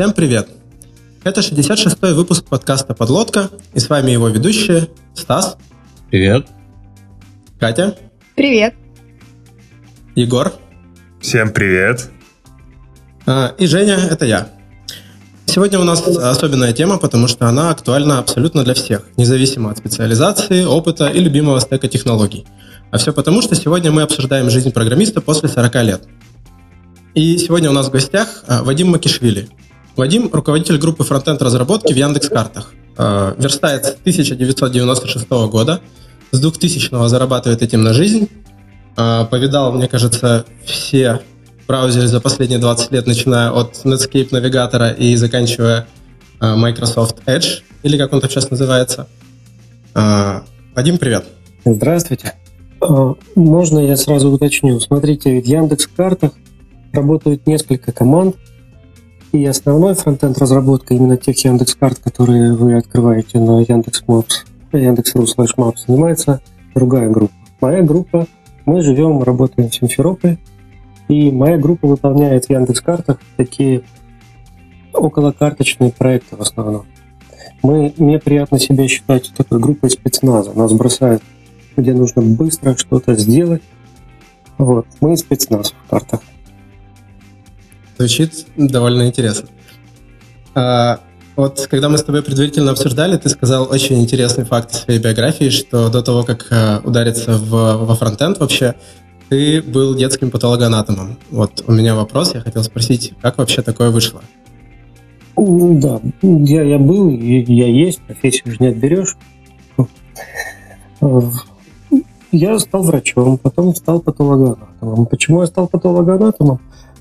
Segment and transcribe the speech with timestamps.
[0.00, 0.48] Всем привет!
[1.24, 5.58] Это 66-й выпуск подкаста «Подлодка», и с вами его ведущие Стас.
[6.08, 6.46] Привет.
[7.58, 7.94] Катя.
[8.34, 8.72] Привет.
[10.14, 10.54] Егор.
[11.20, 12.08] Всем привет.
[13.26, 14.48] А, и Женя, это я.
[15.44, 20.64] Сегодня у нас особенная тема, потому что она актуальна абсолютно для всех, независимо от специализации,
[20.64, 22.46] опыта и любимого стека технологий.
[22.90, 26.08] А все потому, что сегодня мы обсуждаем жизнь программиста после 40 лет.
[27.12, 29.50] И сегодня у нас в гостях а, Вадим Макишвили.
[29.96, 32.72] Вадим– руководитель группы фронтенд разработки в Яндекс.Картах.
[32.96, 35.80] А, верстает с 1996 года,
[36.32, 38.28] с 2000 зарабатывает этим на жизнь.
[38.96, 41.20] А, повидал, мне кажется, все
[41.66, 45.86] браузеры за последние 20 лет, начиная от Netscape навигатора и заканчивая
[46.40, 49.06] Microsoft Edge, или как он там сейчас называется.
[49.94, 51.26] Вадим, привет.
[51.64, 52.34] Здравствуйте.
[53.36, 54.80] Можно я сразу уточню?
[54.80, 56.32] Смотрите, в Яндекс картах
[56.92, 58.36] работают несколько команд,
[59.32, 65.24] и основной фронтенд разработка именно тех Яндекс карт, которые вы открываете на Яндекс Maps, Яндекс.ру
[65.24, 66.40] slash Maps, занимается
[66.74, 67.34] другая группа.
[67.60, 68.26] Моя группа,
[68.66, 70.38] мы живем, работаем в Симферополе,
[71.08, 73.82] и моя группа выполняет в Яндекс картах такие
[74.92, 76.86] околокарточные проекты в основном.
[77.62, 80.52] Мы, мне приятно себя считать такой группой спецназа.
[80.54, 81.22] Нас бросают
[81.76, 83.62] где нужно быстро что-то сделать.
[84.58, 84.86] Вот.
[85.00, 86.20] Мы спецназ в картах.
[88.00, 89.50] Звучит довольно интересно.
[90.54, 91.00] А,
[91.36, 95.90] вот когда мы с тобой предварительно обсуждали, ты сказал очень интересный факт своей биографии, что
[95.90, 98.74] до того, как а, удариться в, во фронтенд вообще,
[99.28, 101.18] ты был детским патологоанатомом.
[101.30, 104.22] Вот у меня вопрос, я хотел спросить, как вообще такое вышло?
[105.36, 109.14] Да, я, я был, я есть, профессию же не отберешь.
[112.32, 115.04] Я стал врачом, потом стал патологоанатомом.
[115.04, 116.60] Почему я стал патологоанатомом?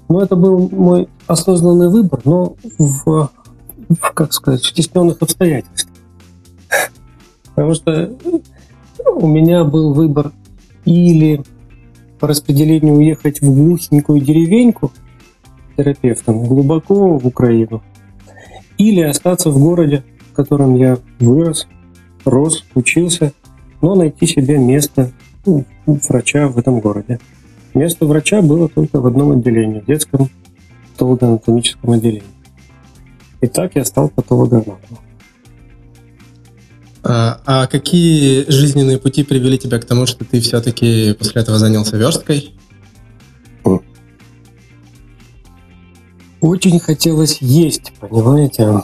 [0.10, 3.30] Ну, это был мой осознанный выбор, но в,
[3.90, 5.94] в как сказать, в стесненных обстоятельствах.
[7.54, 8.18] Потому что
[9.16, 10.32] у меня был выбор
[10.84, 11.44] или
[12.20, 14.92] по распределению уехать в глухенькую деревеньку
[15.78, 17.84] терапевтом глубоко в Украину,
[18.78, 21.68] или остаться в городе, в котором я вырос,
[22.26, 23.32] рос, учился,
[23.82, 25.12] но найти себе место
[25.46, 27.20] ну, врача в этом городе.
[27.74, 30.30] Место врача было только в одном отделении, в детском
[30.94, 32.24] патологоанатомическом отделении.
[33.42, 35.00] И так я стал патологоанатомом.
[37.04, 41.96] А, а какие жизненные пути привели тебя к тому, что ты все-таки после этого занялся
[41.98, 42.54] версткой?
[46.42, 48.82] Очень хотелось есть, понимаете?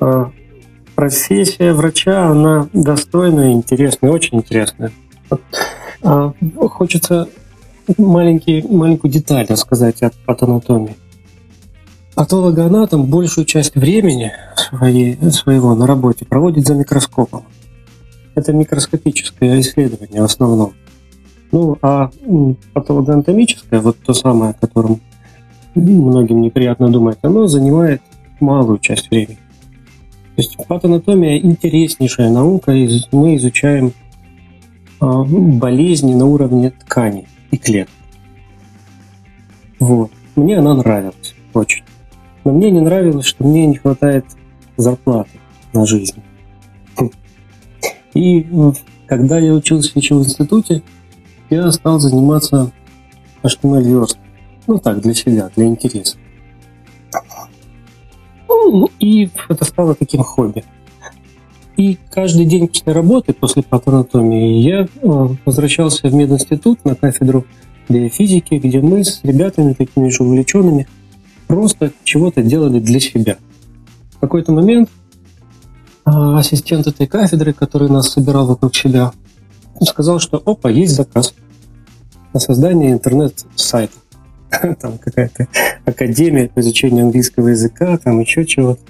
[0.00, 0.32] А,
[0.96, 4.90] профессия врача, она достойная, интересная, очень интересная.
[6.08, 6.32] А,
[6.68, 7.28] хочется
[7.98, 10.96] маленький, маленькую деталь рассказать от патанатомии.
[12.14, 17.42] Патологоанатом большую часть времени своей, своего на работе проводит за микроскопом.
[18.36, 20.74] Это микроскопическое исследование в основном.
[21.50, 22.10] Ну, а
[22.72, 25.00] патологоанатомическое, вот то самое, о котором
[25.74, 28.00] многим неприятно думать, оно занимает
[28.38, 29.40] малую часть времени.
[30.36, 32.72] То есть патанатомия интереснейшая наука,
[33.10, 33.92] мы изучаем
[35.00, 37.94] болезни на уровне ткани и клеток.
[39.78, 40.10] Вот.
[40.36, 41.84] Мне она нравилась очень.
[42.44, 44.24] Но мне не нравилось, что мне не хватает
[44.76, 45.30] зарплаты
[45.72, 46.22] на жизнь.
[48.14, 48.46] И
[49.06, 50.82] когда я учился еще в институте,
[51.50, 52.72] я стал заниматься
[53.42, 54.08] HTML.
[54.66, 56.16] Ну так, для себя, для интереса.
[58.48, 60.64] Ну, и это стало таким хобби.
[61.76, 64.88] И каждый день после работы, после патанатомии, я э,
[65.44, 67.44] возвращался в мединститут на кафедру
[67.88, 70.88] биофизики, где мы с ребятами такими же увлеченными
[71.46, 73.36] просто чего-то делали для себя.
[74.12, 74.88] В какой-то момент
[76.06, 79.12] э, ассистент этой кафедры, который нас собирал вокруг себя,
[79.82, 81.34] сказал, что опа, есть заказ
[82.32, 83.92] на создание интернет-сайта.
[84.80, 85.48] там какая-то
[85.84, 88.80] академия по изучению английского языка, там еще чего-то.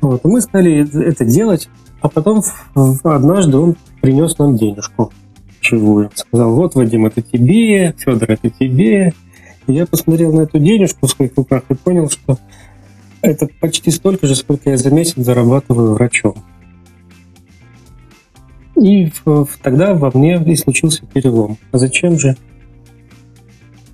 [0.00, 0.24] Вот.
[0.24, 1.68] И мы стали это делать,
[2.00, 2.42] а потом
[3.04, 5.12] однажды он принес нам денежку
[5.60, 6.10] живую.
[6.14, 9.12] Сказал, вот, Вадим, это тебе, Федор, это тебе.
[9.66, 12.38] И я посмотрел на эту денежку в своих руках и понял, что
[13.22, 16.34] это почти столько же, сколько я за месяц зарабатываю врачом.
[18.76, 19.12] И
[19.62, 21.58] тогда во мне и случился перелом.
[21.70, 22.36] А зачем же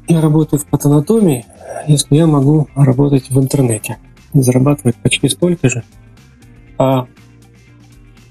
[0.06, 1.44] я работаю в патанатомии,
[1.88, 3.98] если я могу работать в интернете,
[4.32, 5.82] зарабатывать почти столько же.
[6.78, 7.08] А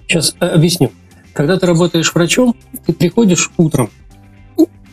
[0.07, 0.91] сейчас э, объясню.
[1.33, 2.55] Когда ты работаешь врачом,
[2.85, 3.89] ты приходишь утром,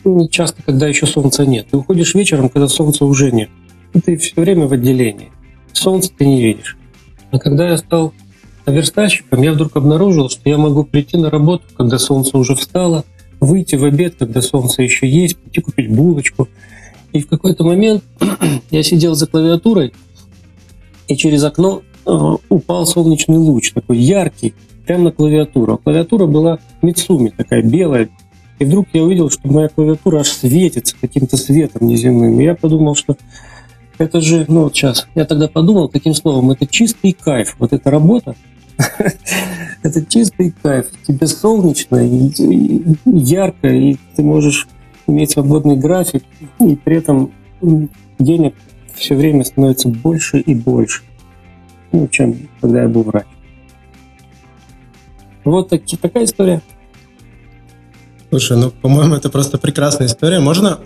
[0.03, 3.49] ну, часто, когда еще солнца нет, ты уходишь вечером, когда солнца уже нет.
[4.05, 5.31] ты все время в отделении.
[5.71, 6.77] Солнце ты не видишь.
[7.31, 8.13] А когда я стал
[8.65, 13.05] верстальщиком, я вдруг обнаружил, что я могу прийти на работу, когда солнце уже встало,
[13.39, 16.47] выйти в обед, когда солнце еще есть, пойти купить булочку.
[17.11, 18.03] И в какой-то момент
[18.71, 19.93] я сидел за клавиатурой,
[21.07, 22.11] и через окно э,
[22.49, 24.53] упал солнечный луч, такой яркий,
[24.85, 25.77] прямо на клавиатуру.
[25.77, 28.09] Клавиатура была Мицуми, такая белая.
[28.59, 32.39] И вдруг я увидел, что моя клавиатура аж светится каким-то светом неземным.
[32.39, 33.17] И я подумал, что
[33.97, 37.55] это же, ну вот сейчас, я тогда подумал таким словом, это чистый кайф.
[37.59, 38.35] Вот эта работа,
[39.83, 40.87] это чистый кайф.
[41.07, 41.97] Тебе солнечно,
[43.05, 44.67] ярко, и ты можешь
[45.07, 46.23] иметь свободный график,
[46.59, 47.31] и при этом
[48.19, 48.55] денег
[48.95, 51.03] все время становится больше и больше,
[51.91, 53.25] ну, чем когда я был врач.
[55.45, 56.61] Вот так, такая история.
[58.29, 60.39] Слушай, ну, по-моему, это просто прекрасная история.
[60.39, 60.79] Можно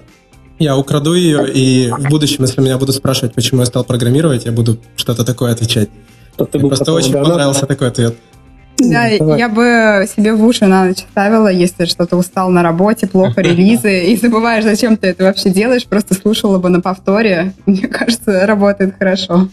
[0.60, 4.52] я украду ее, и в будущем, если меня будут спрашивать, почему я стал программировать, я
[4.52, 5.90] буду что-то такое отвечать.
[6.38, 8.16] Ты Мне просто очень понравился такой ответ.
[8.80, 9.40] Да, Давай.
[9.40, 14.06] я бы себе в уши на ночь ставила, если что-то устал на работе, плохо релизы,
[14.06, 17.54] и забываешь, зачем ты это вообще делаешь, просто слушала бы на повторе.
[17.66, 19.50] Мне кажется, работает хорошо.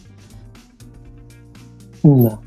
[2.02, 2.38] Да.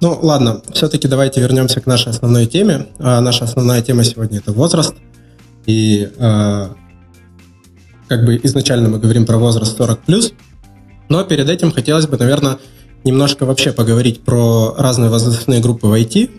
[0.00, 2.86] Ну, ладно, все-таки давайте вернемся к нашей основной теме.
[2.98, 4.94] А наша основная тема сегодня– это возраст.
[5.66, 6.68] И э,
[8.06, 10.32] как бы изначально мы говорим про возраст 40+,
[11.08, 12.58] но перед этим хотелось бы, наверное,
[13.04, 16.30] немножко вообще поговорить про разные возрастные группы в IT,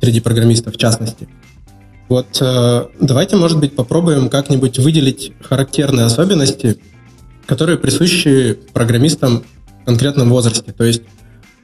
[0.00, 1.28] среди программистов в частности.
[2.08, 6.78] Вот э, давайте, может быть, попробуем как-нибудь выделить характерные особенности,
[7.46, 9.44] которые присущи программистам
[9.82, 10.72] в конкретном возрасте.
[10.72, 11.02] То есть,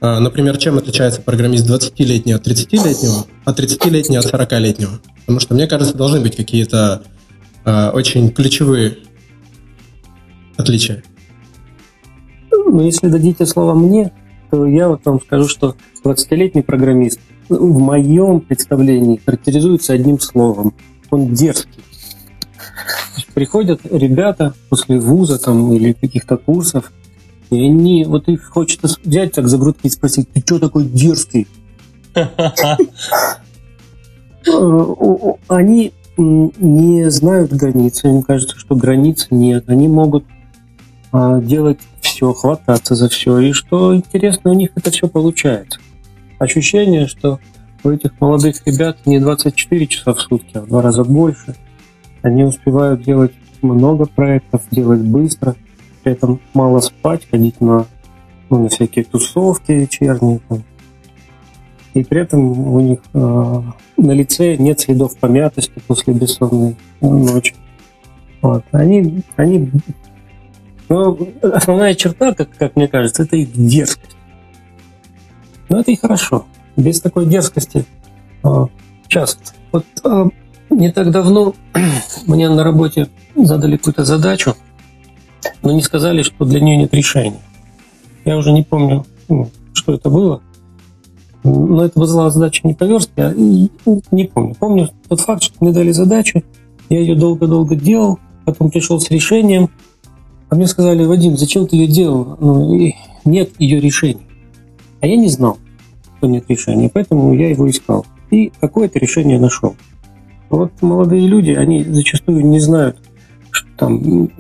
[0.01, 5.01] например, чем отличается программист 20-летний от 30-летнего, а 30-летний от 40-летнего?
[5.21, 7.03] Потому что, мне кажется, должны быть какие-то
[7.65, 8.99] э, очень ключевые
[10.57, 11.03] отличия.
[12.51, 14.13] Ну, если дадите слово мне,
[14.51, 20.75] то я вот вам скажу, что 20-летний программист в моем представлении характеризуется одним словом.
[21.11, 21.83] Он дерзкий.
[23.35, 26.93] Приходят ребята после вуза там, или каких-то курсов,
[27.51, 31.47] и они, вот их хочется взять так за грудки и спросить, ты что такой дерзкий?
[35.49, 39.69] Они не знают границы, им кажется, что границ нет.
[39.69, 40.25] Они могут
[41.13, 43.39] а, делать все, хвататься за все.
[43.39, 45.79] И что интересно, у них это все получается.
[46.39, 47.39] Ощущение, что
[47.85, 51.55] у этих молодых ребят не 24 часа в сутки, а в два раза больше.
[52.23, 55.55] Они успевают делать много проектов, делать быстро,
[56.03, 57.87] при этом мало спать, ходить на,
[58.51, 60.41] ну, на всякие тусовки вечерние.
[60.49, 60.65] Там.
[61.95, 63.63] И при этом у них э,
[63.97, 67.55] на лице нет следов помятости после бессонной ночи.
[68.41, 68.65] Вот.
[68.73, 69.71] Они, они
[70.89, 74.17] но основная черта, как, как мне кажется, это их дерзкость.
[75.69, 76.47] Но это и хорошо.
[76.77, 77.85] Без такой дерзкости
[78.43, 78.67] а,
[79.07, 79.53] часто.
[79.73, 80.29] Вот а,
[80.71, 81.55] не так давно
[82.27, 84.55] мне на работе задали какую-то задачу,
[85.63, 87.41] но не сказали, что для нее нет решения.
[88.25, 90.43] Я уже не помню, ну, что это было.
[91.45, 93.71] Но это была задача не по верстке, а не
[94.25, 94.55] помню.
[94.59, 96.43] Помню тот факт, что мне дали задачу,
[96.89, 99.71] я ее долго-долго делал, потом пришел с решением–
[100.51, 102.37] а мне сказали, Вадим, зачем ты ее делал?
[102.41, 102.93] Ну,
[103.25, 104.23] нет ее решения.
[105.01, 105.59] А я не знал,
[106.17, 108.07] что нет решения, поэтому я его искал.
[108.31, 109.77] И какое-то решение нашел.
[110.49, 112.97] Вот молодые люди, они зачастую не знают,
[113.51, 114.31] что там,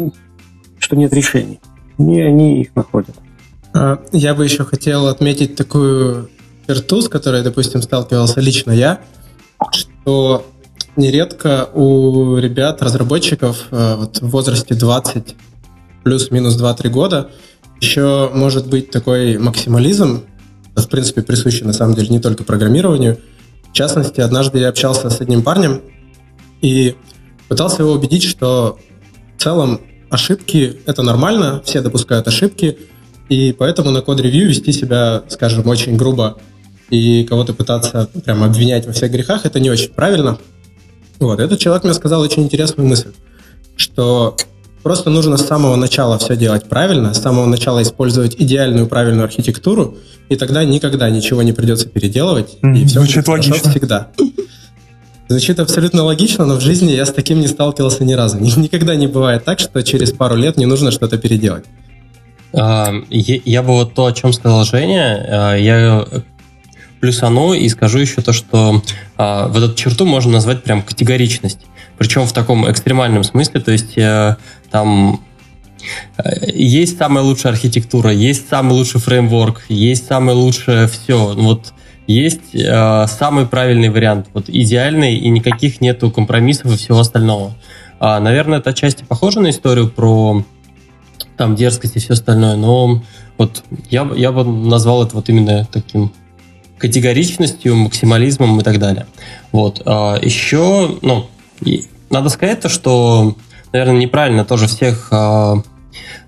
[0.89, 1.61] что нет решений.
[1.99, 3.15] И они их находят.
[3.75, 6.31] А, я бы еще хотел отметить такую
[6.67, 9.01] черту, с которой, допустим, сталкивался лично я,
[9.71, 10.47] что
[10.97, 15.37] нередко у ребят, разработчиков э, вот, в возрасте 20
[16.05, 17.31] плюс-минус 2-3 года,
[17.83, 20.25] еще может быть такой максимализм,
[20.75, 23.19] в принципе, присущий на самом деле не только программированию.
[23.71, 25.83] В частности, однажды я общался с одним парнем
[26.63, 26.97] и
[27.49, 28.79] пытался его убедить, что
[29.37, 32.79] в целом ошибки— это нормально, все допускают ошибки,
[33.29, 36.39] и поэтому на код-ревью вести себя, скажем, очень грубо
[36.91, 40.39] и кого-то пытаться прям обвинять во всех грехах— это не очень правильно.
[41.19, 43.13] Вот, этот человек мне сказал очень интересную мысль,
[43.77, 44.37] что
[44.83, 49.99] Просто нужно с самого начала все делать правильно, с самого начала использовать идеальную правильную архитектуру,
[50.29, 53.71] и тогда никогда ничего не придется переделывать, mm, и все Звучит будет логично.
[53.71, 54.09] всегда.
[55.29, 58.39] Звучит абсолютно логично, но в жизни я с таким не сталкивался ни разу.
[58.57, 61.65] Никогда не бывает так, что через пару лет не нужно что-то переделать.
[62.55, 66.07] А, я бы вот то, о чем сказал Женя, а, я
[67.01, 68.83] плюсану и скажу еще то, что
[69.19, 71.61] а, вот эту черту можно назвать прям категоричность.
[71.99, 74.37] Причем в таком экстремальном смысле, то есть э,
[74.71, 75.21] там
[76.47, 81.35] есть самая лучшая архитектура, есть самый лучший фреймворк, есть самое лучшее все.
[81.35, 81.73] Вот
[82.15, 87.55] есть э, самый правильный вариант, вот идеальный, и никаких нету компромиссов и всего остального.
[88.01, 90.43] А, наверное, это отчасти похоже на историю про
[91.37, 93.03] там дерзкость и все остальное, но
[93.37, 96.13] вот я, я бы назвал это вот именно таким
[96.79, 99.07] категоричностью, максимализмом и так далее.
[99.53, 99.83] Вот.
[99.85, 101.27] А еще, ну,
[102.09, 103.37] надо сказать то, что,
[103.73, 105.63] наверное, неправильно тоже всех а,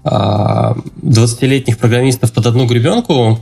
[0.04, 3.38] а, 20-летних программистов под одну гребенку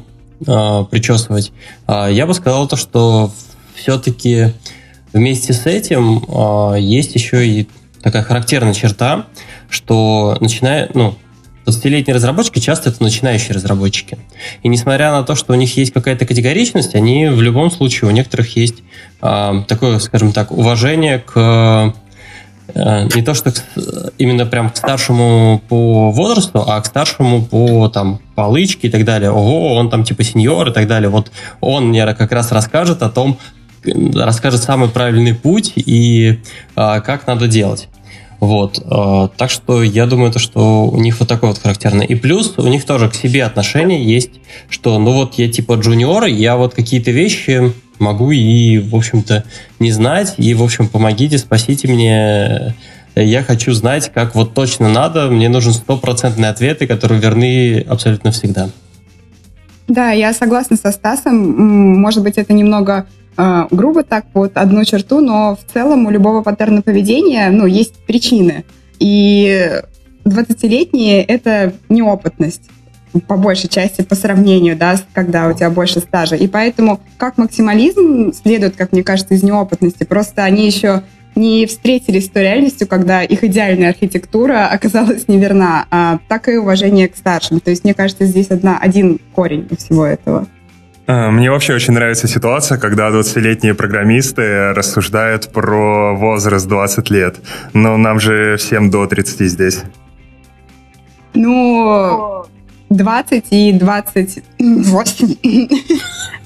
[0.46, 1.52] а, причесывать.
[1.86, 3.30] А, я бы сказал то, что
[3.74, 4.52] все-таки
[5.12, 7.68] вместе с этим а, есть еще и
[8.02, 9.26] такая характерная черта,
[9.68, 11.16] что начиная, ну,
[11.66, 14.18] 20-летние разработчики часто это начинающие разработчики.
[14.62, 18.12] И несмотря на то, что у них есть какая-то категоричность, они в любом случае, у
[18.12, 18.76] некоторых есть
[19.20, 21.92] э, такое, скажем так, уважение к э,
[22.74, 23.52] не то что
[24.18, 29.30] именно прям к старшему по возрасту, а к старшему по там полычке и так далее.
[29.30, 31.08] Ого, он там типа сеньор и так далее.
[31.08, 33.38] Вот он мне как раз расскажет о том,
[33.84, 36.40] расскажет самый правильный путь и
[36.76, 37.88] э, как надо делать.
[38.40, 38.78] Вот.
[38.84, 42.06] Э, так что я думаю, то, что у них вот такой вот характерный.
[42.06, 44.32] И плюс у них тоже к себе отношение есть,
[44.68, 49.44] что ну вот я типа джуниор, я вот какие-то вещи могу и, в общем-то,
[49.78, 52.74] не знать, и, в общем, помогите, спасите мне,
[53.14, 58.70] я хочу знать, как вот точно надо, мне нужен стопроцентные ответы, которые верны абсолютно всегда.
[59.88, 61.98] Да, я согласна со Стасом.
[62.00, 63.06] Может быть, это немного
[63.38, 67.94] э, грубо так вот одну черту, но в целом у любого паттерна поведения ну, есть
[68.06, 68.64] причины.
[68.98, 69.80] И
[70.24, 72.68] 20-летние— это неопытность
[73.26, 76.36] по большей части по сравнению, да, когда у тебя больше стажа.
[76.36, 80.04] И поэтому как максимализм следует, как мне кажется, из неопытности.
[80.04, 81.02] Просто они еще
[81.34, 87.08] не встретились с той реальностью, когда их идеальная архитектура оказалась неверна, а так и уважение
[87.08, 87.60] к старшим.
[87.60, 90.46] То есть, мне кажется, здесь одна, один корень всего этого.
[91.06, 97.36] А, мне вообще очень нравится ситуация, когда 20-летние программисты рассуждают про возраст 20 лет.
[97.72, 99.82] Но нам же всем до 30 здесь.
[101.32, 102.44] Ну,
[102.90, 105.36] 20 и 28.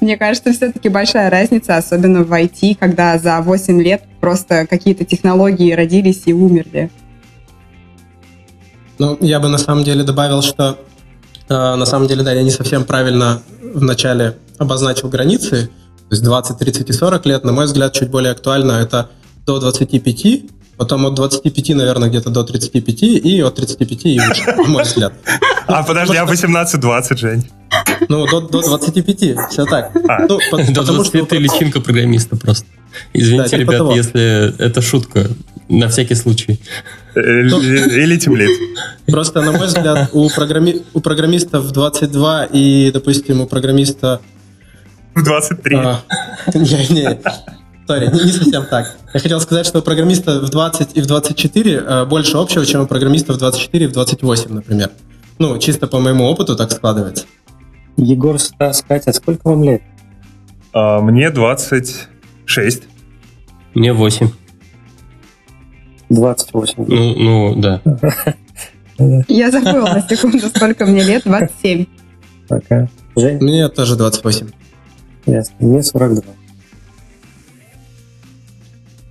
[0.00, 5.72] Мне кажется, все-таки большая разница, особенно в IT, когда за 8 лет просто какие-то технологии
[5.72, 6.90] родились и умерли.
[8.99, 10.78] Ну, я бы на самом деле добавил, что
[11.49, 15.70] э, на самом деле, да, я не совсем правильно вначале обозначил границы,
[16.08, 19.11] то есть 20, 30 и 40 лет, на мой взгляд, чуть более актуально это
[19.46, 20.42] до 25,
[20.76, 25.12] потом от 25, наверное, где-то до 35 и от 35 и выше, на мой взгляд.
[25.67, 27.50] А подожди, а 18-20, Жень?
[28.09, 29.93] Ну, до, до 25, все так.
[30.09, 30.26] А.
[30.29, 31.26] Ну, по, до 20 что...
[31.26, 32.67] ты личинка программиста просто.
[33.14, 33.95] Извините, да, типа ребят, того.
[33.95, 35.29] если это шутка,
[35.69, 36.61] на всякий случай.
[37.14, 38.50] Э, или темлит.
[39.07, 40.83] Просто, на мой взгляд, у, программи...
[40.93, 44.21] у программистов 22 и, допустим, у программиста
[45.14, 45.76] в 23.
[45.76, 46.02] А,
[46.55, 47.21] не, не,
[47.87, 48.97] Сори, не, не совсем так.
[49.12, 52.83] Я хотел сказать, что у программиста в 20 и в 24 э, больше общего, чем
[52.83, 54.91] у программиста в 24 и в 28, например.
[55.39, 57.25] Ну, чисто по моему опыту так складывается.
[57.97, 59.83] Егор, Стас, Катя, сколько вам лет?
[60.73, 62.83] А, мне 26.
[63.75, 64.31] Мне 8.
[66.09, 66.85] 28.
[66.87, 67.81] Ну, ну да.
[69.29, 71.23] Я забыла на секунду, сколько мне лет.
[71.25, 71.87] 27.
[72.49, 72.89] Пока.
[73.17, 73.39] Жень?
[73.43, 74.49] Мне тоже 28.
[75.27, 75.55] Ясно.
[75.59, 76.23] Мне 42.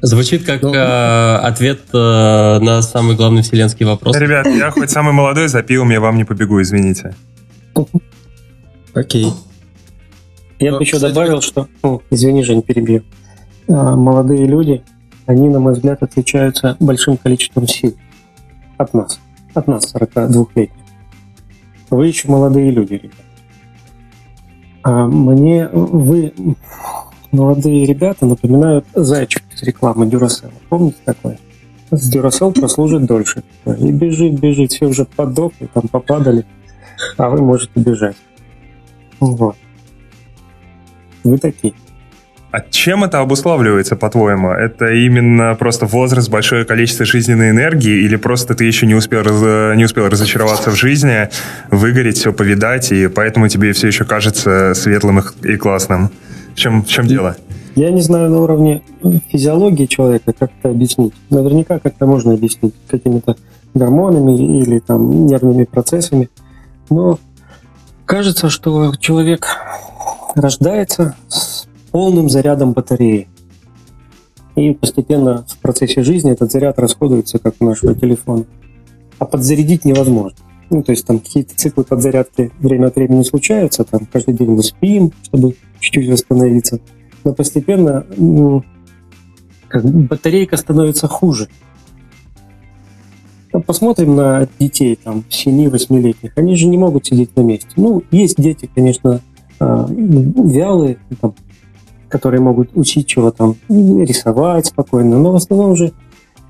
[0.02, 1.98] Звучит как ну, э, ответ э,
[2.60, 4.18] на самый главный вселенский вопрос.
[4.18, 7.14] Ребят, я хоть самый молодой, за пивом я вам не побегу, извините.
[8.96, 9.32] Окей.
[10.60, 11.68] Я бы ну, еще добавил, что...
[11.84, 13.04] О, извини, Жень, перебью.
[13.70, 14.84] А, молодые люди,
[15.28, 17.96] они, на мой взгляд, отличаются большим количеством сил
[18.78, 19.20] от нас.
[19.54, 20.70] От нас, 42-летних.
[21.92, 23.16] Вы еще молодые люди, ребят.
[24.84, 26.34] А мне вы,
[27.32, 30.52] молодые ребята, напоминают зайчик из рекламы Duracell.
[30.70, 31.38] Помните такое?
[31.92, 33.44] С Duracell прослужит дольше.
[33.66, 36.46] И бежит, бежит, все уже подохли, там попадали,
[37.18, 38.16] а вы можете бежать.
[39.20, 39.56] Вот.
[41.24, 41.74] Вы такие.
[42.52, 44.50] А чем это обуславливается, по-твоему?
[44.52, 49.24] Это именно просто возраст, большое количество жизненной энергии, или просто ты еще не успел,
[49.76, 51.30] не успел разочароваться в жизни,
[51.70, 56.10] выгореть, все повидать, и поэтому тебе все еще кажется светлым и классным?
[56.54, 57.38] В чем, в чем дело?
[57.76, 58.82] Я не знаю на уровне
[59.30, 61.14] физиологии человека, как это объяснить.
[61.30, 63.38] Наверняка как-то можно объяснить какими-то
[63.74, 66.30] гормонами или там нервными процессами.
[66.90, 67.18] Но
[68.06, 69.48] кажется, что человек
[70.36, 73.30] рождается с полным зарядом батареи.
[74.56, 78.46] И постепенно в процессе жизни этот заряд расходуется, как у нашего телефона.
[79.18, 80.38] а подзарядить невозможно.
[80.72, 84.64] Ну, то есть там какие-то циклы подзарядки время от времени случаются, там каждый день мы
[84.64, 86.80] спим, чтобы чуть-чуть восстановиться.
[87.24, 88.64] Но постепенно ну,
[89.68, 91.48] как батарейка становится хуже.
[93.66, 96.32] Посмотрим на детей, там, 7-8-летних.
[96.36, 97.70] Они же не могут сидеть на месте.
[97.76, 99.20] Ну, есть дети, конечно,
[99.60, 101.36] а, вялые, там,
[102.08, 105.92] которые могут учить чего там, рисовать спокойно, но в основном же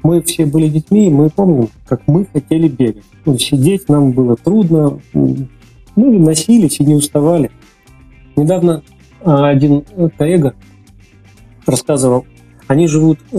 [0.04, 3.04] мы все были детьми, и мы помним, как мы хотели бегать.
[3.26, 7.52] Ну, сидеть нам было трудно, мы носились и не уставали.
[8.36, 8.84] Недавно
[9.24, 9.84] один
[10.18, 10.56] коллега
[11.66, 12.26] рассказывал,
[12.68, 13.36] они живут э,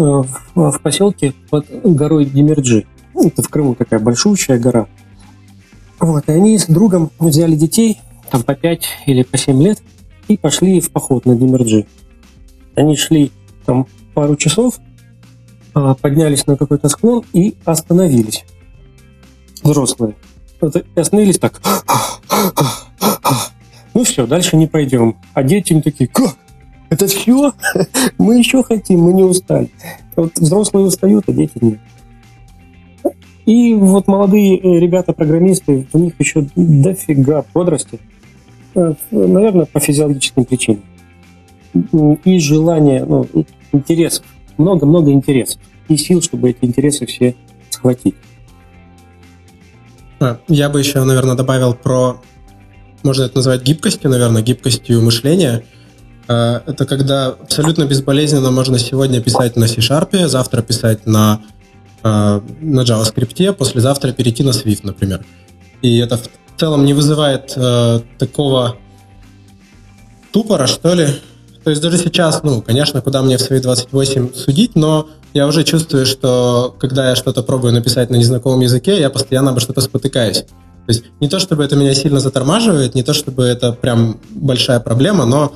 [0.55, 2.87] в поселке под горой Демерджи.
[3.15, 4.87] Ну, это в Крыму такая большущая гора.
[5.99, 9.83] Вот, и они с другом взяли детей, там по 5 или по 7 лет,
[10.29, 11.87] и пошли в поход на Демерджи.
[12.75, 13.31] Они шли
[13.65, 14.79] там пару часов,
[15.73, 18.45] поднялись на какой-то склон и остановились.
[19.62, 20.15] Взрослые.
[20.61, 21.61] Вот, и остановились так.
[23.94, 25.16] Ну все, дальше не пойдем.
[25.34, 26.37] А дети им такие, как?
[26.88, 27.52] Это все?
[28.18, 29.70] Мы еще хотим, мы не устали.
[30.14, 31.80] Вот взрослые устают, а дети нет.
[33.46, 37.99] И вот молодые э, ребята-программисты, у них еще дофига бодрости.
[38.75, 40.82] Э, наверное, по физиологическим причинам.
[42.25, 43.26] И желание, ну,
[43.72, 44.25] интересов.
[44.58, 45.61] Много-много интересов.
[45.88, 47.34] И сил, чтобы эти интересы все
[47.70, 48.14] схватить.
[50.20, 52.20] А, я бы еще, наверное, добавил про,
[53.04, 55.64] можно это назвать гибкостью, наверное, гибкостью мышления.
[56.28, 61.40] А, это когда абсолютно безболезненно можно сегодня писать на C-Sharp, завтра писать на
[62.02, 65.25] Э, на JavaScript, послезавтра перейти на Swift, например.
[65.82, 66.28] И это в
[66.59, 68.76] целом не вызывает э, такого
[70.32, 71.07] тупора, что ли.
[71.62, 75.62] То есть даже сейчас, ну, конечно, куда мне в свои 28 судить, но я уже
[75.62, 80.44] чувствую, что когда я что-то пробую написать на незнакомом языке, я постоянно обо что-то спотыкаюсь.
[80.87, 84.81] То есть не то, чтобы это меня сильно затормаживает, не то, чтобы это прям большая
[84.81, 85.55] проблема, но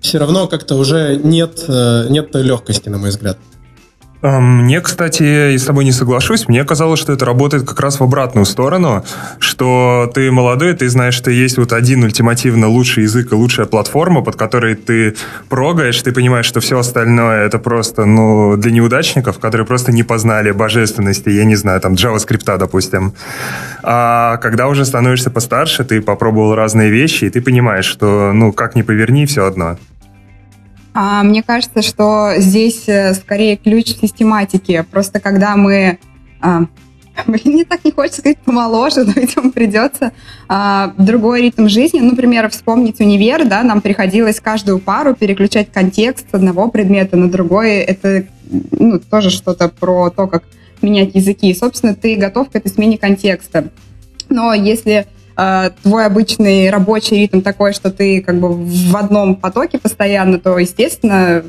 [0.00, 3.38] все равно как-то уже нет, э, нет той легкости, на мой взгляд.
[4.22, 6.48] Мне, кстати, я с тобой не соглашусь.
[6.48, 9.04] Мне казалось, что это работает как раз в обратную сторону,
[9.38, 14.22] что ты молодой, ты знаешь, что есть вот один ультимативно лучший язык и лучшая платформа,
[14.22, 15.16] под которой ты
[15.48, 20.50] прогаешь, ты понимаешь, что все остальное это просто, ну, для неудачников, которые просто не познали
[20.50, 23.12] божественности, я не знаю, там, JavaScript, допустим.
[23.82, 28.74] А когда уже становишься постарше, ты попробовал разные вещи, и ты понимаешь, что, ну, как
[28.74, 29.76] ни поверни, все одно.
[30.98, 34.84] А, мне кажется, что здесь э, скорее ключ систематики.
[34.90, 35.98] Просто когда мы
[36.40, 36.64] а,
[37.26, 40.12] Блин, мне так не хочется сказать помоложе, но, видимо, придется.
[40.48, 46.30] А, другой ритм жизни, ну, например, вспомнить универ, да, нам приходилось каждую пару переключать контекст
[46.30, 47.76] с одного предмета на другой.
[47.76, 48.24] Это
[48.70, 50.44] ну, тоже что-то про то, как
[50.82, 51.50] менять языки.
[51.50, 53.68] И, собственно, ты готов к этой смене контекста.
[54.28, 55.06] Но если
[55.36, 60.58] э, твой обычный рабочий ритм такой, что ты как бы в одном потоке постоянно, то,
[60.58, 61.44] естественно,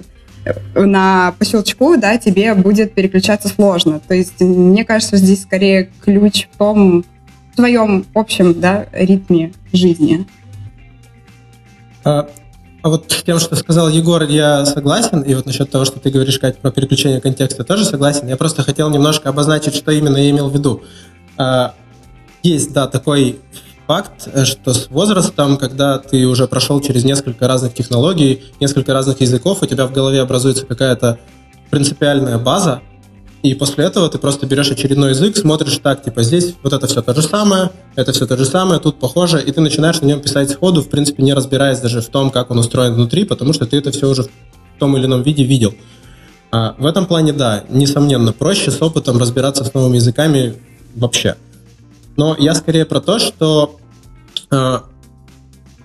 [0.76, 4.00] на по щелчку, да, тебе будет переключаться сложно.
[4.00, 7.06] То есть, мне кажется, здесь скорее ключ в том,
[7.54, 10.28] в твоем общем, да, ритме жизни.
[12.04, 12.30] А,
[12.84, 15.22] а вот тем, что сказал Егор, я согласен.
[15.22, 18.28] И вот насчет того, что ты говоришь, Кать, про переключение контекста, тоже согласен.
[18.28, 20.84] Я просто хотел немножко обозначить, что именно я имел в виду.
[21.38, 21.74] А,
[22.44, 23.40] есть, да, такой
[23.88, 29.22] факт, э, что с возрастом, когда ты уже прошел через несколько разных технологий, несколько разных
[29.22, 31.20] языков, у тебя в голове образуется какая-то
[31.72, 32.82] принципиальная база,
[33.44, 37.02] и после этого ты просто берешь очередной язык, смотришь так, типа здесь вот это все
[37.02, 40.22] то же самое, это все то же самое, тут похоже, и ты начинаешь на нем
[40.22, 43.66] писать сходу, в принципе, не разбираясь даже в том, как он устроен внутри, потому что
[43.66, 44.30] ты это все уже в
[44.80, 45.74] том или ином виде видел.
[46.52, 50.56] А в этом плане, да, несомненно, проще с опытом разбираться с новыми языками
[50.96, 51.36] вообще.
[52.18, 53.80] Но я скорее про то, что
[54.52, 54.80] э,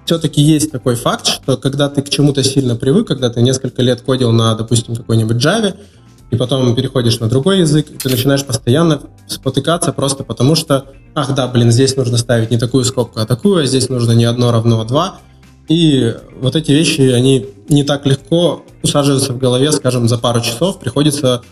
[0.07, 4.01] все-таки есть такой факт, что когда ты к чему-то сильно привык, когда ты несколько лет
[4.01, 5.77] кодил на, допустим, какой-нибудь Java,
[6.31, 11.47] и потом переходишь на другой язык, ты начинаешь постоянно спотыкаться просто потому, что, ах да,
[11.47, 14.81] блин, здесь нужно ставить не такую скобку, а такую, а здесь нужно не одно равно
[14.81, 15.19] а два.
[15.69, 20.81] И вот эти вещи, они не так легко усаживаются в голове, скажем, за пару часов,
[20.81, 21.43] приходится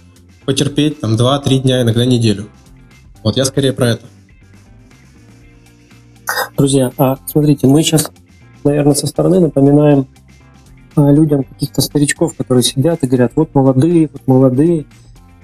[0.46, 2.48] потерпеть там 2-3 дня, иногда неделю.
[3.22, 4.06] Вот я скорее про это.
[6.56, 8.10] Друзья, а смотрите, мы сейчас,
[8.64, 10.06] наверное, со стороны напоминаем
[10.96, 14.86] а, людям каких-то старичков, которые сидят и говорят, вот молодые, вот молодые.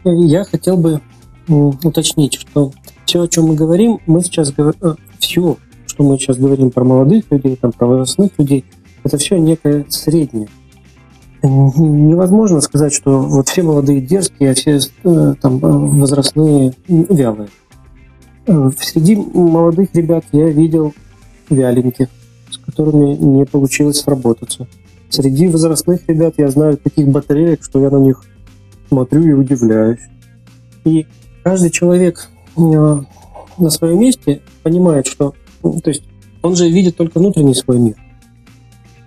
[0.04, 1.00] И я хотел бы
[1.48, 2.72] уточнить, что
[3.04, 5.56] все, о чем мы говорим, мы сейчас говорим, э, все,
[5.86, 8.64] что мы сейчас говорим про молодых людей, там, про возрастных людей,
[9.04, 10.48] это все некое среднее.
[11.42, 17.48] Невозможно сказать, что вот все молодые дерзкие, а все э, там, возрастные вялые.
[18.46, 20.94] Среди молодых ребят я видел
[21.50, 22.08] вяленьких,
[22.50, 24.68] с которыми не получилось сработаться.
[25.08, 28.22] Среди возрастных ребят я знаю таких батареек, что я на них
[28.88, 30.00] смотрю и удивляюсь.
[30.84, 31.06] И
[31.42, 36.04] каждый человек э, на своем месте понимает, что то есть
[36.42, 37.96] он же видит только внутренний свой мир.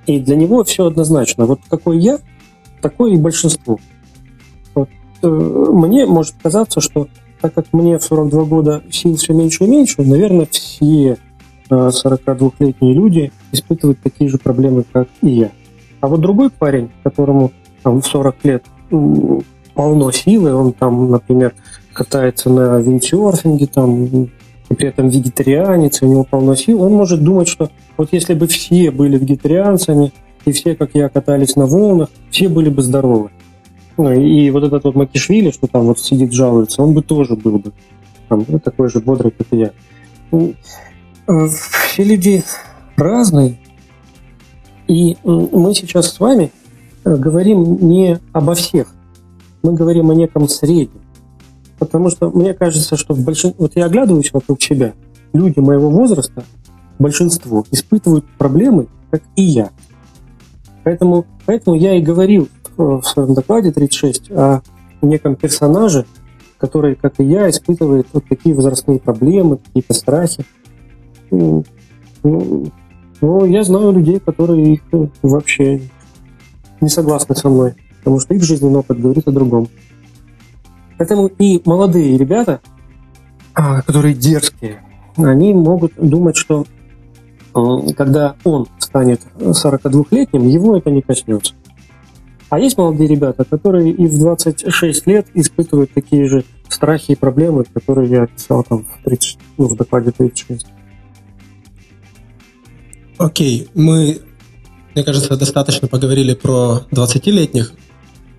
[0.06, 1.45] И для него все однозначно.
[1.45, 2.19] Вот какой я,
[2.82, 3.80] такое и большинство.
[4.75, 4.89] Вот,
[5.21, 7.08] э, мне может казаться, что
[7.41, 11.17] так как мне в 42 года сил все меньше и меньше, наверное, все
[11.69, 15.52] 42-летние э, люди испытывают такие же проблемы, как и я.
[16.02, 17.52] А вот другой парень, которому
[17.84, 18.65] там, в 40 лет
[19.73, 21.54] полно силы, он там, например,
[21.93, 24.30] катается на виндсерфинге, там, и
[24.75, 28.91] при этом вегетарианец, у него полно сил, он может думать, что вот если бы все
[28.91, 30.12] были вегетарианцами,
[30.45, 33.30] и все, как я, катались на волнах, все были бы здоровы.
[34.00, 37.60] Ну, и вот этот вот Макишвили, что там вот сидит, жалуется, он бы тоже был
[37.60, 37.74] бы
[38.30, 39.72] там, ну, такой же бодрый, как и я.
[40.32, 40.54] Ну,
[41.28, 42.42] э, все люди
[42.96, 43.60] разные,
[44.88, 46.50] и мы сейчас с вами
[47.04, 48.96] э, говорим не обо всех,
[49.64, 51.02] мы говорим о неком среднем.
[51.78, 53.54] Потому что мне кажется, что в большин...
[53.58, 54.94] вот я оглядываюсь вокруг себя,
[55.34, 56.46] люди моего возраста,
[57.00, 59.72] большинство, испытывают проблемы, как и я.
[60.86, 62.48] Поэтому, поэтому я и говорил
[62.80, 64.62] в своем докладе 36 о
[65.02, 66.06] неком персонаже,
[66.58, 70.46] который, как и я, испытывает вот такие возрастные проблемы, какие-то страхи.
[71.32, 71.63] Ну,
[72.24, 74.82] ну, я знаю людей, которые их
[75.22, 75.82] вообще
[76.82, 79.68] не согласны со мной, потому что их жизненный опыт говорит о другом.
[80.98, 82.62] Поэтому и молодые ребята,
[83.54, 84.82] а, которые дерзкие,
[85.18, 86.65] они могут думать, что
[87.98, 91.54] когда он станет 42-летним, его это не коснется.
[92.50, 97.64] А есть молодые ребята, которые и в 26 лет испытывают такие же страхи и проблемы,
[97.74, 100.66] которые я описал там в, 30, ну, в докладе 36.
[103.20, 104.22] Окей, мы,
[104.96, 107.74] мне кажется, достаточно поговорили про 20-летних.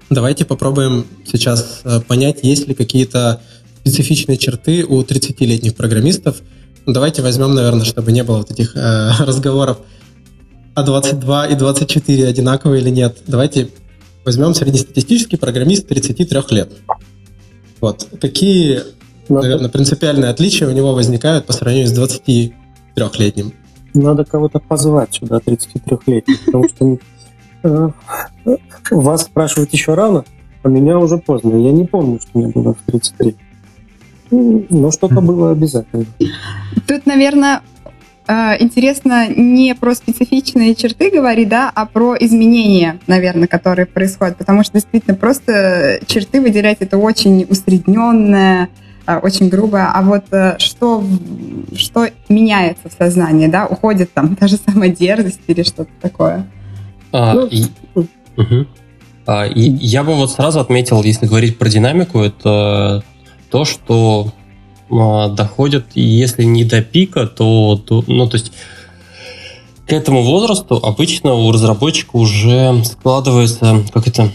[0.09, 3.40] Давайте попробуем сейчас э, понять, есть ли какие-то
[3.81, 6.40] специфичные черты у 30-летних программистов.
[6.87, 9.79] Давайте возьмем, наверное, чтобы не было вот этих э, разговоров,
[10.75, 13.18] а 22 и 24 одинаковые или нет.
[13.27, 13.68] Давайте
[14.24, 16.72] возьмем среднестатистический программист 33 лет.
[17.80, 18.06] Вот.
[18.20, 18.80] Какие,
[19.28, 19.42] Надо...
[19.42, 23.52] наверное, принципиальные отличия у него возникают по сравнению с 23-летним?
[23.94, 26.98] Надо кого-то позвать сюда, 33-летних, потому что
[27.64, 27.88] э,
[28.90, 30.24] вас спрашивать еще рано,
[30.62, 31.56] а меня уже поздно.
[31.56, 33.37] Я не помню, что мне было в 33.
[34.30, 36.06] Но что-то было обязательно.
[36.87, 37.62] Тут, наверное,
[38.28, 44.37] интересно не про специфичные черты говорить, да, а про изменения, наверное, которые происходят.
[44.37, 48.68] Потому что действительно просто черты выделять это очень усредненное,
[49.06, 49.90] э, очень грубо.
[49.92, 51.02] А вот э, что,
[51.74, 56.46] что меняется в сознании, да, уходит там та же самая дерзость или что-то такое.
[57.12, 58.66] А, ну, и, угу.
[59.26, 63.02] а, и я бы вот сразу отметил, если говорить про динамику, это
[63.50, 64.33] то, что
[64.90, 68.53] доходят, если не до пика, то, то, ну, то есть
[69.87, 74.31] к этому возрасту обычно у разработчика уже складывается, как это,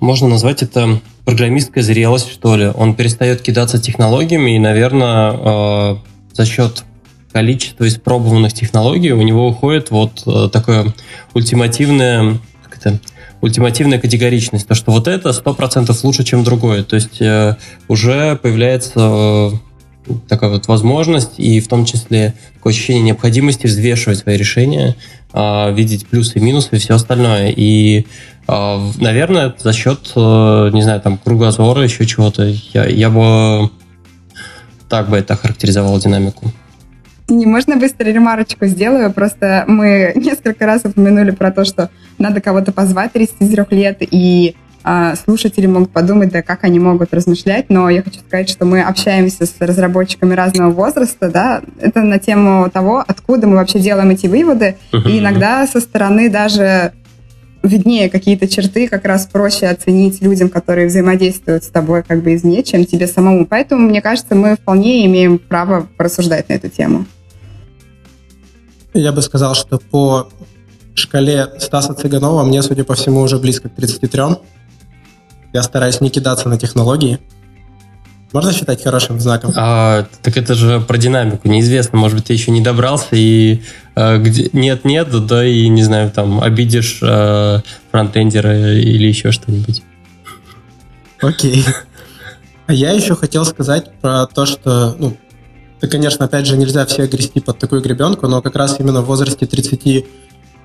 [0.00, 2.70] можно назвать это программистская зрелость, что ли.
[2.74, 5.96] Он перестает кидаться технологиями, и, наверное, э,
[6.32, 6.84] за счет
[7.32, 10.94] количества испробованных технологий у него уходит вот э, такое
[11.34, 13.00] ультимативное, как это,
[13.40, 16.84] ультимативная категоричность, то что вот это 100% лучше, чем другое.
[16.84, 17.56] То есть э,
[17.88, 19.50] уже появляется э,
[20.28, 24.96] такая вот возможность и в том числе такое ощущение необходимости взвешивать свои решения,
[25.32, 27.52] э, видеть плюсы и минусы и все остальное.
[27.56, 28.06] И,
[28.48, 33.70] э, наверное, за счет, э, не знаю, там, кругозора, еще чего-то, я, я бы
[34.88, 36.52] так бы это характеризовал динамику.
[37.28, 42.72] Не можно быстро ремарочку сделаю, просто мы несколько раз упомянули про то, что надо кого-то
[42.72, 44.56] позвать 33 лет, и
[45.24, 49.46] слушатели могут подумать, да как они могут размышлять, но я хочу сказать, что мы общаемся
[49.46, 54.76] с разработчиками разного возраста, да, это на тему того, откуда мы вообще делаем эти выводы,
[54.92, 55.10] uh-huh.
[55.10, 56.92] и иногда со стороны даже
[57.62, 62.62] виднее какие-то черты, как раз проще оценить людям, которые взаимодействуют с тобой как бы извне,
[62.62, 63.46] чем тебе самому.
[63.46, 67.06] Поэтому, мне кажется, мы вполне имеем право порассуждать на эту тему.
[68.92, 70.28] Я бы сказал, что по
[70.94, 74.22] шкале Стаса Цыганова мне, судя по всему, уже близко к 33.
[75.54, 77.20] Я стараюсь не кидаться на технологии.
[78.32, 79.52] Можно считать хорошим знаком?
[79.54, 81.46] А, так это же про динамику.
[81.46, 83.62] Неизвестно, может быть, ты еще не добрался и
[83.94, 87.60] э, где нет-нет, да и, не знаю, там, обидишь э,
[87.92, 89.84] фронтендера или еще что-нибудь.
[91.22, 91.64] Окей.
[92.66, 95.16] А я еще хотел сказать про то, что ну,
[95.80, 99.06] это, конечно, опять же, нельзя всех грести под такую гребенку, но как раз именно в
[99.06, 100.04] возрасте 30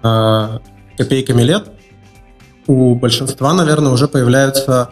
[0.01, 0.59] э,
[0.97, 1.67] копейками лет
[2.69, 4.91] у большинства, наверное, уже появляются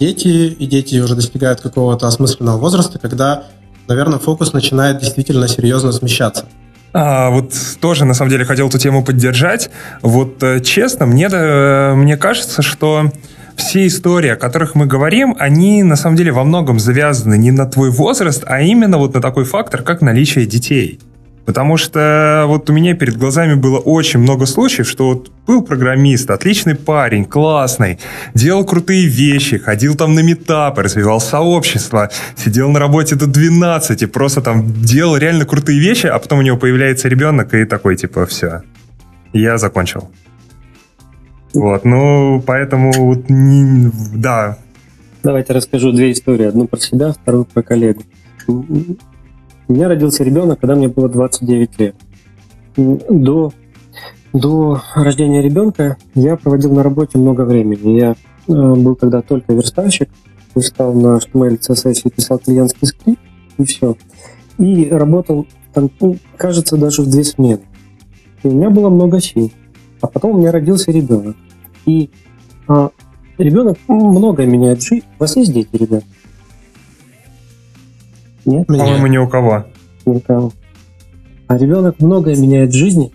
[0.00, 3.44] дети, и дети уже достигают какого-то осмысленного возраста, когда,
[3.88, 6.46] наверное, фокус начинает действительно серьезно смещаться.
[6.94, 9.68] А, вот тоже, на самом деле, хотел эту тему поддержать.
[10.00, 13.10] Вот э, честно, мне, э, мне кажется, что
[13.56, 17.66] все истории, о которых мы говорим, они на самом деле во многом завязаны не на
[17.66, 21.00] твой возраст, а именно вот на такой фактор, как наличие детей.
[21.46, 26.30] Потому что вот у меня перед глазами было очень много случаев, что вот был программист,
[26.30, 27.98] отличный парень, классный,
[28.32, 34.06] делал крутые вещи, ходил там на метапы, развивал сообщество, сидел на работе до 12 и
[34.06, 38.24] просто там делал реально крутые вещи, а потом у него появляется ребенок и такой типа
[38.24, 38.62] все,
[39.32, 40.10] я закончил.
[41.52, 44.58] Вот, ну, поэтому, вот, не, да.
[45.22, 46.46] Давайте расскажу две истории.
[46.46, 48.02] Одну про себя, вторую про коллегу.
[49.66, 51.96] У меня родился ребенок, когда мне было 29 лет.
[52.76, 53.52] До,
[54.32, 57.98] до рождения ребенка я проводил на работе много времени.
[57.98, 58.14] Я э,
[58.46, 60.10] был тогда только верстальщик,
[60.54, 63.22] верстал на HTML, CSS и писал клиентский скрипт,
[63.56, 63.96] и все.
[64.58, 67.62] И работал, там, ну, кажется, даже в две смены.
[68.42, 69.50] И у меня было много сил.
[70.02, 71.36] А потом у меня родился ребенок.
[71.86, 72.10] И
[72.68, 72.90] а,
[73.38, 75.06] ребенок многое меняет жизнь.
[75.18, 76.04] У вас есть дети, ребят?
[78.44, 78.66] Нет?
[78.66, 79.64] По-моему, ни у кого.
[80.06, 80.52] Ни у кого.
[81.46, 83.12] А ребенок многое меняет в жизни.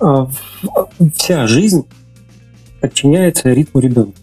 [0.00, 0.28] А
[1.14, 1.86] вся жизнь
[2.80, 4.18] подчиняется ритму ребенка.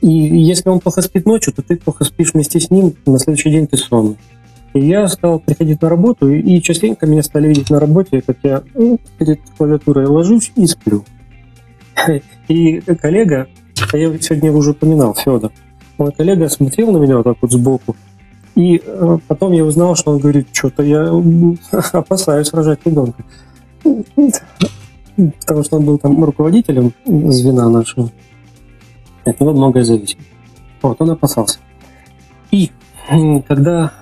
[0.00, 3.50] И если он плохо спит ночью, то ты плохо спишь вместе с ним, на следующий
[3.50, 4.16] день ты сонный.
[4.72, 8.62] И я стал приходить на работу, и частенько меня стали видеть на работе, как я
[8.74, 11.04] ну, перед клавиатурой ложусь и сплю.
[12.48, 13.48] И коллега,
[13.92, 15.52] а я сегодня уже упоминал, Федор,
[15.98, 17.94] мой коллега смотрел на меня вот так вот сбоку
[18.54, 21.10] и э, потом я узнал, что он говорит, что-то я
[21.92, 23.24] опасаюсь рожать ребенка.
[25.40, 28.10] Потому что он был там руководителем звена нашего.
[29.24, 30.18] От него многое зависит.
[30.82, 31.58] Вот, он опасался.
[32.50, 32.70] И
[33.46, 33.92] когда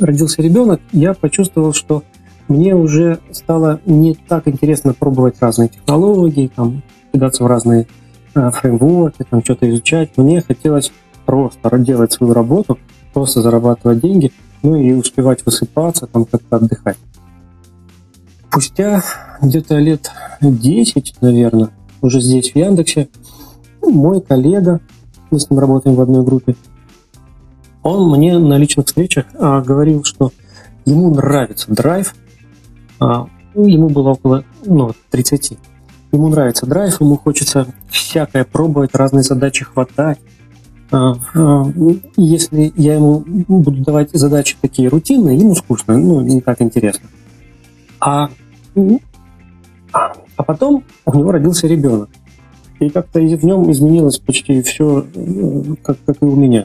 [0.00, 2.02] родился ребенок, я почувствовал, что
[2.48, 7.86] мне уже стало не так интересно пробовать разные технологии, там, кидаться в разные
[8.34, 10.16] э, фреймворки, там, что-то изучать.
[10.16, 10.90] Мне хотелось
[11.28, 12.78] просто делать свою работу,
[13.12, 16.96] просто зарабатывать деньги, ну и успевать высыпаться, там как-то отдыхать.
[18.48, 19.02] Спустя
[19.42, 20.10] где-то лет
[20.40, 21.68] 10, наверное,
[22.00, 23.10] уже здесь, в Яндексе,
[23.82, 24.80] мой коллега,
[25.30, 26.56] мы с ним работаем в одной группе,
[27.82, 30.32] он мне на личных встречах а, говорил, что
[30.86, 32.14] ему нравится драйв,
[33.00, 35.58] а, ну, ему было около ну, 30.
[36.10, 40.18] Ему нравится драйв, ему хочется всякое пробовать, разные задачи хватать,
[40.90, 47.08] если я ему буду давать задачи такие рутинные, ему скучно, ну, не так интересно.
[48.00, 48.30] А,
[49.92, 52.08] а потом у него родился ребенок.
[52.80, 56.64] И как-то в нем изменилось почти все, э, как, как и у меня.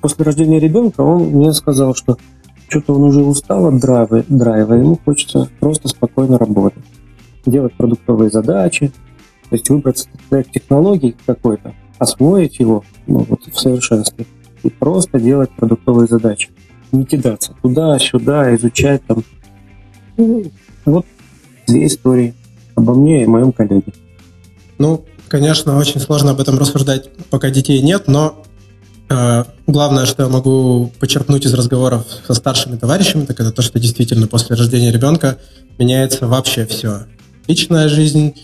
[0.00, 2.18] После рождения ребенка он мне сказал, что
[2.68, 6.84] что-то он уже устал от драйва, драйва, ему хочется просто спокойно работать,
[7.46, 8.92] делать продуктовые задачи,
[9.48, 14.26] то есть выбрать стек технологий какой-то, освоить его ну, вот, в совершенстве
[14.62, 16.50] и просто делать продуктовые задачи.
[16.92, 19.22] Не кидаться туда-сюда, изучать там.
[20.84, 21.06] Вот
[21.66, 22.34] две истории
[22.74, 23.92] обо мне и моем коллеге.
[24.78, 28.42] Ну, конечно, очень сложно об этом рассуждать, пока детей нет, но
[29.10, 33.78] э, главное, что я могу почерпнуть из разговоров со старшими товарищами, так это то, что
[33.78, 35.38] действительно после рождения ребенка
[35.78, 37.06] меняется вообще все.
[37.46, 38.34] Личная жизнь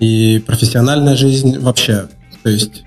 [0.00, 2.08] и профессиональная жизнь вообще.
[2.42, 2.84] То есть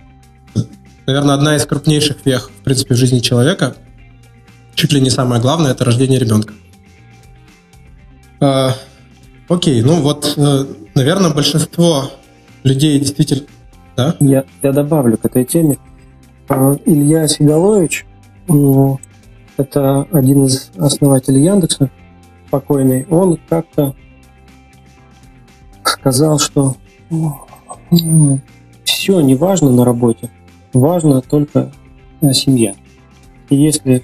[1.07, 3.75] наверное, одна из крупнейших вех, в принципе, в жизни человека,
[4.75, 6.53] чуть ли не самое главное, это рождение ребенка.
[8.39, 8.73] А,
[9.47, 12.11] окей, ну вот, э, наверное, большинство
[12.63, 13.47] людей действительно...
[13.95, 14.15] Да?
[14.19, 15.77] Я, я добавлю к этой теме.
[16.49, 18.05] А, Илья Сигалович,
[18.47, 18.99] ну,
[19.55, 21.89] это один из основателей Яндекса,
[22.51, 23.95] покойный, он как-то
[25.83, 26.75] сказал, что
[27.09, 28.41] ну,
[28.83, 30.29] все неважно на работе,
[30.73, 31.71] важна только
[32.31, 32.75] семья.
[33.49, 34.03] И если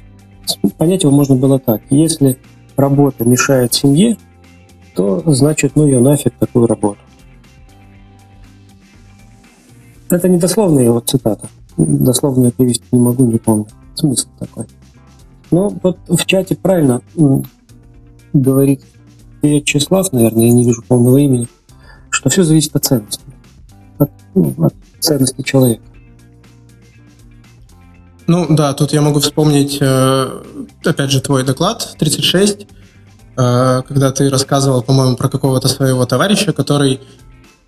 [0.78, 2.38] понять его можно было так, если
[2.76, 4.18] работа мешает семье,
[4.96, 7.00] то значит, ну ее нафиг такую работу.
[10.10, 11.48] Это не дословная его цитата.
[11.76, 13.68] Дословно перевести не могу, не помню.
[13.96, 14.66] Смысл такой.
[15.50, 17.02] Но вот в чате правильно
[18.32, 18.84] говорит
[19.42, 21.48] Вячеслав, наверное, я не вижу полного имени,
[22.10, 23.24] что все зависит от ценности.
[23.98, 25.84] От, ну, от ценности человека.
[28.28, 30.42] Ну да, тут я могу вспомнить, э,
[30.86, 32.68] опять же, твой доклад 36,
[33.38, 37.02] э, когда ты рассказывал, по-моему, про какого-то своего товарища, который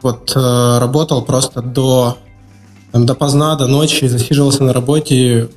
[0.02, 2.18] вот э, работал просто до
[2.92, 5.50] там, допоздна, до ночи, засиживался на работе,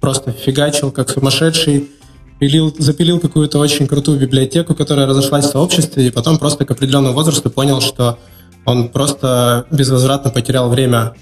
[0.00, 1.90] просто фигачил как сумасшедший,
[2.38, 7.14] пилил, запилил какую-то очень крутую библиотеку, которая разошлась в сообществе, и потом просто к определенному
[7.14, 8.18] возрасту понял, что
[8.64, 11.14] он просто безвозвратно потерял время,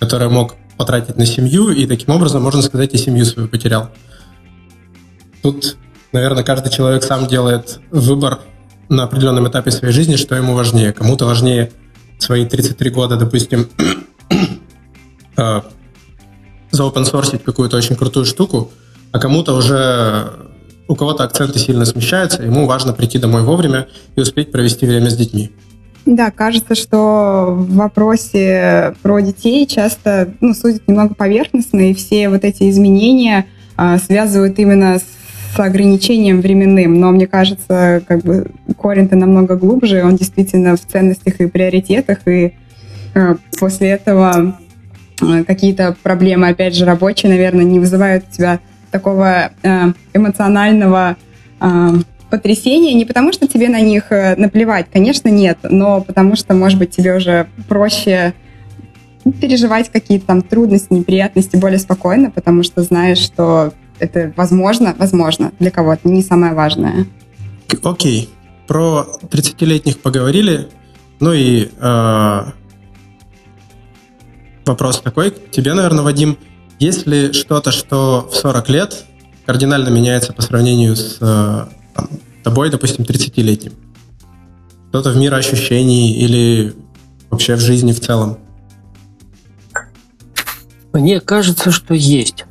[0.00, 3.90] которое мог потратить на семью, и таким образом, можно сказать, и семью свою потерял.
[5.42, 5.76] Тут,
[6.12, 8.40] наверное, каждый человек сам делает выбор
[8.88, 10.92] на определенном этапе своей жизни, что ему важнее.
[10.92, 11.72] Кому-то важнее
[12.18, 13.68] свои 33 года, допустим,
[15.36, 15.60] э,
[16.70, 18.70] заопенсорсить какую-то очень крутую штуку,
[19.12, 20.32] а кому-то уже
[20.88, 25.16] у кого-то акценты сильно смещаются, ему важно прийти домой вовремя и успеть провести время с
[25.16, 25.52] детьми.
[26.06, 32.44] Да, кажется, что в вопросе про детей часто ну, судят немного поверхностно, и все вот
[32.44, 37.00] эти изменения а, связывают именно с ограничением временным.
[37.00, 42.52] Но мне кажется, как бы корень-то намного глубже, он действительно в ценностях и приоритетах, и
[43.14, 44.58] а, после этого
[45.22, 51.16] а, какие-то проблемы, опять же, рабочие, наверное, не вызывают у тебя такого а, эмоционального
[51.60, 51.94] а,
[52.34, 56.80] потрясения не потому, что тебе на них э, наплевать, конечно, нет, но потому что, может
[56.80, 58.34] быть, тебе уже проще
[59.40, 65.70] переживать какие-то там трудности, неприятности более спокойно, потому что знаешь, что это возможно, возможно, для
[65.70, 67.06] кого-то, не самое важное.
[67.84, 68.24] Окей.
[68.24, 68.28] Okay.
[68.66, 70.66] Про 30-летних поговорили.
[71.20, 72.40] Ну и э,
[74.66, 76.36] вопрос такой к тебе, наверное, Вадим.
[76.80, 79.04] Есть ли что-то, что в 40 лет
[79.46, 82.08] кардинально меняется по сравнению с э, там,
[82.42, 83.72] тобой, допустим, 30-летним?
[84.90, 86.74] Что-то в мире ощущений или
[87.30, 88.38] вообще в жизни в целом?
[90.92, 92.44] Мне кажется, что есть.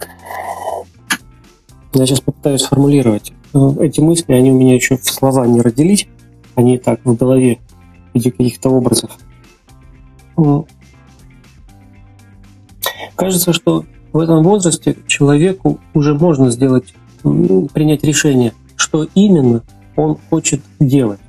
[1.94, 3.32] Я сейчас попытаюсь сформулировать.
[3.80, 6.08] Эти мысли, они у меня еще в слова не родились.
[6.56, 7.60] Они так в голове
[8.12, 9.12] в виде каких-то образов.
[13.16, 18.54] Кажется, что в этом возрасте человеку уже можно сделать, принять решение,
[18.84, 19.64] что именно
[19.96, 21.20] он хочет делать,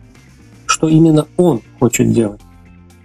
[0.67, 2.41] что именно он хочет делать.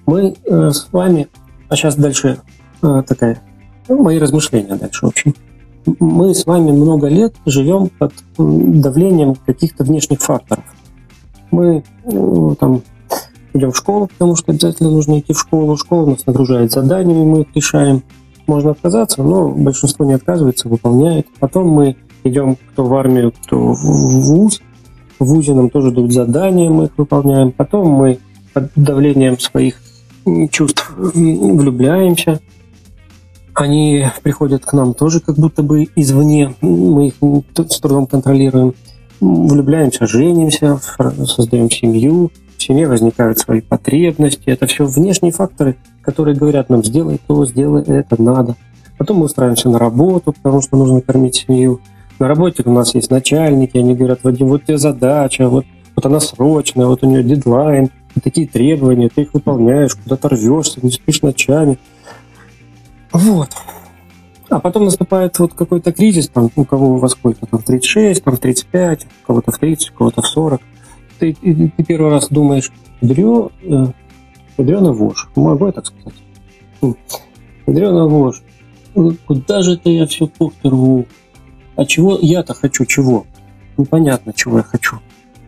[0.08, 1.28] Мы э, с вами,
[1.70, 2.40] а сейчас дальше
[2.82, 3.42] э, такая,
[3.88, 5.36] ну, мои размышления дальше, в общем.
[6.00, 10.64] Мы с вами много лет живем под давлением каких-то внешних факторов.
[11.52, 12.82] Мы э, там
[13.54, 15.78] идем в школу, потому что обязательно нужно идти в школу.
[15.78, 18.02] Школа нас нагружает заданиями, мы их решаем.
[18.48, 21.28] Можно отказаться, но большинство не отказывается, выполняет.
[21.40, 24.62] Потом мы идем кто в армию, кто в ВУЗ,
[25.20, 27.52] в ВУЗе нам тоже дают задания, мы их выполняем.
[27.52, 28.20] Потом мы
[28.54, 29.82] под давлением своих
[30.52, 32.40] чувств влюбляемся.
[33.54, 37.16] Они приходят к нам тоже как будто бы извне, мы их
[37.56, 38.74] с трудом контролируем.
[39.20, 40.80] Влюбляемся, женимся,
[41.26, 44.44] создаем семью, в семье возникают свои потребности.
[44.46, 48.56] Это все внешние факторы, которые говорят нам, сделай то, сделай это, надо.
[48.98, 51.82] Потом мы устраиваемся на работу, потому что нужно кормить семью.
[52.20, 56.20] На работе у нас есть начальники, они говорят, Вадим, вот тебе задача, вот, вот она
[56.20, 57.90] срочная, вот у нее дедлайн,
[58.22, 61.78] такие требования, ты их выполняешь, куда-то рвешься, не спишь ночами.
[63.14, 63.50] Вот.
[64.50, 69.06] А потом наступает вот какой-то кризис, там, у кого во сколько, там, 36, там, 35,
[69.06, 70.62] у кого-то в 30, у кого-то в 40.
[71.20, 73.86] Ты, ты, ты первый раз думаешь, дрё, э,
[74.58, 76.98] дрёна вошь, могу я так сказать?
[77.66, 78.42] Дрёна вошь,
[79.26, 80.30] куда же это я все
[80.64, 81.06] рву?
[81.80, 83.26] А чего я-то хочу, чего?
[83.78, 84.98] Непонятно, чего я хочу.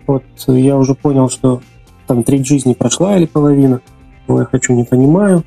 [0.07, 1.61] Вот я уже понял, что
[2.07, 3.81] там треть жизни прошла или половина,
[4.25, 5.43] чего я хочу, не понимаю.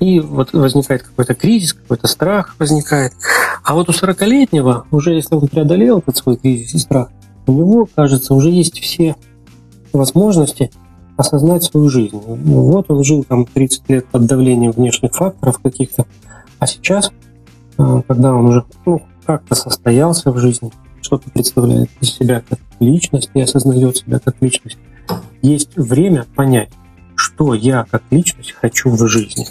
[0.00, 3.14] И вот возникает какой-то кризис, какой-то страх возникает.
[3.64, 7.08] А вот у 40-летнего, уже если он преодолел этот свой кризис и страх,
[7.46, 9.16] у него, кажется, уже есть все
[9.94, 10.70] возможности
[11.16, 12.20] осознать свою жизнь.
[12.22, 16.04] Вот он жил там 30 лет под давлением внешних факторов каких-то,
[16.58, 17.10] а сейчас
[17.76, 23.40] когда он уже ну, как-то состоялся в жизни, что-то представляет из себя как личность и
[23.40, 24.78] осознает себя как личность,
[25.42, 26.70] есть время понять,
[27.14, 29.46] что я как личность хочу в жизни.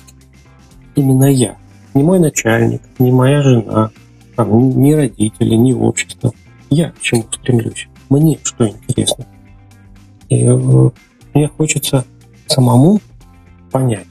[0.95, 1.57] Именно я.
[1.93, 3.91] Не мой начальник, не моя жена,
[4.36, 6.34] там, ни родители, ни общество.
[6.69, 7.88] Я к чему стремлюсь.
[8.09, 9.26] Мне что интересно.
[10.30, 10.89] И э,
[11.34, 12.05] мне хочется
[12.47, 12.99] самому
[13.71, 14.07] понять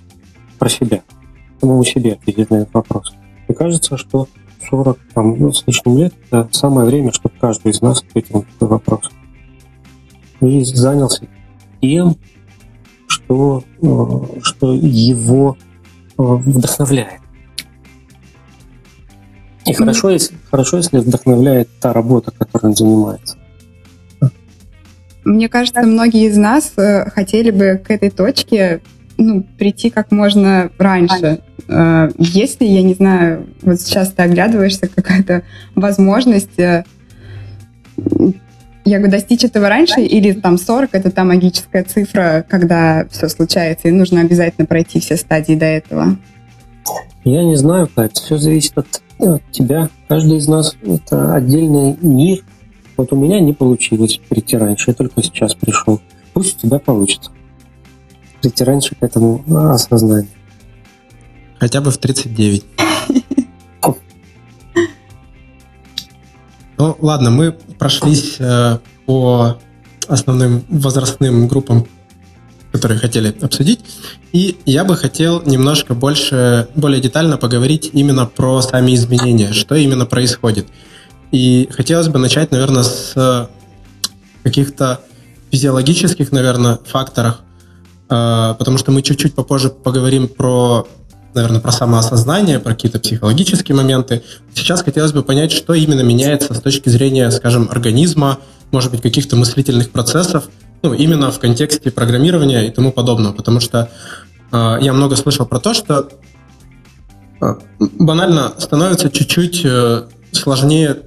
[0.59, 1.03] про себя,
[1.61, 3.15] самому себе ответить на этот вопрос.
[3.47, 4.29] Мне кажется, что
[4.71, 8.43] 40 там, ну, с лишним лет– это самое время, чтобы каждый из нас ответил на
[8.43, 9.11] такой вопрос.
[10.41, 11.27] И занялся
[11.81, 12.17] тем,
[13.07, 17.21] что, э, что его э, вдохновляет.
[19.67, 23.39] И хорошо, если, хорошо, если вдохновляет та работа, которой он занимается.
[25.25, 28.83] Мне кажется, многие из нас э, хотели бы к этой точке
[29.17, 31.41] ну, прийти как можно раньше.
[31.69, 35.43] Э, если, я не знаю, вот сейчас ты оглядываешься, какая-то
[35.75, 36.85] возможность э,
[38.85, 43.89] я говорю, достичь этого раньше, или там 40 это та магическая цифра, когда все случается,
[43.89, 46.19] и нужно обязательно пройти все стадии до этого?
[47.25, 49.89] Я не знаю, Кать, все зависит от, от тебя.
[50.09, 52.45] Каждый из нас это отдельный мир.
[52.99, 56.01] Вот у меня не получилось прийти раньше, я только сейчас пришел.
[56.35, 57.31] Пусть у тебя получится.
[58.43, 59.43] Прийти раньше к этому
[59.73, 60.29] осознанию.
[61.65, 62.65] Хотя бы в 39.
[66.77, 69.57] Ну, ладно, мы прошлись э, по
[70.09, 71.87] основным возрастным группам,
[72.73, 73.81] которые хотели обсудить.
[74.33, 80.05] И я бы хотел немножко больше, более детально поговорить именно про сами изменения, что именно
[80.05, 80.67] происходит.
[81.31, 83.49] И хотелось бы начать, наверное, с
[84.43, 85.01] каких-то
[85.51, 87.37] физиологических, наверное, факторов,
[88.11, 90.87] э, потому что мы чуть-чуть попозже поговорим про
[91.35, 94.23] наверное, про самоосознание, про какие-то психологические моменты.
[94.55, 98.39] Сейчас хотелось бы понять, что именно меняется с точки зрения, скажем, организма,
[98.71, 100.49] может быть, каких-то мыслительных процессов,
[100.83, 103.33] ну, именно в контексте программирования и тому подобного.
[103.33, 103.91] Потому что
[104.53, 106.09] э, я много слышал про то, что
[107.41, 110.99] э, банально становится чуть-чуть э, сложнее,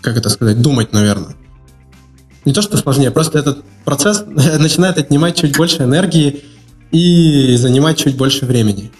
[0.00, 1.36] как это сказать, думать, наверное.
[2.44, 4.24] Не то, что сложнее, просто этот процесс
[4.58, 6.44] начинает отнимать чуть больше энергии
[6.90, 8.92] и занимать чуть больше времени.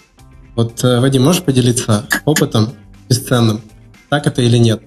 [0.55, 2.69] Вот, э, Вадим, можешь поделиться опытом
[3.09, 3.61] бесценным?
[4.09, 4.81] Так это или нет?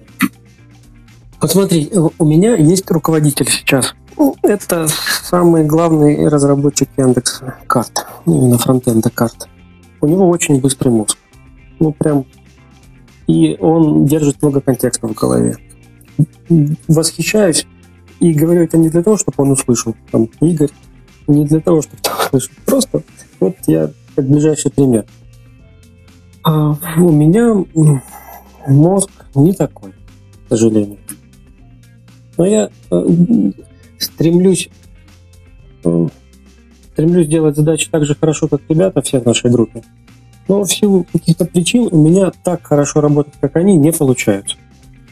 [1.41, 3.93] Вот смотри, у меня есть руководитель сейчас.
[4.41, 4.87] Это
[5.23, 9.47] самый главный разработчик Яндекс карт, ну, именно фронтенда карт.
[10.01, 11.17] У него очень быстрый мозг.
[11.79, 12.25] Ну, прям...
[13.27, 15.57] И он держит много контекста в голове.
[16.87, 17.67] Восхищаюсь
[18.19, 20.71] и говорю это не для того, чтобы он услышал, там, Игорь,
[21.27, 22.53] не для того, чтобы он услышал.
[22.65, 23.03] Просто
[23.39, 25.05] вот я как ближайший пример.
[26.47, 27.65] А у меня
[28.67, 30.97] мозг не такой, к сожалению.
[32.37, 33.07] Но я э,
[33.97, 34.69] стремлюсь
[35.83, 36.07] э,
[36.93, 39.83] стремлюсь делать задачи так же хорошо, как ребята все в нашей группе.
[40.47, 44.55] Но в силу каких-то причин у меня так хорошо работать, как они, не получается.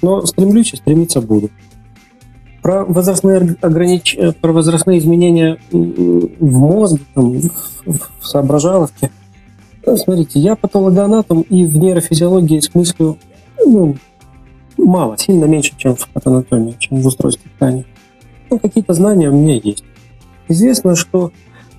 [0.01, 1.49] Но стремлюсь и стремиться буду.
[2.61, 4.15] Про возрастные, огранич...
[4.17, 7.41] Э, про возрастные изменения в мозге, там,
[7.85, 9.11] в соображаловке–
[9.85, 13.17] Смотрите, я патологоанатом и в нейрофизиологии смыслю
[13.63, 13.95] ну,
[14.77, 17.85] мало, сильно меньше, чем в патанатомии, чем в устройстве ткани.
[18.49, 19.83] Ну, какие-то знания у меня есть.
[20.47, 21.31] Известно, что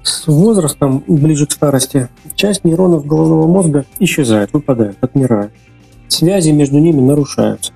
[0.02, 5.50] с возрастом, ближе к старости, часть нейронов головного мозга исчезает, выпадает, отмирает.
[6.08, 7.72] Связи между ними нарушаются.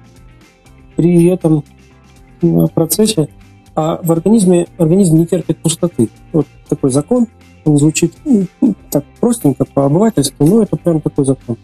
[0.96, 1.64] При этом
[2.74, 3.28] процессе
[3.74, 6.08] а в организме организм не терпит пустоты.
[6.32, 11.56] Вот такой закон– он звучит ну, так простенько по обывательству, но это прям такой закон.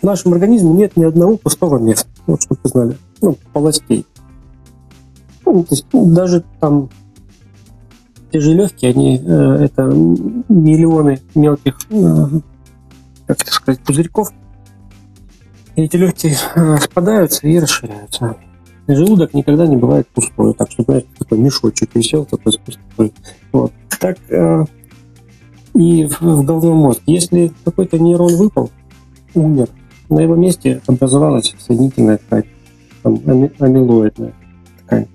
[0.00, 4.06] В нашем организме нет ни одного пустого места, вот чтобы вы знали, ну, полостей.
[5.44, 6.88] Ну, то есть ну, даже там
[8.30, 12.26] те же легкие, они э, это миллионы мелких, э,
[13.26, 14.30] как это сказать, пузырьков.
[15.76, 18.36] И эти легкие э, спадаются и расширяются.
[18.86, 23.12] И желудок никогда не бывает пустой, так что, знаете, такой мешочек висел, такой пустой.
[23.52, 23.72] Вот.
[24.00, 24.64] Так э,
[25.74, 27.00] и в, в головной мозг.
[27.06, 28.70] Если какой-то нейрон выпал,
[29.34, 29.68] умер,
[30.08, 32.44] на его месте образовалась соединительная ткань,
[33.02, 33.20] там,
[33.58, 34.34] амилоидная
[34.84, 35.06] ткань.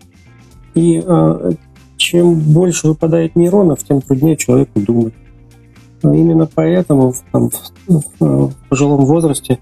[0.73, 1.51] И а,
[1.97, 5.13] чем больше выпадает нейронов, тем труднее человеку думать.
[6.03, 9.59] А именно поэтому там, в, в пожилом возрасте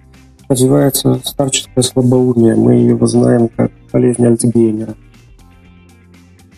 [0.49, 2.55] развивается старческое слабоумие.
[2.55, 4.95] Мы его знаем как болезнь Альцгеймера.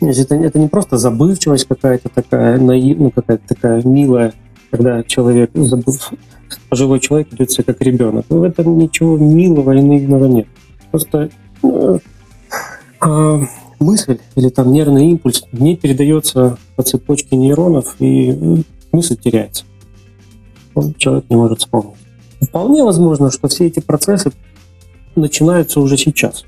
[0.02, 4.34] Это, это не просто забывчивость какая-то такая, наив, ну, какая-то такая милая,
[4.72, 6.12] когда человек, забыв,
[6.70, 8.26] пожилой человек ведет себя как ребенок.
[8.30, 10.48] В этом ничего милого и наивного нет.
[10.92, 11.30] Просто
[11.64, 12.00] э,
[13.02, 13.42] э,
[13.80, 18.58] мысль или там нервный импульс не передается по цепочке нейронов, и э,
[18.92, 19.66] мысль теряется.
[20.74, 21.96] Он, человек не может вспомнить.
[22.42, 24.32] Вполне возможно, что все эти процессы
[25.16, 26.46] начинаются уже сейчас.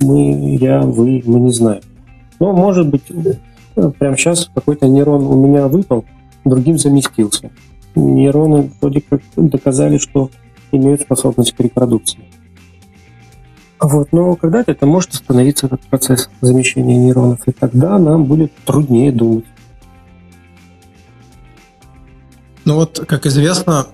[0.00, 1.82] Мы, я, вы, мы не знаем.
[2.38, 3.04] Но, может быть,
[3.98, 6.04] прямо сейчас какой-то нейрон у меня выпал,
[6.44, 7.50] другим заместился.
[7.94, 10.30] Нейроны вроде как доказали, что
[10.72, 12.20] имеют способность к репродукции.
[13.80, 19.12] Вот, но когда-то это может остановиться, этот процесс замещения нейронов, и тогда нам будет труднее
[19.12, 19.44] думать.
[22.64, 23.86] Ну вот, как известно,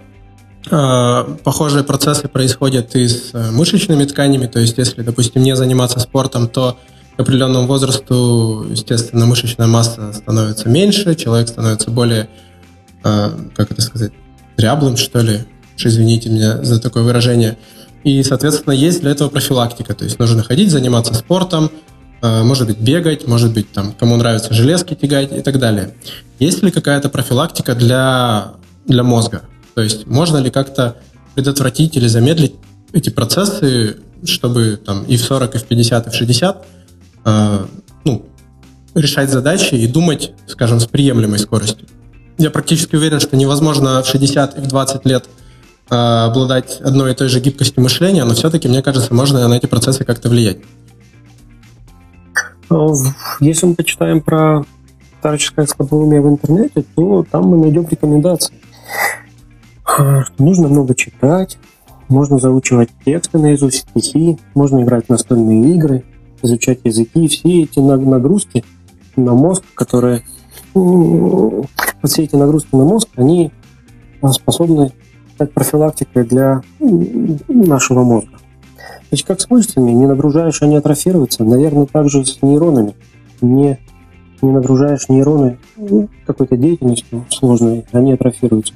[0.65, 6.79] Похожие процессы происходят и с мышечными тканями, то есть если, допустим, не заниматься спортом, то
[7.17, 12.29] к определенному возрасту, естественно, мышечная масса становится меньше, человек становится более,
[13.03, 14.13] как это сказать,
[14.57, 15.41] дряблым, что ли,
[15.77, 17.59] извините меня за такое выражение.
[18.05, 19.95] И, соответственно, есть для этого профилактика.
[19.95, 21.71] То есть нужно ходить, заниматься спортом,
[22.21, 25.95] э, может быть, бегать, может быть, там, кому нравится железки тягать и так далее.
[26.39, 28.55] Есть ли какая-то профилактика для,
[28.87, 29.43] для мозга?
[29.75, 30.97] То есть можно ли как-то
[31.35, 32.55] предотвратить или замедлить
[32.93, 36.82] эти процессы, чтобы там и в 40, и в 50, и в 60 э,
[37.25, 38.27] ну,
[38.95, 41.87] решать задачи и думать, скажем, с приемлемой скоростью?
[42.39, 45.27] Я практически уверен, что невозможно в 60 и в 20 лет–
[45.93, 49.67] Э, обладать одной и той же гибкостью мышления, но все-таки, мне кажется, можно на эти
[49.67, 50.57] процессы как-то влиять.
[52.71, 52.95] Ну,
[53.41, 54.65] если мы почитаем про
[55.19, 58.55] старческое слабоумие в интернете, то там мы найдем рекомендации.
[60.39, 61.59] Нужно много читать,
[62.09, 66.05] можно заучивать тексты наизусть, стихи, можно играть в настольные игры,
[66.43, 67.29] изучать языки.
[67.29, 68.65] Все эти нагрузки
[69.17, 70.23] на мозг, которые...
[70.75, 73.53] Все эти нагрузки на мозг, они
[74.33, 74.93] способны
[75.35, 76.63] стать профилактикой для
[77.49, 78.39] нашего мозга.
[79.09, 81.45] Значит, как с мышцами, не нагружаешь, они атрофируются.
[81.45, 82.95] Наверное, также с нейронами.
[83.43, 83.79] Не,
[84.41, 85.59] не нагружаешь нейроны
[86.27, 88.75] какой-то деятельностью сложной, они атрофируются.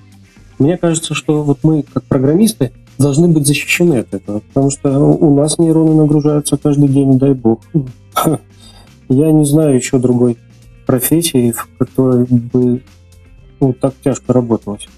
[0.58, 5.34] Мне кажется, что вот мы, как программисты, должны быть защищены от этого, потому что у
[5.34, 7.60] нас нейроны нагружаются каждый день, дай бог.
[9.08, 10.36] Я не знаю еще другой
[10.86, 12.82] профессии, в которой бы
[13.60, 14.88] ну, так тяжко работалось.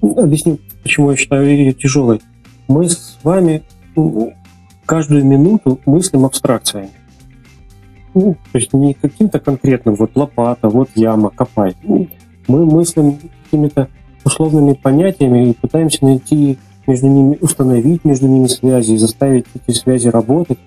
[0.00, 2.20] Объясню, почему я считаю ее тяжелой.
[2.68, 3.62] Мы с вами
[4.84, 6.90] каждую минуту мыслим абстракциями.
[8.12, 11.74] Ну, то есть не каким-то конкретным, вот лопата, вот яма, копай.
[11.82, 13.88] Мы мыслим какими-то
[14.24, 20.58] условными понятиями и пытаемся найти между ними, установить между ними связи, заставить эти связи работать.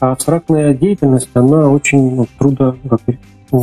[0.00, 3.00] А абстрактная деятельность, она очень ну, трудо, как,
[3.50, 3.62] ну,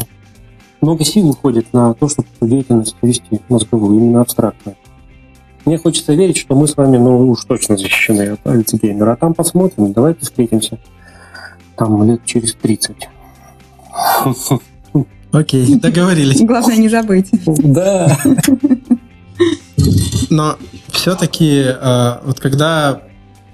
[0.82, 4.78] много сил уходит на то, чтобы эту деятельность вести мозговую, именно абстрактную.
[5.66, 9.14] Мне хочется верить, что мы с вами, ну, уж точно защищены от альцгеймера.
[9.14, 10.80] А там посмотрим, давайте встретимся
[11.76, 13.10] там лет через 30.
[15.32, 16.42] Окей, договорились.
[16.42, 17.30] Главное не забыть.
[17.46, 18.18] Да.
[20.30, 20.58] Но
[20.92, 23.02] все-таки, э, вот когда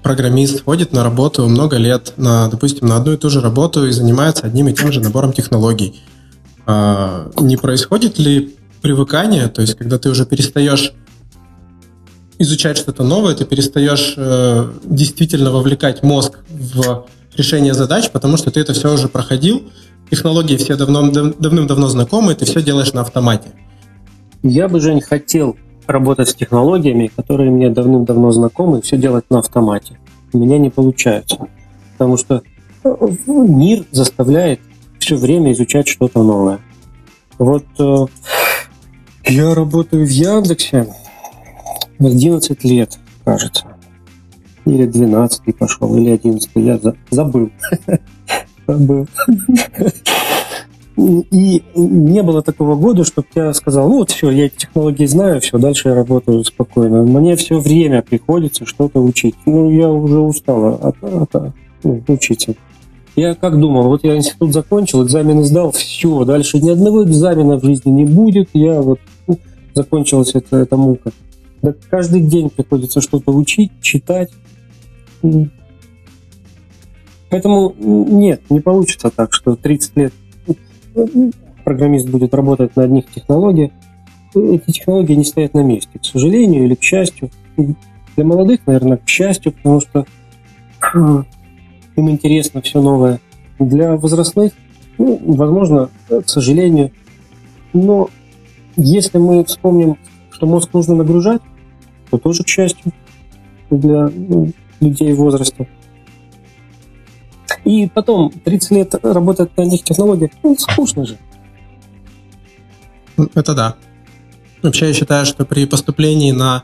[0.02, 3.90] программист ходит на работу много лет, на, допустим, на одну и ту же работу и
[3.90, 6.00] занимается одним и тем же набором технологий,
[6.66, 10.92] э, не происходит ли привыкание, то есть когда ты уже перестаешь
[12.38, 17.06] изучать что-то новое, ты перестаешь э, действительно вовлекать мозг в
[17.36, 19.70] решение задач, потому что ты это все уже проходил,
[20.10, 23.48] технологии все давно, давным-давно знакомы, ты все делаешь на автомате.
[24.42, 25.56] Я бы, Жень, хотел
[25.86, 29.98] работать с технологиями, которые мне давным-давно знакомы, все делать на автомате.
[30.32, 31.48] У меня не получается.
[31.92, 32.42] Потому что
[32.84, 32.94] э,
[33.26, 34.60] мир заставляет
[34.98, 36.60] все время изучать что-то новое.
[37.38, 38.06] Вот э,
[39.24, 40.88] я работаю в Яндексе,
[41.98, 43.64] 11 лет, кажется.
[44.64, 47.50] Или 12 пошел, или 11 я за, забыл.
[48.66, 49.06] Забыл.
[50.96, 55.58] И не было такого года, чтобы я сказал, ну вот все, я технологии знаю, все,
[55.58, 57.02] дальше я работаю спокойно.
[57.02, 59.34] Мне все время приходится что-то учить.
[59.44, 62.54] Ну, я уже устала от, от, ну, учиться.
[63.14, 67.64] Я как думал, вот я институт закончил, экзамены сдал, все, дальше ни одного экзамена в
[67.64, 69.38] жизни не будет, я вот ну,
[69.74, 71.12] закончилась эта, эта мука.
[71.60, 74.30] Да каждый день приходится что-то учить, читать.
[77.28, 80.12] Поэтому нет, не получится так, что 30 лет
[81.64, 83.70] программист будет работать на одних технологиях.
[84.34, 87.30] Эти технологии не стоят на месте, к сожалению или к счастью.
[87.56, 90.06] Для молодых, наверное, к счастью, потому что
[91.96, 93.20] им интересно все новое.
[93.58, 94.52] Для возрастных,
[94.98, 96.92] ну, возможно, к сожалению.
[97.72, 98.08] Но
[98.76, 99.96] если мы вспомним,
[100.30, 101.40] что мозг нужно нагружать,
[102.10, 102.92] то тоже к счастью
[103.70, 105.66] для ну, людей в возрасте.
[107.66, 111.18] И потом 30 лет работать на этих технологиях, ну, скучно же.
[113.34, 113.74] Это да.
[114.62, 116.62] Вообще я считаю, что при поступлении на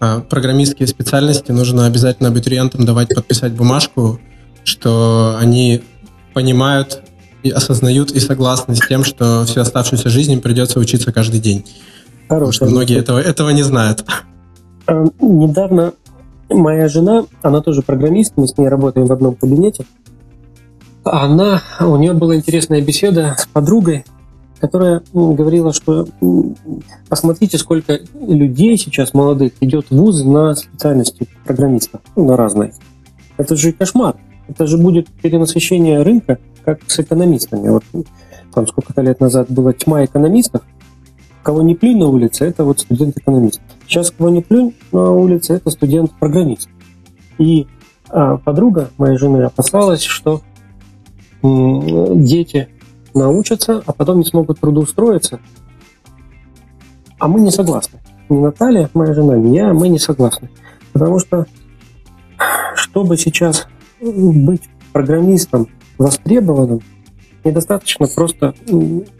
[0.00, 4.18] э, программистские специальности нужно обязательно абитуриентам давать подписать бумажку,
[4.64, 5.82] что они
[6.32, 7.02] понимают
[7.42, 11.66] и осознают и согласны с тем, что всю оставшуюся жизнь им придется учиться каждый день.
[12.28, 14.06] Потому что многие этого, этого не знают.
[14.86, 15.92] А, недавно
[16.48, 19.84] моя жена, она тоже программист, мы с ней работаем в одном кабинете.
[21.04, 24.04] Она, у нее была интересная беседа с подругой,
[24.60, 26.06] которая говорила, что
[27.08, 32.74] посмотрите, сколько людей сейчас молодых идет в вуз на специальности программиста, ну, на разные.
[33.38, 34.16] Это же кошмар.
[34.48, 37.68] Это же будет перенасыщение рынка, как с экономистами.
[37.68, 37.84] Вот
[38.52, 40.62] там сколько-то лет назад была тьма экономистов,
[41.42, 43.60] кого не плюнь на улице, это вот студент-экономист.
[43.86, 46.68] Сейчас кого не плюнь на улице, это студент-программист.
[47.38, 47.66] И
[48.08, 50.42] а, подруга моей жены опасалась, что
[51.42, 52.68] дети
[53.14, 55.40] научатся, а потом не смогут трудоустроиться.
[57.18, 57.98] А мы не согласны.
[58.28, 60.50] Ни Наталья, моя жена, ни я, мы не согласны.
[60.92, 61.46] Потому что,
[62.74, 63.68] чтобы сейчас
[64.00, 64.62] быть
[64.92, 65.68] программистом
[65.98, 66.80] востребованным,
[67.44, 68.54] недостаточно просто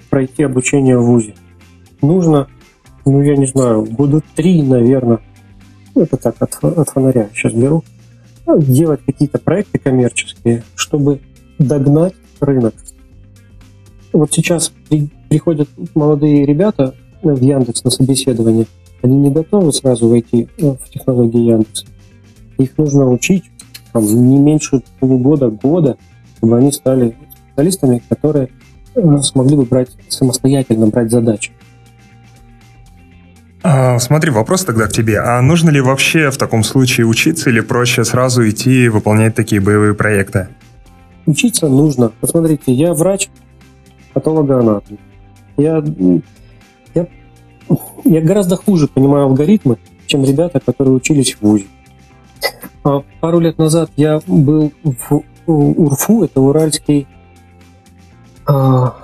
[0.09, 1.35] пройти обучение в ВУЗе.
[2.03, 2.49] Нужно,
[3.05, 5.21] ну, я не знаю, года три, наверное,
[5.95, 7.85] это так, от, от фонаря сейчас беру,
[8.59, 11.21] делать какие-то проекты коммерческие, чтобы
[11.61, 12.75] догнать рынок.
[14.13, 18.67] Вот сейчас при, приходят молодые ребята в Яндекс на собеседование,
[19.03, 21.87] они не готовы сразу войти в технологии Яндекса.
[22.59, 23.45] Их нужно учить
[23.93, 25.97] там, не меньше полугода, года,
[26.37, 27.17] чтобы они стали
[27.49, 28.49] специалистами, которые
[28.95, 31.53] э, смогли бы брать самостоятельно брать задачи.
[33.63, 35.21] А, смотри, вопрос тогда к тебе.
[35.21, 39.95] А нужно ли вообще в таком случае учиться или проще сразу идти выполнять такие боевые
[39.95, 40.49] проекты?
[41.27, 42.13] Учиться нужно.
[42.21, 43.29] Посмотрите, я врач,
[44.13, 44.99] патологоанатом.
[45.57, 45.85] Я,
[46.95, 47.07] я,
[48.05, 51.67] я гораздо хуже понимаю алгоритмы, чем ребята, которые учились в ВУЗе.
[52.83, 57.07] А пару лет назад я был в УРФУ, это Уральский
[58.47, 58.97] а,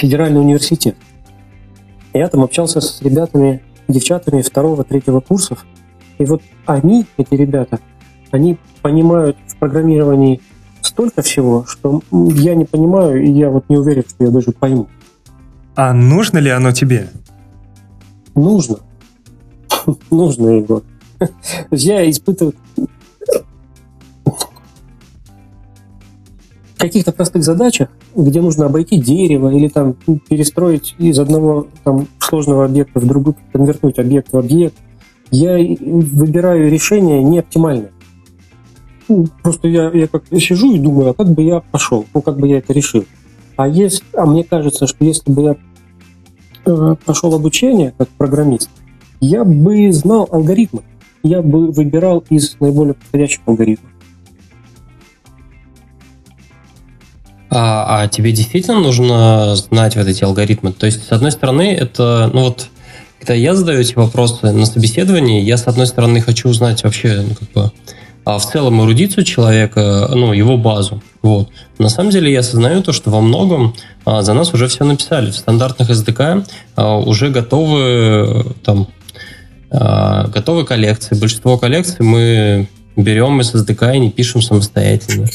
[0.00, 0.96] федеральный университет.
[2.12, 5.66] Я там общался с ребятами, девчатами второго, третьего курсов.
[6.18, 7.78] И вот они, эти ребята,
[8.30, 10.40] они понимают в программировании
[11.00, 14.86] столько всего, что я не понимаю, и я вот не уверен, что я даже пойму.
[15.74, 17.08] А нужно ли оно тебе?
[18.34, 18.76] Нужно.
[20.10, 20.82] Нужно, Егор.
[21.70, 22.54] Я испытываю
[26.76, 29.94] каких-то простых задачах, где нужно обойти дерево или там
[30.28, 34.76] перестроить из одного там, сложного объекта в другой, конвертнуть объект в объект,
[35.30, 37.90] я выбираю решение не оптимальное.
[39.42, 42.48] Просто я, я как сижу и думаю, а как бы я пошел, ну как бы
[42.48, 43.04] я это решил.
[43.56, 45.56] А, есть, а мне кажется, что если бы я
[46.64, 48.70] э, прошел обучение как программист,
[49.20, 50.82] я бы знал алгоритмы,
[51.22, 53.90] я бы выбирал из наиболее подходящих алгоритмов.
[57.50, 60.72] А, а тебе действительно нужно знать вот эти алгоритмы?
[60.72, 62.68] То есть, с одной стороны, это, ну вот,
[63.18, 67.34] когда я задаю эти вопросы на собеседовании, я, с одной стороны, хочу узнать вообще, ну,
[67.34, 67.72] как бы,
[68.24, 71.02] а в целом эрудицию человека, ну, его базу.
[71.22, 71.48] Вот.
[71.78, 75.30] На самом деле я осознаю то, что во многом а, за нас уже все написали.
[75.30, 76.46] В стандартных SDK
[76.76, 78.88] а, уже готовы там
[79.70, 81.18] а, готовы коллекции.
[81.18, 85.28] Большинство коллекций мы берем из SDK и не пишем самостоятельно.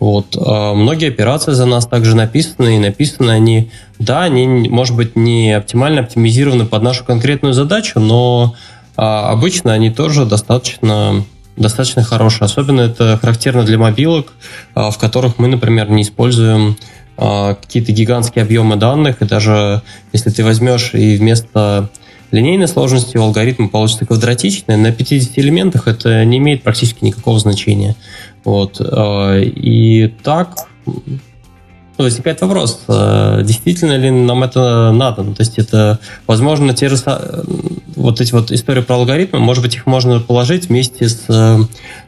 [0.00, 0.36] Вот.
[0.36, 5.52] А многие операции за нас также написаны, и написаны они, да, они, может быть, не
[5.52, 8.54] оптимально оптимизированы под нашу конкретную задачу, но
[8.96, 11.24] а, обычно они тоже достаточно
[11.58, 12.46] достаточно хорошие.
[12.46, 14.32] Особенно это характерно для мобилок,
[14.74, 16.76] а, в которых мы, например, не используем
[17.16, 19.82] а, какие-то гигантские объемы данных, и даже
[20.12, 21.90] если ты возьмешь и вместо
[22.30, 27.96] линейной сложности у алгоритма получится квадратичный, на 50 элементах это не имеет практически никакого значения.
[28.44, 28.80] Вот.
[28.80, 30.68] Э, и так
[31.96, 35.24] возникает вопрос, действительно ли нам это надо?
[35.24, 35.98] Ну, то есть это,
[36.28, 36.96] возможно, те же
[37.98, 41.58] вот эти вот истории про алгоритмы, может быть, их можно положить вместе с э,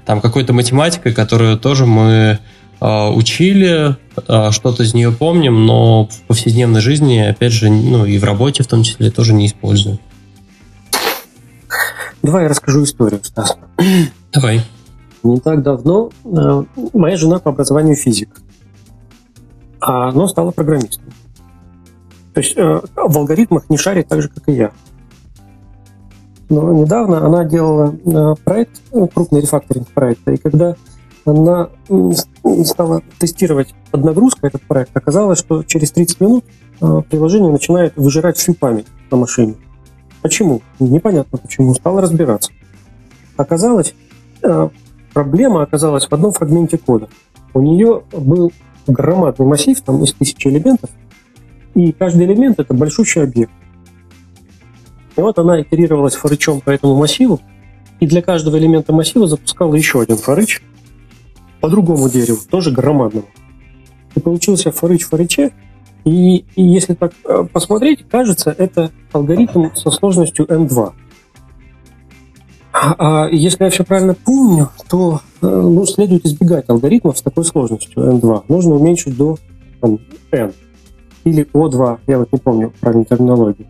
[0.07, 2.39] там какой-то математикой, которую тоже мы
[2.83, 3.97] учили,
[4.53, 8.69] что-то из нее помним, но в повседневной жизни, опять же, ну и в работе в
[8.69, 9.99] том числе тоже не используем.
[12.23, 13.57] Давай я расскажу историю, Стас.
[14.33, 14.63] Давай.
[15.23, 16.65] Не так давно э,
[16.95, 18.41] моя жена по образованию физик,
[19.81, 21.05] а но стала программистом.
[22.33, 24.73] То есть э, в алгоритмах не шарит так же, как и я.
[26.51, 30.77] Но недавно она делала э, проект, ну, крупный рефакторинг проекта, и когда
[31.25, 31.71] она
[32.65, 36.45] стала тестировать под нагрузкой этот проект, оказалось, что через 30 минут
[37.11, 39.55] приложение начинает выжирать всю память на машине.
[40.23, 40.63] Почему?
[40.79, 41.75] Непонятно почему.
[41.75, 42.53] Стала разбираться.
[43.37, 43.95] Оказалось,
[45.13, 47.09] проблема оказалась в одном фрагменте кода.
[47.53, 48.51] У нее был
[48.87, 50.89] громадный массив, там из тысячи элементов,
[51.75, 53.53] и каждый элемент это большущий объект.
[55.21, 57.41] И вот она итерировалась форычом по этому массиву,
[58.01, 60.63] и для каждого элемента массива запускала еще один форыч
[61.61, 63.27] по другому дереву, тоже громадному.
[64.15, 65.53] И получился форыч форыче,
[66.07, 70.93] И, и если так э, посмотреть, кажется, это алгоритм со сложностью n2.
[72.73, 78.03] А если я все правильно помню, то э, ну, следует избегать алгоритмов с такой сложностью
[78.05, 78.45] n2.
[78.49, 79.37] Нужно уменьшить до
[79.83, 79.99] там,
[80.33, 80.55] n.
[81.25, 83.67] Или o2, я вот не помню правильной терминологии.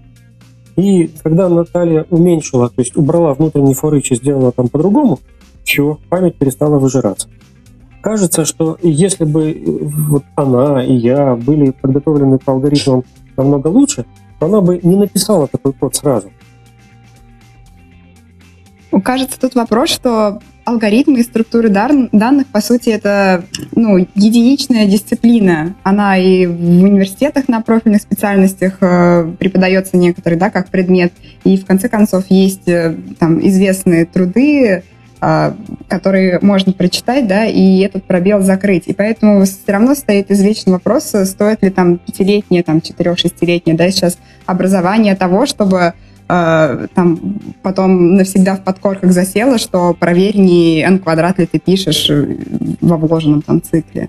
[0.80, 5.18] И когда Наталья уменьшила, то есть убрала внутренний форыч и сделала там по-другому,
[5.62, 7.28] все, память перестала выжираться.
[8.00, 13.04] Кажется, что если бы э, вот она и я были подготовлены по алгоритмам
[13.36, 14.06] намного лучше,
[14.38, 16.30] то она бы не написала такой код сразу.
[19.04, 20.40] Кажется, тут вопрос, что
[20.70, 23.44] алгоритмы и структуры данных, по сути, это
[23.74, 25.74] ну, единичная дисциплина.
[25.82, 31.12] Она и в университетах на профильных специальностях э, преподается некоторые, да, как предмет.
[31.44, 34.82] И в конце концов есть э, там известные труды,
[35.20, 35.52] э,
[35.88, 38.84] которые можно прочитать, да, и этот пробел закрыть.
[38.86, 44.18] И поэтому все равно стоит извечный вопрос, стоит ли там пятилетнее, там четырех-шестилетнее, да, сейчас
[44.46, 45.94] образование того, чтобы
[46.30, 47.18] э, там
[47.62, 52.36] потом навсегда в подкорках засело, что проверь, не n квадрат ли ты пишешь э,
[52.80, 54.08] во вложенном там цикле.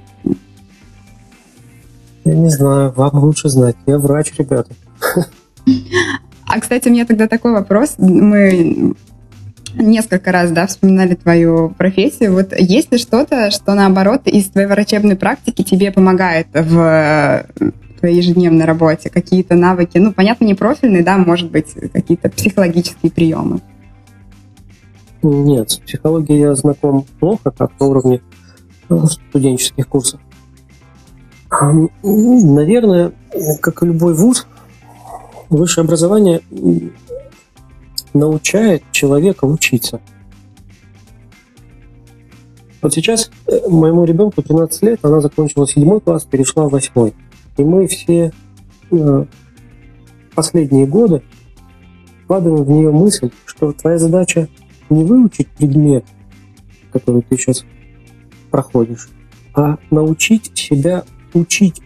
[2.23, 3.75] Я не знаю, вам лучше знать.
[3.87, 4.71] Я врач, ребята.
[6.47, 7.95] А, кстати, у меня тогда такой вопрос.
[7.97, 8.93] Мы
[9.75, 12.33] несколько раз, да, вспоминали твою профессию.
[12.33, 17.45] Вот есть ли что-то, что, наоборот, из твоей врачебной практики тебе помогает в
[18.01, 19.09] твоей ежедневной работе?
[19.09, 19.97] Какие-то навыки?
[19.97, 23.61] Ну, понятно, не профильные, да, может быть, какие-то психологические приемы.
[25.23, 28.21] Нет, с психологией я знаком плохо, как на уровне
[28.89, 30.19] э, студенческих курсов.
[32.01, 33.11] Наверное,
[33.61, 34.47] как и любой вуз,
[35.49, 36.41] высшее образование
[38.13, 40.01] научает человека учиться.
[42.81, 47.13] Вот сейчас э, моему ребенку 13 лет, она закончила седьмой класс, перешла в восьмой.
[47.57, 48.31] И мы все
[48.91, 49.25] э,
[50.35, 51.21] последние годы
[52.23, 54.47] вкладываем в нее мысль, что твоя задача
[54.89, 56.05] не выучить предмет,
[56.91, 57.65] который ты сейчас
[58.49, 59.09] проходишь,
[59.53, 61.81] а научить себя учить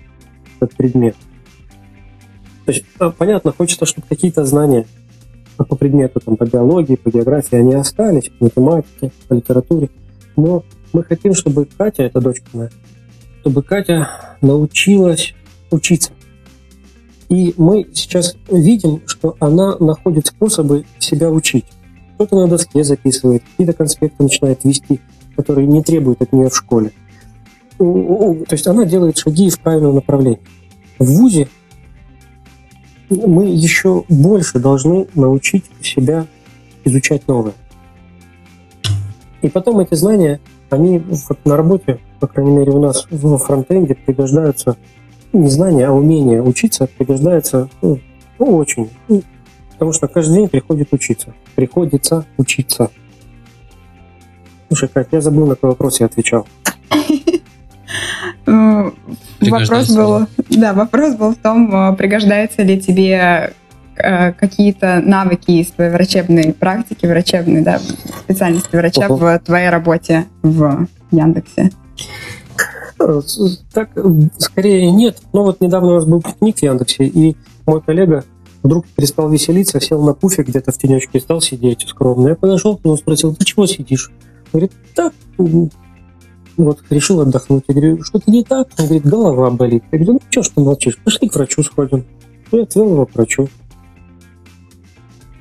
[0.59, 1.15] этот предмет.
[2.65, 4.85] То есть, а, понятно, хочется, чтобы какие-то знания
[5.57, 9.89] по предмету, там, по биологии, по географии, они остались, по математике, по литературе.
[10.35, 12.69] Но мы хотим, чтобы Катя, это дочка моя,
[13.41, 14.09] чтобы Катя
[14.41, 15.33] научилась
[15.71, 16.11] учиться.
[17.29, 21.65] И мы сейчас видим, что она находит способы себя учить.
[22.15, 25.01] Кто-то на доске записывает, какие-то конспекты начинает вести,
[25.35, 26.91] которые не требуют от нее в школе.
[27.77, 30.39] То есть она делает шаги в правильном направлении.
[30.97, 31.49] В ВУЗе
[33.09, 36.25] мы еще больше должны научить себя
[36.85, 37.53] изучать новое.
[39.41, 40.39] И потом эти знания,
[40.69, 44.77] они вот на работе, по крайней мере у нас в фронтенде, пригождаются
[45.35, 47.99] не знание, а умение учиться пригождается ну,
[48.39, 48.89] ну, очень.
[49.07, 49.23] Ну,
[49.73, 51.33] потому что каждый день приходит учиться.
[51.55, 52.91] Приходится учиться.
[54.67, 56.47] Слушай, Кать, я забыл, на какой вопрос я отвечал.
[59.41, 63.53] Вопрос был, да, вопрос был в том, а, пригождаются ли тебе
[63.97, 67.79] а, какие-то навыки из твоей врачебной практики, врачебной, да,
[68.23, 71.71] специальности врача в твоей работе в Яндексе.
[72.97, 73.89] Так,
[74.37, 75.17] скорее нет.
[75.33, 77.35] Но вот недавно у нас был пикник в Яндексе, и
[77.65, 78.23] мой коллега
[78.63, 82.29] вдруг перестал веселиться, сел на пуфе где-то в тенечке, стал сидеть скромно.
[82.29, 84.11] Я подошел к нему, спросил, ты чего сидишь?
[84.51, 87.65] Говорит, так, вот, решил отдохнуть.
[87.67, 88.69] Я говорю, что-то не так?
[88.79, 89.83] Он говорит, голова болит.
[89.91, 90.97] Я говорю, ну что ж ты молчишь?
[91.03, 92.05] Пошли к врачу сходим.
[92.51, 93.49] Я отвел его к врачу.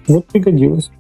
[0.06, 0.90] Вот пригодилось.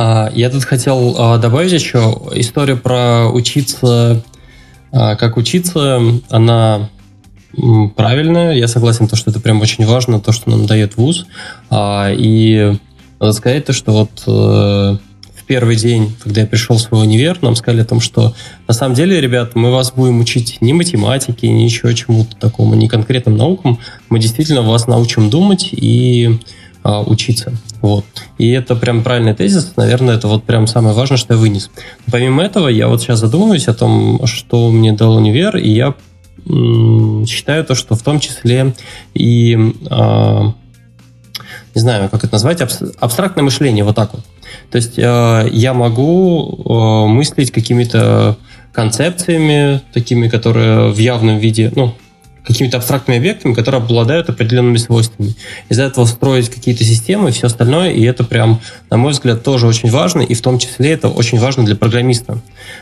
[0.00, 4.22] А, я тут хотел а, добавить еще историю про учиться,
[4.92, 6.88] а, как учиться, она
[7.96, 11.26] правильная, я согласен, то, что это прям очень важно, то, что нам дает ВУЗ.
[11.74, 12.76] И
[13.18, 17.38] надо сказать то, что вот э, в первый день, когда я пришел в свой универ,
[17.40, 18.34] нам сказали о том, что
[18.68, 22.86] на самом деле, ребят, мы вас будем учить ни математике, ни еще чему-то такому, ни
[22.86, 23.80] конкретным наукам.
[24.10, 26.38] Мы действительно вас научим думать и
[26.88, 27.52] а, учиться.
[27.82, 28.06] Вот.
[28.38, 29.74] И это прям правильный тезис.
[29.76, 31.70] Наверное, это вот прям самое важное, что я вынес.
[32.10, 35.94] Помимо этого, я вот сейчас задумываюсь о том, что мне дал универ, и я
[37.26, 38.74] считаю то, что в том числе
[39.12, 40.42] и э,
[41.74, 44.22] не знаю, как это назвать, абстрактное мышление, вот так вот.
[44.70, 48.38] То есть э, я могу э, мыслить какими-то
[48.72, 51.92] концепциями, такими, которые в явном виде, ну,
[52.48, 55.34] какими-то абстрактными объектами, которые обладают определенными свойствами.
[55.68, 59.66] Из этого строить какие-то системы и все остальное, и это прям, на мой взгляд, тоже
[59.66, 62.40] очень важно, и в том числе это очень важно для программиста.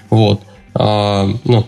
[0.08, 0.40] Вот.
[0.72, 1.66] А, ну,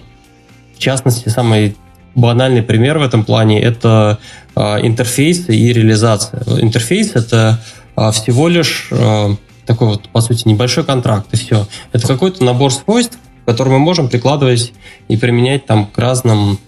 [0.77, 1.77] в частности, самый
[2.15, 4.19] банальный пример в этом плане– это
[4.55, 6.43] э, интерфейсы и реализация.
[6.61, 7.61] Интерфейс– это
[7.97, 9.35] э, всего лишь э,
[9.67, 11.67] такой вот, по сути, небольшой контракт, и все.
[11.93, 14.73] Это какой-то набор свойств, который мы можем прикладывать
[15.09, 16.61] и применять там к разным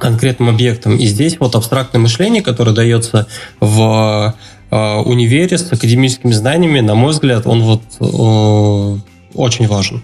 [0.00, 0.96] конкретным объектам.
[0.96, 3.26] И здесь вот абстрактное мышление, которое дается
[3.60, 4.34] в
[4.70, 8.98] э, универе с академическими знаниями, на мой взгляд, он вот э,
[9.34, 10.02] очень важен.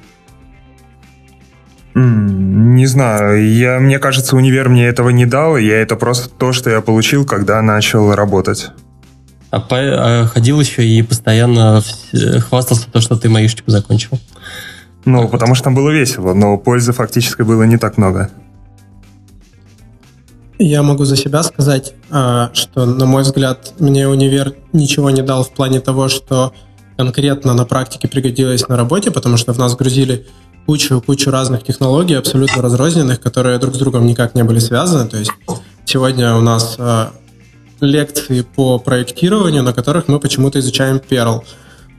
[1.95, 6.71] Не знаю, я, мне кажется, универ мне этого не дал, я это просто то, что
[6.71, 8.71] я получил, когда начал работать.
[9.51, 11.83] А, по, а ходил еще и постоянно
[12.49, 14.19] хвастался то, что ты маишечку закончил.
[15.05, 18.31] Ну, потому что там было весело, но пользы фактически было не так много.
[20.65, 25.43] Я могу за себя сказать, а, что, на мой взгляд, мне универ ничего не дал
[25.43, 26.53] в плане того, что
[26.97, 30.25] конкретно на практике пригодилось на работе, потому что в нас грузили
[30.67, 35.09] кучу-кучу разных технологий, абсолютно разрозненных, которые друг с другом никак не были связаны.
[35.09, 35.33] То есть
[35.85, 37.11] сегодня у нас а,
[37.81, 41.43] лекции по проектированию, на которых мы почему-то изучаем Perl.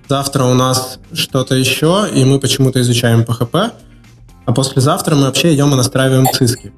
[0.07, 3.71] Завтра у нас что-то еще, и мы почему-то изучаем PHP,
[4.45, 6.71] а послезавтра мы вообще идем и настраиваем циски.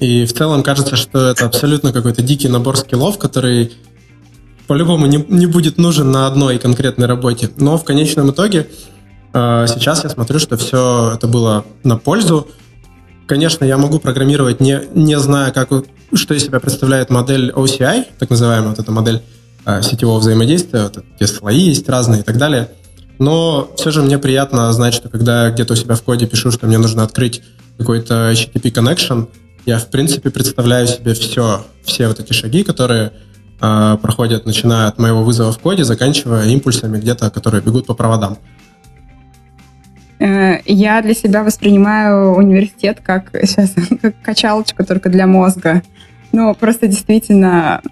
[0.00, 3.72] И в целом кажется, что это абсолютно какой-то дикий набор скиллов, который
[4.68, 7.50] по-любому не, не будет нужен на одной конкретной работе.
[7.56, 8.68] Но в конечном итоге
[9.32, 12.46] э, сейчас я смотрю, что все это было на пользу.
[13.26, 15.70] Конечно, я могу программировать, не, не зная, как,
[16.12, 19.22] что из себя представляет модель OCI, так называемая вот эта модель
[19.64, 22.70] э, сетевого взаимодействия, вот, где слои есть разные и так далее.
[23.18, 26.66] Но все же мне приятно знать, что когда где-то у себя в коде пишу, что
[26.66, 27.42] мне нужно открыть
[27.76, 29.28] какой-то HTTP connection,
[29.68, 33.12] я, в принципе, представляю себе все, все вот эти шаги, которые
[33.60, 38.38] э, проходят, начиная от моего вызова в коде, заканчивая импульсами где-то, которые бегут по проводам.
[40.20, 45.82] Э, я для себя воспринимаю университет как сейчас как качалочку только для мозга.
[46.32, 47.82] Ну, просто действительно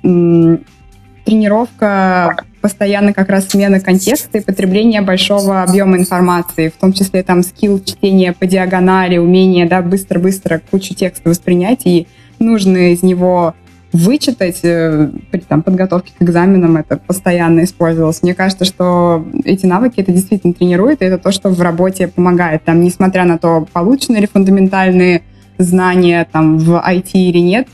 [1.27, 7.43] тренировка постоянно как раз смена контекста и потребление большого объема информации, в том числе там
[7.43, 12.07] скилл чтения по диагонали, умение да, быстро-быстро кучу текста воспринять и
[12.39, 13.55] нужно из него
[13.93, 18.23] вычитать э, при там, подготовке к экзаменам это постоянно использовалось.
[18.23, 22.65] Мне кажется, что эти навыки это действительно тренирует, и это то, что в работе помогает.
[22.65, 25.23] Там, несмотря на то, получены ли фундаментальные
[25.59, 27.69] знания там, в IT или нет,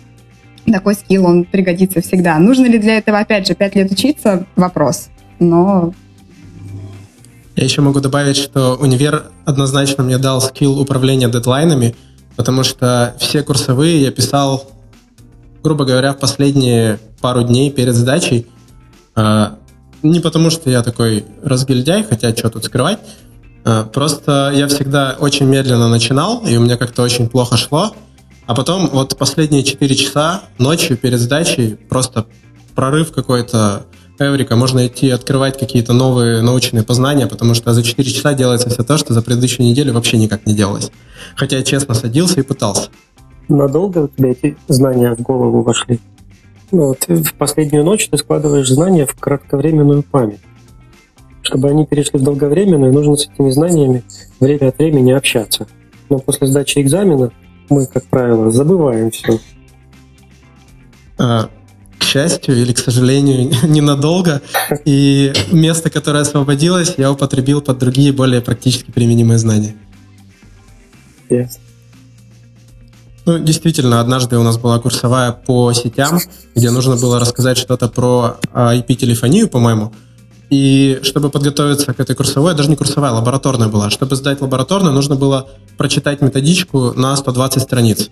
[0.70, 2.38] такой скилл, он пригодится всегда.
[2.38, 4.46] Нужно ли для этого, опять же, пять лет учиться?
[4.56, 5.08] Вопрос.
[5.38, 5.92] Но...
[7.56, 11.94] Я еще могу добавить, что универ однозначно мне дал скилл управления дедлайнами,
[12.36, 14.70] потому что все курсовые я писал,
[15.62, 18.46] грубо говоря, в последние пару дней перед сдачей.
[19.14, 19.58] А,
[20.02, 23.00] не потому, что я такой разгильдяй, хотя что тут скрывать,
[23.64, 27.94] а, просто я всегда очень медленно начинал, и у меня как-то очень плохо шло.
[28.52, 32.26] А потом вот последние 4 часа ночью перед сдачей просто
[32.74, 33.86] прорыв какой-то,
[34.18, 38.84] эврика, можно идти открывать какие-то новые научные познания, потому что за 4 часа делается все
[38.84, 40.92] то, что за предыдущую неделю вообще никак не делалось.
[41.34, 42.90] Хотя я честно садился и пытался.
[43.48, 45.98] Надолго у тебя эти знания в голову вошли?
[46.72, 50.40] Ну, вот в последнюю ночь ты складываешь знания в кратковременную память.
[51.40, 54.02] Чтобы они перешли в долговременную, нужно с этими знаниями
[54.40, 55.68] время от времени общаться.
[56.10, 57.32] Но после сдачи экзамена
[57.68, 59.38] мы, как правило, забываем все.
[61.18, 61.48] А,
[61.98, 64.42] к счастью или к сожалению, ненадолго.
[64.84, 69.74] И место, которое освободилось, я употребил под другие, более практически применимые знания.
[71.30, 71.58] Yes.
[73.24, 76.18] Ну, действительно, однажды у нас была курсовая по сетям,
[76.56, 79.92] где нужно было рассказать что-то про IP-телефонию, по-моему.
[80.52, 83.88] И чтобы подготовиться к этой курсовой, даже не курсовая, лабораторная была.
[83.88, 85.48] Чтобы сдать лабораторную, нужно было
[85.78, 88.10] прочитать методичку на 120 страниц.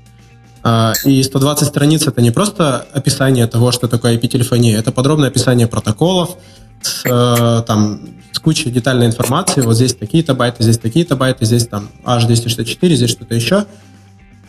[0.63, 5.67] А, и 120 страниц это не просто описание того, что такое IP-телефония, это подробное описание
[5.67, 6.39] протоколов
[6.81, 9.61] с, э, там, с кучей детальной информации.
[9.61, 13.67] Вот здесь такие-то байты, здесь такие-то байты, здесь там H264, здесь что-то еще.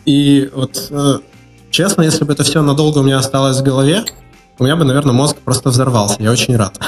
[0.06, 1.18] И вот э,
[1.70, 4.02] честно, если бы это все надолго у меня осталось в голове,
[4.58, 6.16] у меня бы, наверное, мозг просто взорвался.
[6.22, 6.80] Я очень рад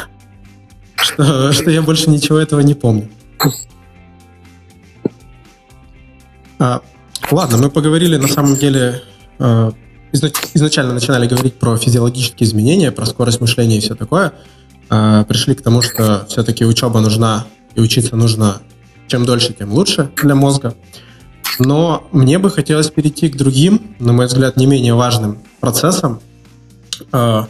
[1.14, 3.08] что, что я больше ничего этого не помню.
[6.58, 6.80] А,
[7.30, 9.02] ладно, мы поговорили на самом деле
[9.38, 9.72] э,
[10.54, 14.32] изначально начинали говорить про физиологические изменения, про скорость мышления и все такое.
[14.88, 17.44] Э, пришли к тому, что все-таки учеба нужна
[17.74, 18.62] и учиться нужно
[19.06, 20.74] чем дольше, тем лучше для мозга.
[21.58, 26.20] Но мне бы хотелось перейти к другим, на мой взгляд, не менее важным процессам,
[26.98, 27.46] э, а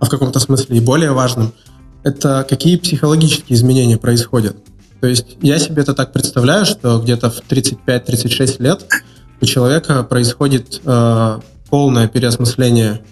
[0.00, 1.54] в каком-то смысле и более важным–
[2.02, 4.56] это какие психологические изменения происходят.
[5.00, 8.86] То есть я себе это так представляю, что где-то в 35-36 лет
[9.40, 11.40] у человека происходит э,
[11.70, 13.02] полное переосмысление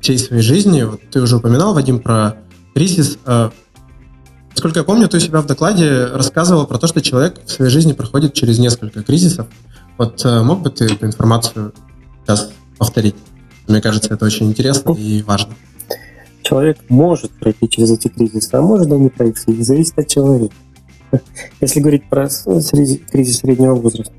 [0.00, 0.82] всей своей жизни.
[0.82, 2.36] Вот ты уже упоминал, Вадим, про
[2.74, 3.18] кризис.
[3.24, 3.50] А,
[4.50, 7.70] насколько я помню, ты у себя в докладе рассказывал про то, что человек в своей
[7.70, 9.48] жизни проходит через несколько кризисов.
[9.98, 11.74] Вот э, мог бы ты эту информацию
[12.24, 13.16] сейчас повторить?
[13.66, 15.54] Мне кажется, это очень интересно и важно.
[16.50, 19.62] Человек может пройти через эти кризисы, а может и не пройти.
[19.62, 20.52] Зависит от человека.
[21.60, 24.12] Если говорить про кризис среднего возраста.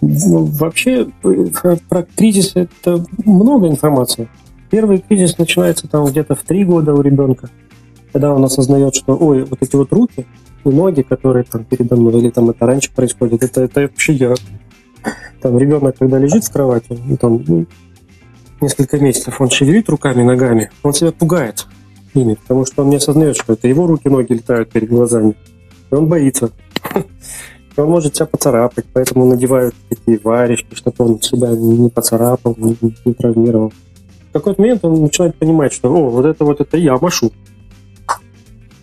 [0.00, 4.28] Ну, вообще, про, про кризис это много информации.
[4.68, 7.50] Первый кризис начинается там где-то в три года у ребенка,
[8.12, 10.26] когда он осознает, что, ой, вот эти вот руки
[10.64, 14.34] и ноги, которые там передо мной, или там это раньше происходит, это, это вообще я.
[15.40, 17.44] Там ребенок, когда лежит в кровати, ну, там,
[18.60, 21.66] несколько месяцев, он шевелит руками, ногами, он себя пугает
[22.14, 25.34] ими, потому что он не осознает, что это его руки, ноги летают перед глазами.
[25.90, 26.50] И он боится.
[27.76, 33.14] Он может себя поцарапать, поэтому надевают такие варежки, чтобы он себя не поцарапал, не, не
[33.14, 33.72] травмировал.
[34.28, 37.32] В какой-то момент он начинает понимать, что о, вот это вот это я машу.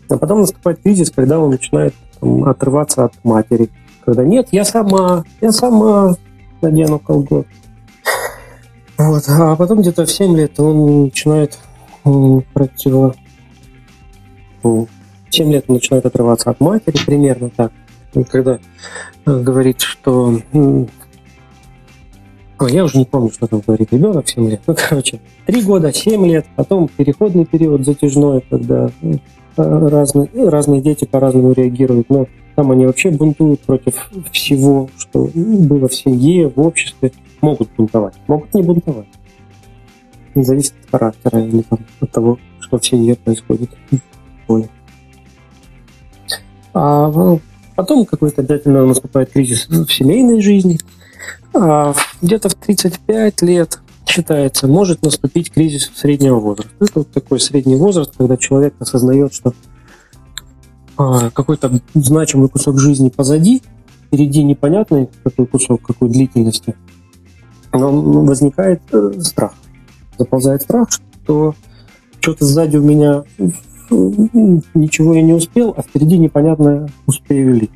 [0.09, 3.69] А потом наступает кризис, когда он начинает там, отрываться от матери.
[4.03, 6.15] Когда нет, я сама, я сама
[6.61, 7.45] надену колгот.
[8.97, 9.23] Вот.
[9.27, 11.57] А потом где-то в 7 лет он начинает
[12.53, 13.15] противо...
[15.29, 17.71] 7 лет он начинает отрываться от матери, примерно так.
[18.31, 18.59] Когда
[19.25, 20.39] э, говорит, что
[22.59, 24.61] Ой, я уже не помню, что там говорит ребенок 7 лет.
[24.65, 29.17] Ну, короче, 3 года, 7 лет, потом переходный период затяжной, когда э,
[29.57, 32.09] разные, разные дети по-разному реагируют.
[32.09, 37.11] Но там они вообще бунтуют против всего, что было в семье, в обществе.
[37.41, 39.07] Могут бунтовать, могут не бунтовать.
[40.35, 43.71] Зависит от характера или там, от того, что в семье происходит.
[46.73, 47.41] А ну,
[47.75, 50.79] потом какой-то обязательно наступает кризис в семейной жизни–
[51.59, 56.71] а, где-то в 35 лет считается, может наступить кризис среднего возраста.
[56.79, 59.53] Это вот такой средний возраст, когда человек осознает, что
[60.97, 63.61] а, какой-то значимый кусок жизни позади,
[64.07, 66.86] впереди непонятный какой кусок, какой длительности, но
[67.77, 69.53] возникает э, страх.
[70.17, 71.55] Заползает страх, что
[72.19, 73.23] что-то сзади у меня
[73.89, 77.69] ничего я не успел, а впереди непонятно успею ли.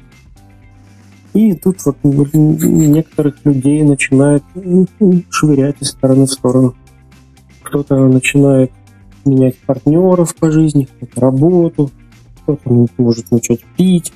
[1.33, 1.97] И тут вот
[2.33, 4.43] некоторых людей начинает
[5.29, 6.75] швырять из стороны в сторону.
[7.63, 8.71] Кто-то начинает
[9.23, 11.91] менять партнеров по жизни, кто-то работу,
[12.43, 14.11] кто-то может начать пить,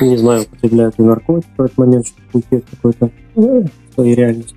[0.00, 3.10] не знаю, употребляют ли наркотики в этот момент, от какой-то
[3.96, 4.54] своей реальности.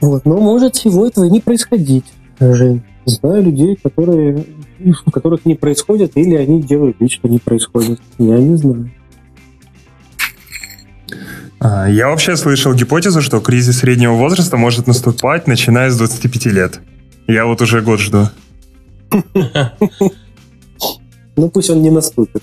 [0.00, 0.24] Вот.
[0.24, 2.04] Но может всего этого не происходить,
[2.40, 2.82] Жень.
[3.04, 4.44] Знаю людей, которые,
[5.04, 8.00] у которых не происходит, или они делают вид, что не происходит.
[8.18, 8.90] Я не знаю.
[11.60, 16.80] А, я вообще слышал гипотезу, что кризис среднего возраста может наступать, начиная с 25 лет.
[17.26, 18.28] Я вот уже год жду.
[21.38, 22.42] Ну пусть он не наступит.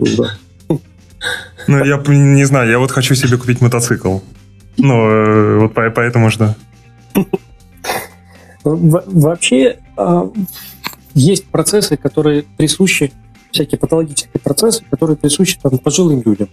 [0.00, 4.18] Ну, я не знаю, я вот хочу себе купить мотоцикл.
[4.76, 6.46] Ну, э, вот поэтому жду.
[8.64, 10.30] Вообще, а,
[11.14, 13.12] есть процессы, которые присущи,
[13.50, 16.48] всякие патологические процессы, которые присущи там, пожилым людям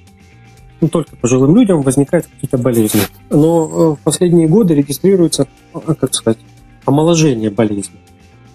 [0.81, 3.01] не только пожилым людям возникают какие-то болезни.
[3.29, 6.39] Но э, в последние годы регистрируется, а, как сказать,
[6.85, 7.99] омоложение болезней.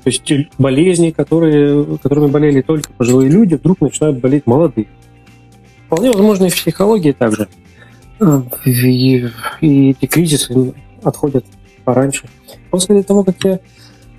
[0.03, 4.89] То есть болезни, которые, которыми болели только пожилые люди, вдруг начинают болеть молодые.
[5.87, 7.49] Вполне возможно и в психологии также.
[8.64, 9.29] И,
[9.61, 11.45] и эти кризисы отходят
[11.85, 12.29] пораньше.
[12.71, 13.61] После того, как я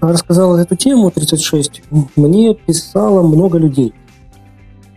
[0.01, 1.81] рассказал эту тему 36,
[2.15, 3.93] мне писало много людей.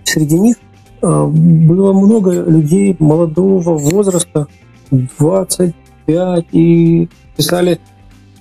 [0.05, 0.57] Среди них
[1.03, 4.46] а, было много людей молодого возраста,
[4.90, 7.80] 25, и писали,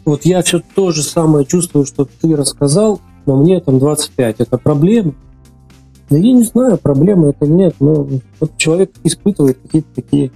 [0.03, 4.36] вот я все то же самое чувствую, что ты рассказал, но мне там 25.
[4.39, 5.14] Это проблема?
[6.10, 8.07] Да я не знаю, проблема это нет, но
[8.39, 10.32] вот человек испытывает какие-то такие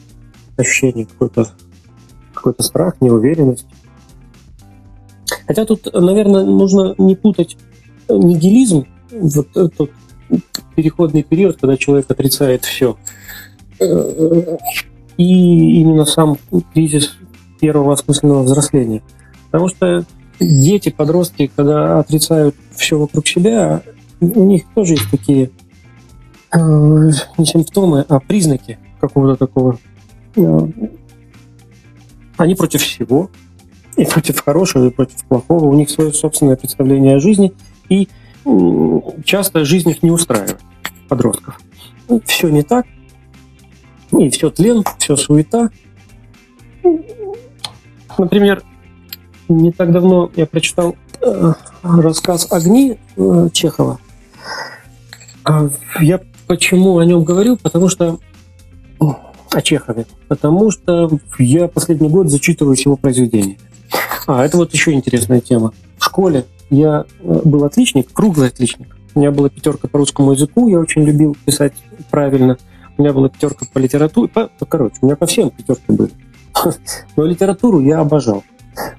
[0.57, 1.47] ощущения, какой-то
[2.33, 3.65] какой страх, неуверенность.
[5.47, 7.57] Хотя тут, наверное, нужно не путать
[8.09, 9.91] нигилизм, вот тот
[10.75, 12.97] переходный период, когда человек отрицает все.
[15.17, 16.37] И именно сам
[16.73, 17.15] кризис
[17.59, 19.01] первого осмысленного взросления.
[19.51, 20.05] Потому что
[20.39, 23.83] дети, подростки, когда отрицают все вокруг себя,
[24.19, 25.51] у них тоже есть такие
[26.51, 29.77] э, не симптомы, а признаки какого-то такого.
[30.35, 30.67] Э,
[32.37, 33.29] они против всего,
[33.95, 35.65] и против хорошего, и против плохого.
[35.65, 37.53] У них свое собственное представление о жизни.
[37.89, 38.07] И
[39.23, 40.59] часто жизнь их не устраивает,
[41.07, 41.59] подростков.
[42.25, 42.85] Все не так,
[44.11, 45.69] и все тлен, все суета.
[48.17, 48.63] например,
[49.47, 51.53] не так давно я прочитал э,
[51.83, 53.99] рассказ «Огни» э, Чехова.
[55.45, 55.69] А
[56.01, 57.57] я почему о нем говорю?
[57.57, 58.19] Потому что
[59.53, 60.05] о Чехове.
[60.27, 63.57] Потому что я последний год зачитываюсь его произведения.
[64.27, 65.73] А, это вот еще интересная тема.
[65.97, 68.95] В школе я э, был отличник, круглый отличник.
[69.15, 71.73] У меня была пятерка по русскому языку, я очень любил писать
[72.09, 72.57] правильно.
[72.97, 74.27] У меня была пятерка по литературе.
[74.27, 76.11] По, короче, у меня по всем пятерки были.
[77.15, 78.43] Но литературу я обожал.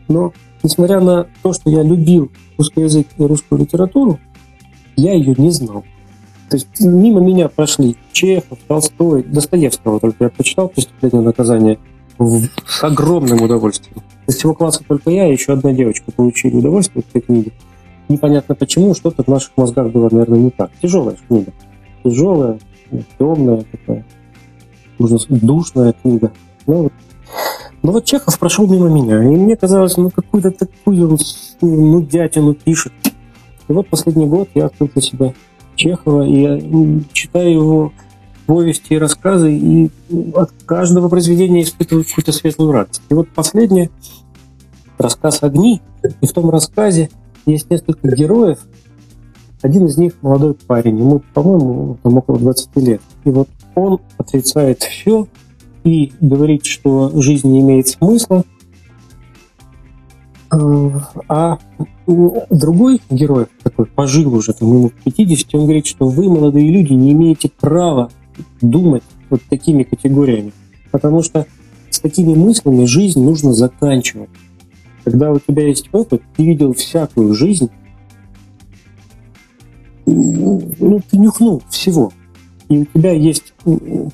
[0.09, 0.33] Но,
[0.63, 4.21] несмотря на то, что я любил русский язык и русскую литературу,
[4.97, 5.85] я ее не знал.
[6.55, 11.79] То есть мимо меня прошли Чехов, Толстой, Достоевского только я почитал «Преступление и наказание»
[12.17, 13.97] с огромным удовольствием.
[14.29, 17.53] Из всего класса только я и еще одна девочка получили удовольствие от этой книги.
[18.09, 20.71] Непонятно почему, что-то в наших мозгах было, наверное, не так.
[20.81, 21.53] Тяжелая книга.
[22.05, 22.61] Тяжелая,
[23.19, 24.07] темная такая,
[25.01, 26.31] можно сказать, душная книга.
[26.69, 26.93] Ну, вот.
[27.83, 31.19] Но вот Чехов прошел мимо меня, и мне казалось, ну какую-то такую
[31.63, 32.93] ну, дятину пишет.
[33.67, 35.35] И вот последний год я открыл для себя
[35.77, 36.61] Чехова, я
[37.13, 37.93] читаю его
[38.47, 39.91] повести и рассказы, и
[40.35, 43.03] от каждого произведения испытываю какую-то светлую радость.
[43.09, 43.91] И вот последний
[44.99, 45.81] рассказ «Огни»,
[46.21, 47.11] и в том рассказе
[47.47, 48.59] есть несколько героев,
[49.63, 53.01] один из них молодой парень, ему, по-моему, там около 20 лет.
[53.25, 55.27] И вот он отрицает все
[55.85, 58.45] и говорит, что жизнь не имеет смысла,
[61.29, 61.59] а
[62.07, 67.13] другой герой, такой пожил уже, там, ему 50, он говорит, что вы, молодые люди, не
[67.13, 68.11] имеете права
[68.61, 70.53] думать вот такими категориями,
[70.91, 71.47] потому что
[71.91, 74.31] с такими мыслями жизнь нужно заканчивать.
[75.05, 77.71] Когда у тебя есть опыт, ты видел всякую жизнь,
[80.07, 82.13] ну, ты нюхнул всего.
[82.69, 84.11] И у тебя есть ну,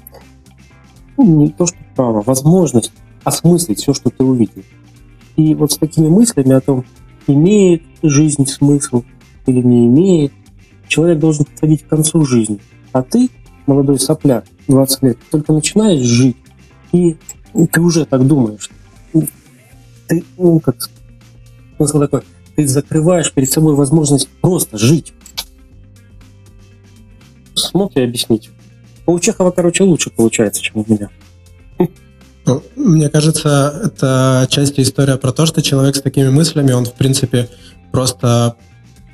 [1.17, 2.93] не то, что право, возможность
[3.25, 4.63] осмыслить все, что ты увидел.
[5.41, 6.85] И вот с такими мыслями о том,
[7.27, 9.05] имеет жизнь смысл
[9.47, 10.33] или не имеет,
[10.87, 12.61] человек должен подходить к концу жизни.
[12.93, 13.31] А ты,
[13.67, 16.37] молодой сопляк, 20 лет, только начинаешь жить,
[16.93, 17.17] и
[17.73, 18.69] ты уже так думаешь.
[20.09, 20.77] Ты, ну, как
[21.79, 22.21] смысл такой,
[22.55, 25.15] ты закрываешь перед собой возможность просто жить.
[27.55, 28.51] Смог я объяснить?
[29.07, 31.09] У Чехова, короче, лучше получается, чем у меня.
[32.51, 36.95] Ну, мне кажется, это отчасти история про то, что человек с такими мыслями, он, в
[36.95, 37.49] принципе,
[37.93, 38.57] просто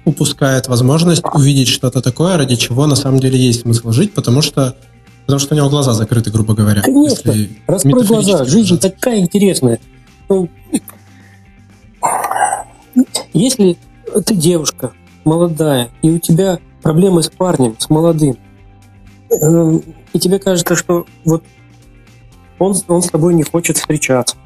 [0.06, 4.74] упускает возможность увидеть что-то такое, ради чего на самом деле есть смысл жить, потому что,
[5.26, 6.80] потому что у него глаза закрыты, грубо говоря.
[6.80, 7.34] Конечно,
[7.66, 9.80] раскрой глаза, жизнь такая интересная.
[10.30, 10.48] Ну,
[13.34, 13.76] если
[14.24, 14.92] ты девушка
[15.26, 18.38] молодая, и у тебя проблемы с парнем, с молодым,
[19.30, 19.80] э,
[20.14, 21.42] и тебе кажется, что вот
[22.58, 24.36] он, он с тобой не хочет встречаться.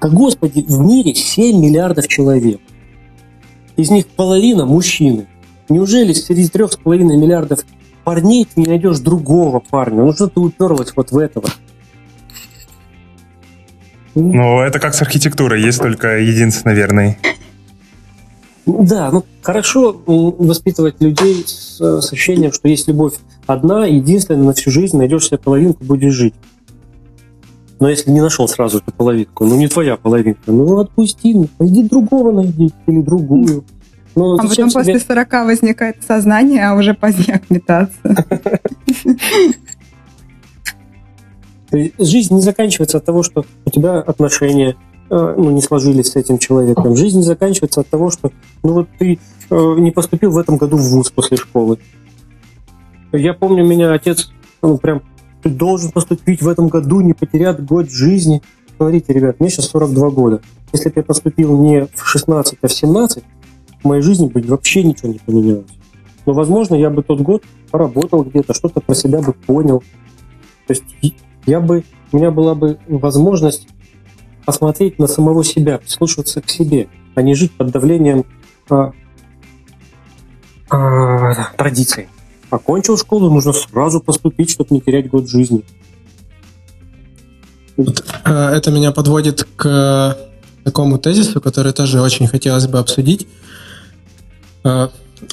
[0.00, 2.60] Да, Господи, в мире 7 миллиардов человек.
[3.76, 5.26] Из них половина мужчины.
[5.68, 7.64] Неужели среди трех с половиной миллиардов
[8.04, 10.02] парней ты не найдешь другого парня?
[10.02, 11.48] Ну что ты уперлась вот в этого?
[14.14, 17.16] Ну, это как с архитектурой, есть только единственный верный.
[18.66, 23.14] Да, ну хорошо воспитывать людей с, с ощущением, что есть любовь
[23.46, 26.34] одна, единственная на всю жизнь, найдешь себе половинку, будешь жить.
[27.82, 31.82] Но если не нашел сразу эту половинку, ну не твоя половинка, ну отпусти, ну пойди
[31.82, 33.64] другого найди или другую.
[34.14, 34.94] Ну, а потом себе...
[34.94, 37.98] после 40 возникает сознание, а уже поздняк метаться.
[41.98, 44.76] Жизнь не заканчивается от того, что у тебя отношения
[45.10, 46.94] э, ну, не сложились с этим человеком.
[46.94, 48.30] Жизнь не заканчивается от того, что
[48.62, 49.18] ну вот ты
[49.50, 51.80] э, не поступил в этом году в ВУЗ после школы.
[53.10, 54.30] Я помню, меня отец
[54.62, 55.02] ну, прям
[55.42, 58.42] ты должен поступить в этом году, не потерять год жизни.
[58.76, 60.40] Смотрите, ребят, мне сейчас 42 года.
[60.72, 63.24] Если бы я поступил не в 16, а в 17,
[63.82, 65.70] в моей жизни бы вообще ничего не поменялось.
[66.24, 69.82] Но, возможно, я бы тот год поработал где-то, что-то про себя бы понял.
[70.66, 70.84] То есть
[71.46, 73.66] я бы, у меня была бы возможность
[74.44, 78.24] посмотреть на самого себя, прислушиваться к себе, а не жить под давлением
[78.70, 78.92] а,
[80.70, 82.08] а, традиций.
[82.52, 85.64] Окончил школу, нужно сразу поступить, чтобы не терять год жизни.
[87.78, 90.18] Э, это меня подводит к
[90.62, 93.26] такому тезису, который тоже очень хотелось бы обсудить.
[94.64, 94.88] Э,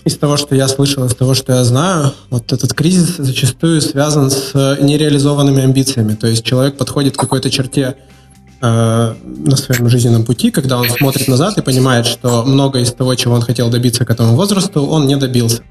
[0.05, 4.31] из того, что я слышал, из того, что я знаю, вот этот кризис зачастую связан
[4.31, 6.13] с нереализованными амбициями.
[6.15, 7.97] То есть человек подходит к какой-то черте
[8.61, 13.13] э, на своем жизненном пути, когда он смотрит назад и понимает, что много из того,
[13.15, 15.63] чего он хотел добиться к этому возрасту, он не добился.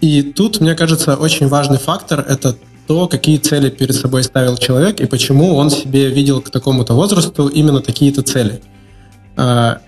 [0.00, 2.56] И тут, мне кажется, очень важный фактор— это
[2.86, 7.48] то, какие цели перед собой ставил человек и почему он себе видел к такому-то возрасту
[7.48, 8.60] именно такие-то цели.
[9.36, 9.80] А,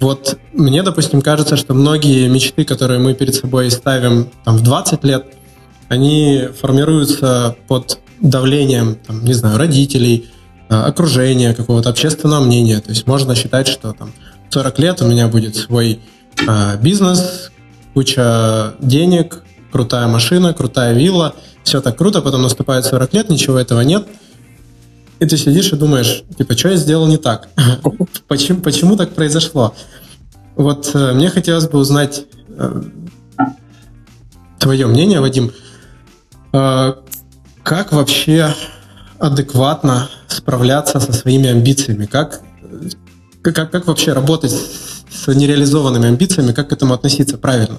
[0.00, 5.04] вот мне, допустим, кажется, что многие мечты, которые мы перед собой ставим там, в 20
[5.04, 5.26] лет,
[5.88, 10.30] они формируются под давлением, там, не знаю, родителей,
[10.68, 12.80] а, окружения, какого-то общественного мнения.
[12.80, 14.12] То есть можно считать, что там
[14.50, 16.00] 40 лет у меня будет свой
[16.46, 17.50] э, бизнес,
[17.94, 19.42] куча денег,
[19.76, 24.06] крутая машина, крутая вилла, все так круто, потом наступает 40 лет, ничего этого нет.
[25.18, 27.50] И ты сидишь и думаешь, типа, что я сделал не так?
[28.28, 29.74] почему, почему так произошло?
[30.54, 32.82] Вот э, мне хотелось бы узнать э,
[34.58, 35.52] твое мнение, Вадим.
[36.54, 36.94] Э,
[37.62, 38.54] как вообще
[39.18, 42.06] адекватно справляться со своими амбициями?
[42.06, 42.40] Как,
[43.42, 46.52] как, как вообще работать с нереализованными амбициями?
[46.52, 47.78] Как к этому относиться правильно?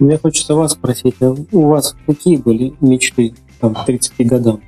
[0.00, 4.60] Мне хочется вас спросить, а у вас какие были мечты там, к 30 годам?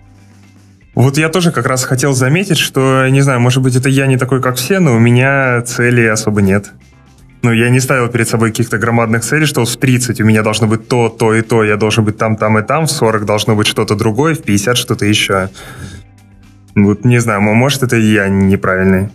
[0.94, 4.18] Вот я тоже как раз хотел заметить, что, не знаю, может быть, это я не
[4.18, 6.72] такой, как все, но у меня целей особо нет.
[7.40, 10.66] Ну, я не ставил перед собой каких-то громадных целей, что в 30 у меня должно
[10.66, 13.56] быть то, то и то, я должен быть там, там и там, в 40 должно
[13.56, 15.48] быть что-то другое, в 50 что-то еще.
[16.74, 19.08] Вот не знаю, может, это я неправильный.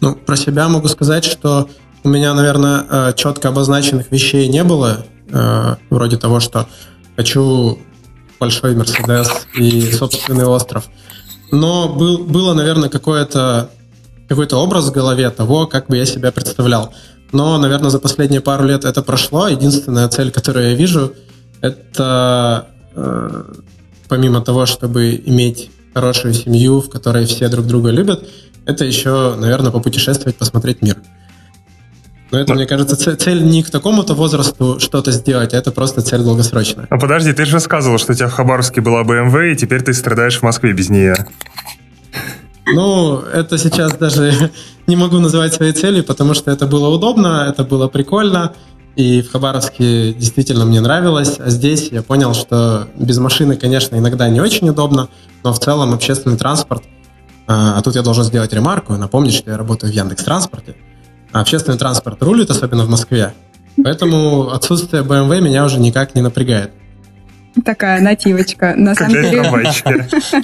[0.00, 1.70] Ну, про себя могу сказать, что
[2.04, 6.68] у меня, наверное, э, четко обозначенных вещей не было, э, вроде того, что
[7.16, 7.78] хочу
[8.38, 10.86] большой Мерседес и собственный остров.
[11.50, 13.70] Но был, было, наверное, какое-то
[14.28, 16.92] какой-то образ в голове того, как бы я себя представлял.
[17.32, 19.48] Но, наверное, за последние пару лет это прошло.
[19.48, 21.14] Единственная цель, которую я вижу,
[21.62, 23.44] это э,
[24.08, 28.28] помимо того, чтобы иметь хорошую семью, в которой все друг друга любят,
[28.66, 30.96] это еще, наверное, попутешествовать, посмотреть мир.
[32.30, 36.22] Но это, мне кажется, цель не к такому-то возрасту что-то сделать, а это просто цель
[36.22, 36.86] долгосрочная.
[36.90, 39.94] А подожди, ты же рассказывал, что у тебя в Хабаровске была BMW, и теперь ты
[39.94, 41.16] страдаешь в Москве без нее.
[42.66, 44.50] Ну, это сейчас даже
[44.86, 48.52] не могу называть своей целью, потому что это было удобно, это было прикольно,
[48.94, 54.28] и в Хабаровске действительно мне нравилось, а здесь я понял, что без машины, конечно, иногда
[54.28, 55.08] не очень удобно,
[55.44, 56.82] но в целом общественный транспорт,
[57.46, 60.76] а, а тут я должен сделать ремарку напомнить, что я работаю в Яндекс Транспорте,
[61.32, 63.32] общественный транспорт рулит, особенно в Москве.
[63.82, 66.70] Поэтому отсутствие BMW меня уже никак не напрягает.
[67.64, 68.74] Такая нативочка.
[68.76, 69.42] На самом деле,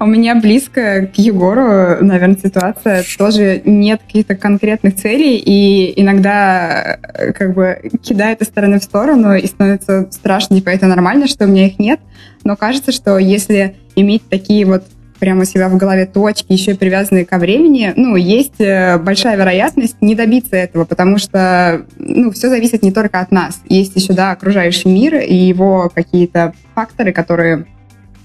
[0.00, 3.04] у меня близко к Егору, наверное, ситуация.
[3.16, 6.98] Тоже нет каких-то конкретных целей, и иногда
[7.34, 11.48] как бы кидает из стороны в сторону, и становится страшно, типа, это нормально, что у
[11.48, 12.00] меня их нет.
[12.44, 14.84] Но кажется, что если иметь такие вот
[15.24, 19.96] прямо у себя в голове точки, еще привязанные ко времени, ну, есть э, большая вероятность
[20.02, 23.58] не добиться этого, потому что, ну, все зависит не только от нас.
[23.70, 27.64] Есть еще, да, окружающий мир и его какие-то факторы, которые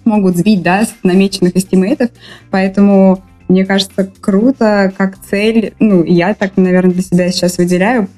[0.03, 2.09] могут сбить, да, с намеченных estimate ов,
[2.51, 8.09] поэтому мне кажется, круто, как цель, ну, я так, наверное, для себя сейчас выделяю,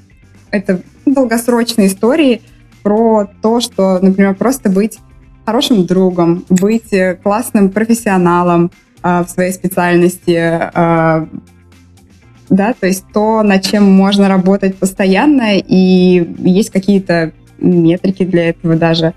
[0.49, 2.41] это долгосрочные истории
[2.81, 4.97] про то, что, например, просто быть
[5.51, 8.71] хорошим другом, быть э, классным профессионалом
[9.03, 11.25] э, в своей специальности, э,
[12.49, 18.77] да, то есть то, над чем можно работать постоянно, и есть какие-то метрики для этого
[18.77, 19.13] даже.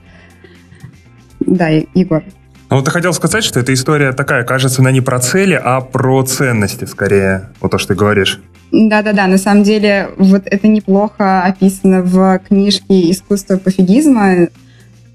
[1.39, 2.25] Да, Егор.
[2.69, 5.81] Ну, вот ты хотел сказать, что эта история такая, кажется, она не про цели, а
[5.81, 8.41] про ценности скорее, вот то, что ты говоришь.
[8.73, 14.49] Да-да-да, на самом деле вот это неплохо описано в книжке «Искусство пофигизма»,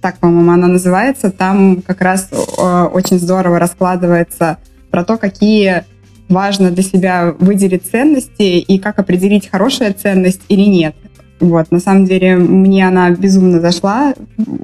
[0.02, 1.32] так, по-моему, она называется.
[1.32, 4.58] Там как раз очень здорово раскладывается
[4.92, 5.84] про то, какие
[6.30, 10.96] важно для себя выделить ценности и как определить, хорошая ценность или нет.
[11.40, 14.14] Вот, на самом деле, мне она безумно зашла,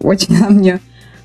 [0.01, 0.79] очень она мне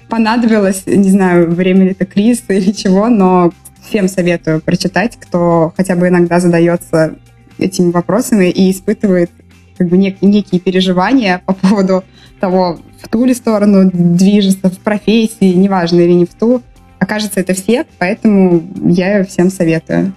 [0.08, 3.52] понадобилась, не знаю, время ли это кризис или чего, но
[3.88, 7.16] всем советую прочитать, кто хотя бы иногда задается
[7.58, 9.30] этими вопросами и испытывает
[9.76, 12.04] как бы нек- некие переживания по поводу
[12.40, 16.62] того, в ту ли сторону движется, в профессии, неважно или не в ту.
[16.98, 20.12] Окажется, это все, поэтому я всем советую.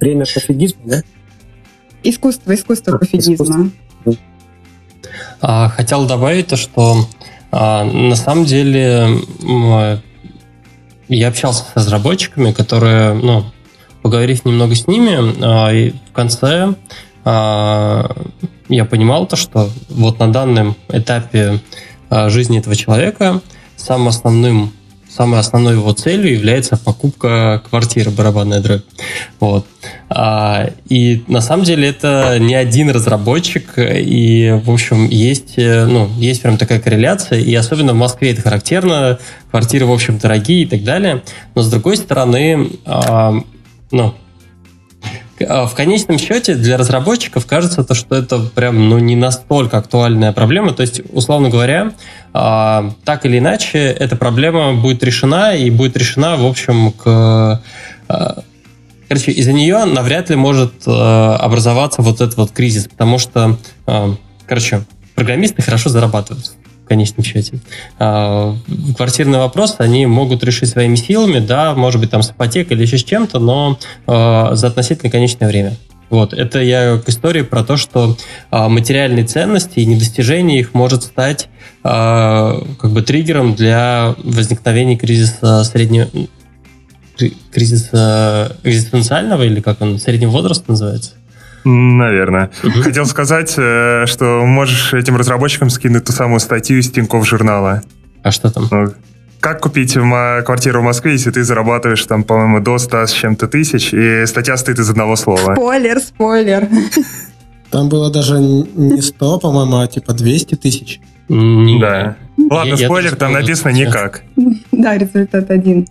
[0.00, 1.02] Время пофигизма, да?
[2.02, 3.70] Искусство, искусство а, пофигизма.
[5.40, 7.08] А, хотел добавить то, что
[7.50, 9.08] а, на самом деле
[11.08, 13.44] я общался с разработчиками, которые, ну,
[14.02, 16.74] поговорив немного с ними, а, и в конце
[17.24, 18.10] а,
[18.68, 21.58] я понимал то, что вот на данном этапе а,
[22.28, 23.40] жизни этого человека
[23.76, 24.72] самым основным
[25.14, 28.82] самой основной его целью является покупка квартиры, барабанная дробь.
[29.38, 29.64] Вот.
[30.08, 36.08] А, и на самом деле это не один разработчик, и, в общем, есть, э, ну,
[36.18, 39.20] есть прям такая корреляция, и особенно в Москве это характерно,
[39.50, 41.22] квартиры, в общем, дорогие и так далее.
[41.54, 43.34] Но, с другой стороны, а,
[43.92, 44.14] ну, а,
[45.38, 50.72] в конечном счете для разработчиков кажется, то, что это прям ну, не настолько актуальная проблема.
[50.72, 51.92] То есть, условно говоря,
[52.32, 57.62] а, так или иначе, эта проблема будет решена и будет решена, в общем, к...
[58.08, 58.42] А,
[59.08, 63.58] короче, из-за нее навряд ли может образоваться вот этот вот кризис, потому что,
[64.46, 64.84] короче,
[65.14, 66.54] программисты хорошо зарабатывают
[66.84, 67.58] в конечном счете.
[67.98, 68.54] А,
[68.96, 72.98] квартирный вопрос они могут решить своими силами, да, может быть, там с ипотекой или еще
[72.98, 75.76] с чем-то, но а, за относительно конечное время.
[76.10, 78.16] Вот, это я к истории про то, что
[78.50, 81.48] а, материальные ценности и недостижение их может стать
[81.82, 86.08] как бы триггером для возникновения кризиса среднего
[87.52, 91.12] кризиса экзистенциального или как он среднего возраста называется?
[91.64, 92.50] Наверное.
[92.82, 97.82] Хотел сказать, э, что можешь этим разработчикам скинуть ту самую статью из Тинькофф журнала.
[98.22, 98.68] А что там?
[98.70, 98.92] Ну,
[99.40, 103.92] как купить квартиру в Москве, если ты зарабатываешь там, по-моему, до 100 с чем-то тысяч,
[103.92, 105.54] и статья стоит из одного слова.
[105.54, 106.68] Спойлер, спойлер.
[107.70, 111.00] Там было даже не 100, по-моему, а типа 200 тысяч.
[111.28, 112.16] Да.
[112.50, 114.22] Ладно, спойлер, там написано никак.
[114.72, 115.88] Да, результат один.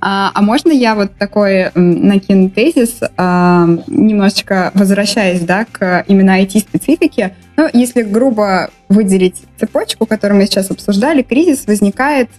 [0.00, 7.34] А, а можно я вот такой накину тезис, а, немножечко возвращаясь да, к именно IT-специфике.
[7.56, 12.30] Ну, если грубо выделить цепочку, которую мы сейчас обсуждали, кризис возникает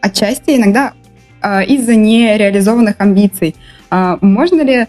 [0.00, 0.92] отчасти иногда
[1.40, 3.56] а, из-за нереализованных амбиций.
[3.90, 4.86] А, можно ли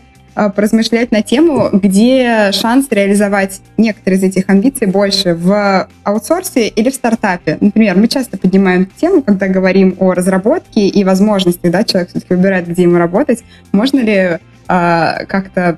[0.47, 6.95] поразмышлять на тему, где шанс реализовать некоторые из этих амбиций больше в аутсорсе или в
[6.95, 7.57] стартапе.
[7.59, 12.67] Например, мы часто поднимаем тему, когда говорим о разработке и возможностях, да, человек все-таки выбирает,
[12.67, 13.43] где ему работать.
[13.73, 15.77] Можно ли э, как-то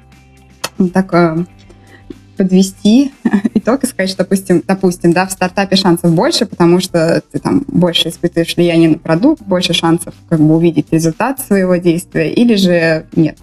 [0.94, 1.46] так э,
[2.38, 3.12] подвести
[3.54, 7.64] итог и сказать, что, допустим, допустим, да, в стартапе шансов больше, потому что ты там
[7.68, 13.06] больше испытываешь влияние на продукт, больше шансов как бы увидеть результат своего действия, или же
[13.16, 13.38] нет?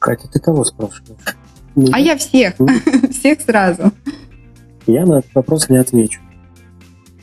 [0.00, 1.36] Катя, ты кого спрашиваешь?
[1.92, 2.54] А я всех.
[3.10, 3.92] всех сразу.
[4.86, 6.20] Я на этот вопрос не отвечу.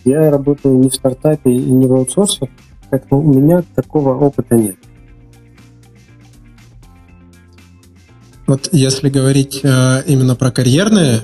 [0.05, 2.49] Я работаю не в стартапе и не в аутсорсе,
[2.89, 4.77] поэтому у меня такого опыта нет.
[8.45, 11.23] Вот если говорить э, именно про карьерные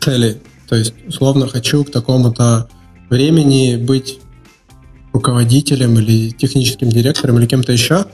[0.00, 2.68] цели, то есть условно хочу к такому-то
[3.10, 4.18] времени быть
[5.12, 8.06] руководителем или техническим директором или кем-то еще,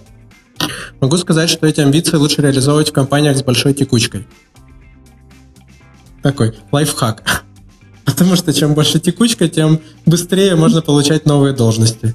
[1.00, 4.26] Могу сказать, что эти амбиции лучше реализовывать в компаниях с большой текучкой.
[6.22, 7.44] Такой лайфхак.
[8.04, 12.14] Потому что чем больше текучка, тем быстрее можно получать новые должности.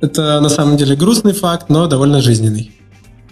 [0.00, 2.70] Это на самом деле грустный факт, но довольно жизненный.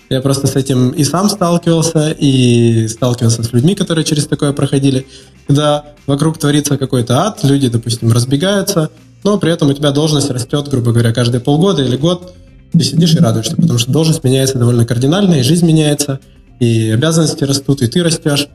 [0.08, 5.06] Я просто с этим и сам сталкивался, и сталкивался с людьми, которые через такое проходили.
[5.46, 8.90] Когда вокруг творится какой-то ад, люди, допустим, разбегаются,
[9.24, 12.34] но при этом у тебя должность растет, грубо говоря, каждые полгода или год–
[12.78, 16.20] ты сидишь и радуешься, потому что должность меняется довольно кардинально, и жизнь меняется,
[16.58, 18.48] и обязанности растут, и ты растешь.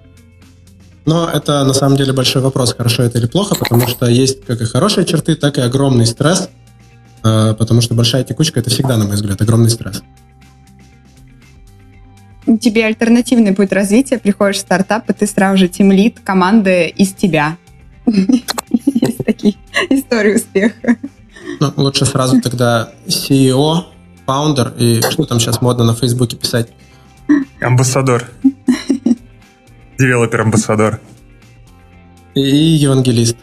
[1.05, 4.61] Но это на самом деле большой вопрос, хорошо это или плохо, потому что есть как
[4.61, 6.49] и хорошие черты, так и огромный стресс,
[7.23, 10.03] э, потому что большая текучка это всегда, на мой взгляд, огромный стресс.
[12.59, 17.57] Тебе альтернативный путь развития, приходишь в стартап, и ты сразу же тимлит команды из тебя.
[18.05, 19.55] Есть такие
[19.89, 20.97] истории успеха.
[21.59, 23.85] Ну, лучше сразу тогда CEO,
[24.31, 26.69] founder и что там сейчас модно на Фейсбуке писать?
[27.59, 28.23] Амбассадор.
[29.99, 31.01] Developer-амбассадор.
[32.33, 33.35] И евангелист.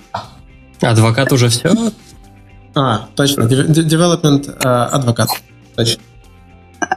[0.81, 1.75] Advocate уже все?
[2.75, 3.43] А, точно.
[3.43, 5.29] Development а, advocate.
[5.77, 6.03] Точно.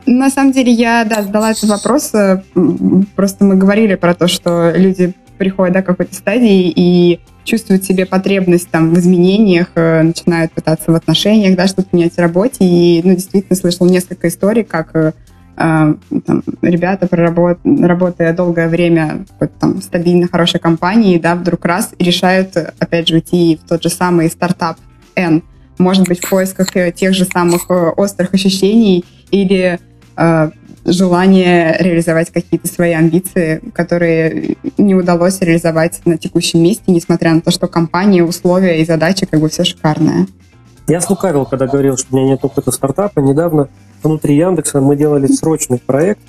[0.05, 2.13] На самом деле я, да, задала этот вопрос.
[2.13, 2.41] Э,
[3.15, 7.19] просто мы говорили про то, что люди приходят до какой-то стадии и
[7.51, 12.17] чувствуют себе потребность там в изменениях, э, начинают пытаться в отношениях, да, что-то менять в
[12.17, 12.59] работе.
[12.61, 15.11] И, ну, действительно, слышал несколько историй, как э,
[15.57, 15.93] э
[16.25, 17.59] там, ребята, проработ...
[17.65, 23.59] работая долгое время в там стабильно хорошей компании, да, вдруг раз решают, опять же, уйти
[23.61, 24.77] в тот же самый стартап
[25.15, 25.43] N,
[25.77, 29.79] может быть, в поисках тех же самых острых ощущений или
[30.85, 37.51] желание реализовать какие-то свои амбиции, которые не удалось реализовать на текущем месте, несмотря на то,
[37.51, 40.27] что компания, условия и задачи как бы все шикарные.
[40.87, 43.19] Я слукавил, когда говорил, что у меня нет опыта стартапа.
[43.19, 43.69] Недавно
[44.03, 46.21] внутри Яндекса мы делали срочный проект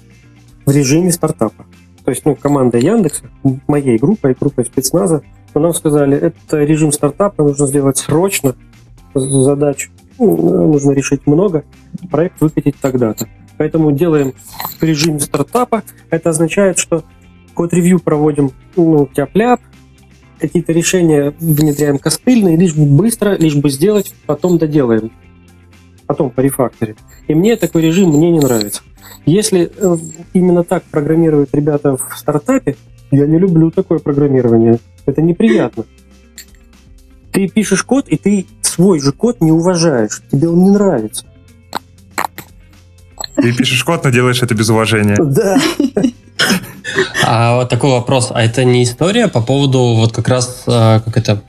[0.67, 1.65] в режиме стартапа.
[2.05, 3.25] То есть, ну, команда Яндекса,
[3.67, 5.23] моей группой, группой спецназа,
[5.55, 8.55] нам сказали, это режим стартапа, нужно сделать срочно
[9.15, 9.91] задачу.
[10.19, 11.65] ну, нужно решить много,
[12.11, 13.29] проект выкатить тогда-то.
[13.63, 14.35] Поэтому делаем
[14.81, 15.85] в режиме стартапа.
[16.11, 17.05] Это означает, что
[17.55, 19.61] код-ревью проводим ну, тяп-ляп,
[20.41, 25.13] какие-то решения внедряем костыльные, лишь бы быстро, лишь бы сделать, потом доделаем.
[26.09, 26.97] Потом по рефакторе.
[27.29, 28.83] И мне такой режим мне не нравится.
[29.27, 29.97] Если э,
[30.33, 32.75] именно так программируют ребята в стартапе,
[33.13, 34.81] я не люблю такое программирование.
[35.07, 35.85] Это неприятно.
[37.31, 40.21] Ты пишешь код, и ты свой же код не уважаешь.
[40.33, 41.27] Тебе он не нравится.
[43.37, 45.17] Ты пишешь код, но делаешь это без уважения.
[45.19, 45.59] Да.
[47.25, 48.31] А вот такой вопрос.
[48.35, 51.43] А это не история по поводу вот как раз, э, как это,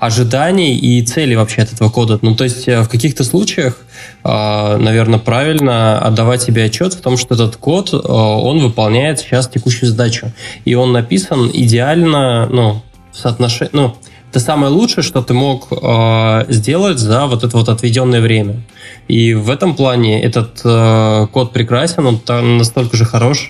[0.00, 2.18] ожиданий и целей вообще от этого кода.
[2.20, 3.78] Ну, то есть э, в каких-то случаях,
[4.24, 9.90] э, наверное, правильно отдавать себе отчет в том, что этот код, он выполняет сейчас текущую
[9.90, 10.32] задачу.
[10.64, 12.82] И он написан идеально, ну,
[13.12, 13.96] в соотношении, ну,
[14.30, 18.62] это самое лучшее, что ты мог э, сделать за вот это вот отведенное время.
[19.08, 23.48] И в этом плане этот э, код прекрасен, он настолько же хорош,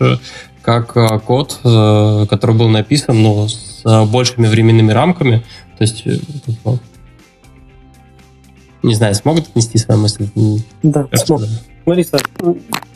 [0.62, 5.42] как э, код, э, который был написан, но с э, большими временными рамками.
[5.78, 6.18] То есть, э,
[8.84, 10.28] не знаю, смогут отнести свою мысль?
[10.84, 11.42] Да, смог.
[11.86, 12.18] Мариса,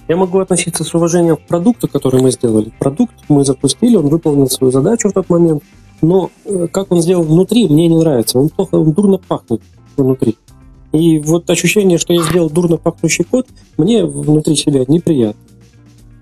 [0.06, 2.70] я могу относиться с уважением к продукту, который мы сделали.
[2.78, 5.64] Продукт мы запустили, он выполнил свою задачу в тот момент–
[6.02, 8.38] но э, как он сделал внутри, мне не нравится.
[8.38, 9.62] Он плохо, он дурно пахнет
[9.96, 10.36] внутри.
[10.92, 13.46] И вот ощущение, что я сделал дурно пахнущий код,
[13.78, 15.40] мне внутри себя неприятно.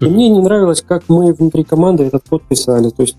[0.01, 2.91] И мне не нравилось, как мы внутри команды этот код писали.
[2.91, 3.17] То есть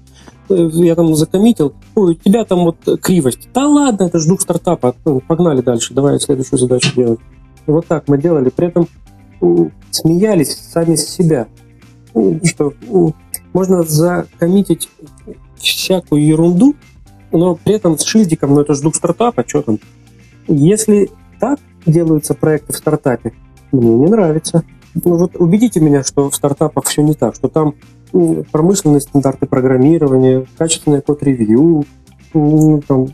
[0.49, 3.49] э, я там закоммитил, ой, у тебя там вот кривость.
[3.53, 4.95] Да ладно, это же дух стартапа.
[5.03, 7.19] Ну, погнали дальше, давай следующую задачу делать.
[7.67, 8.49] И вот так мы делали.
[8.49, 8.87] При этом
[9.89, 11.47] смеялись сами с себя.
[12.43, 12.73] Что
[13.53, 14.89] можно закоммитить
[15.61, 16.75] всякую ерунду,
[17.31, 19.79] но при этом с шильдиком, ну это же дух стартапа, что там.
[20.47, 21.09] Если
[21.39, 23.33] так делаются проекты в стартапе,
[23.71, 24.63] мне не нравится.
[24.93, 27.75] Ну вот убедите меня, что в стартапах все не так, что там
[28.51, 31.85] промышленные стандарты программирования, качественное код-ревью,
[32.33, 33.07] там,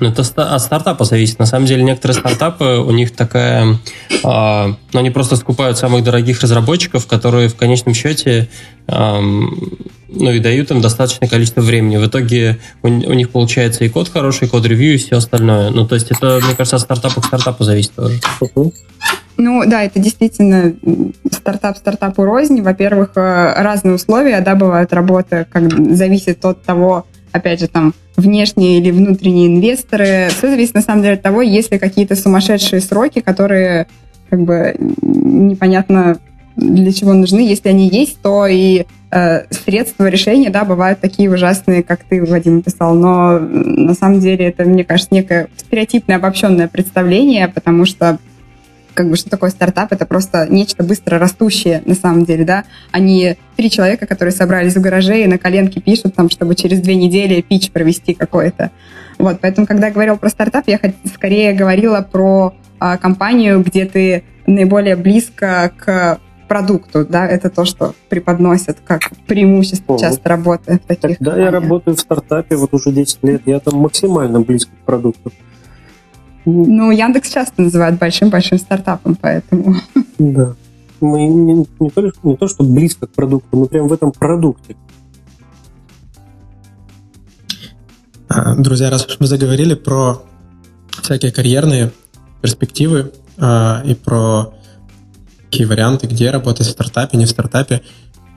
[0.00, 1.38] ну, это от стартапа зависит.
[1.38, 3.78] На самом деле, некоторые стартапы, у них такая...
[4.24, 8.48] Э, ну, они просто скупают самых дорогих разработчиков, которые в конечном счете
[8.86, 9.20] э,
[10.08, 11.96] ну, и дают им достаточное количество времени.
[11.96, 15.70] В итоге у, у них получается и код хороший, и код-ревью, и все остальное.
[15.70, 18.20] Ну, то есть это, мне кажется, от стартапа к стартапу зависит тоже.
[19.36, 20.74] Ну да, это действительно
[21.30, 22.60] стартап стартапу рознь.
[22.60, 28.78] Во-первых, э, разные условия, да, бывают работы, как зависит от того, опять же, там, внешние
[28.78, 30.28] или внутренние инвесторы.
[30.30, 33.86] Все зависит, на самом деле, от того, есть ли какие-то сумасшедшие сроки, которые,
[34.28, 36.18] как бы, непонятно
[36.56, 37.38] для чего нужны.
[37.38, 42.62] Если они есть, то и э, средства решения, да, бывают такие ужасные, как ты, Вадим,
[42.62, 42.94] писал.
[42.94, 48.18] Но на самом деле это, мне кажется, некое стереотипное, обобщенное представление, потому что
[48.98, 49.92] как бы что такое стартап?
[49.92, 52.64] Это просто нечто быстро растущее на самом деле, да.
[52.90, 56.96] Они три человека, которые собрались в гараже и на коленке пишут там, чтобы через две
[56.96, 58.72] недели пич провести какой-то.
[59.16, 60.80] Вот, поэтому, когда я говорила про стартап, я
[61.14, 66.18] скорее говорила про а, компанию, где ты наиболее близко к
[66.48, 71.52] продукту, да, это то, что преподносят как преимущество О, часто работы в таких Да, я
[71.52, 75.30] работаю в стартапе вот уже 10 лет, я там максимально близко к продукту.
[76.50, 79.76] Ну, Яндекс часто называют большим-большим стартапом, поэтому...
[80.18, 80.54] Да.
[81.00, 84.74] Мы не, не, то, не то, что близко к продукту, мы прям в этом продукте.
[88.28, 90.22] А, друзья, раз мы заговорили про
[91.02, 91.92] всякие карьерные
[92.40, 94.54] перспективы э, и про
[95.44, 97.82] какие варианты, где работать в стартапе, не в стартапе,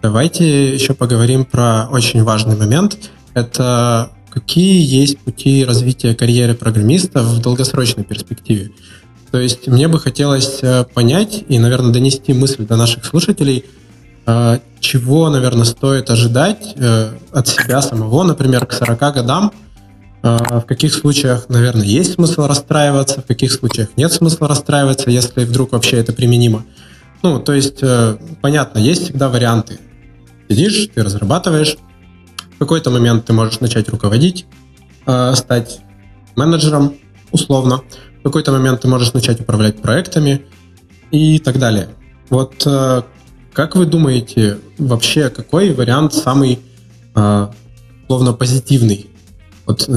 [0.02, 3.10] давайте еще поговорим про очень важный момент.
[3.34, 8.72] Это Какие есть пути развития карьеры программиста в долгосрочной перспективе?
[9.30, 13.66] То есть мне бы хотелось э, понять и, наверное, донести мысль до наших слушателей,
[14.26, 19.52] э, чего, наверное, стоит ожидать э, от себя самого, например, к 40 годам,
[20.24, 25.72] в каких случаях, наверное, есть смысл расстраиваться, в каких случаях нет смысла расстраиваться, если вдруг
[25.72, 26.64] вообще это применимо.
[27.24, 27.84] Ну, то есть,
[28.40, 29.80] понятно, есть всегда варианты.
[30.48, 31.76] Сидишь, ты разрабатываешь,
[32.62, 34.46] какой-то момент ты можешь начать руководить,
[35.08, 35.80] э, стать
[36.36, 36.94] менеджером
[37.32, 37.82] условно.
[38.20, 40.46] В какой-то момент ты можешь начать управлять проектами
[41.10, 41.90] и так далее.
[42.30, 43.02] Вот э,
[43.52, 46.60] как вы думаете, вообще какой вариант самый
[47.16, 47.48] э,
[48.04, 49.10] условно позитивный?
[49.66, 49.90] Вот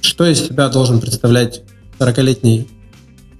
[0.00, 1.62] что из себя должен представлять
[2.00, 2.66] 40-летний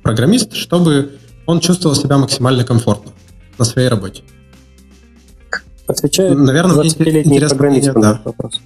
[0.04, 3.10] программист, чтобы он чувствовал себя максимально комфортно
[3.58, 4.22] на своей работе?
[5.92, 8.60] Отвечает Наверное, 20-летний программист на этот вопрос.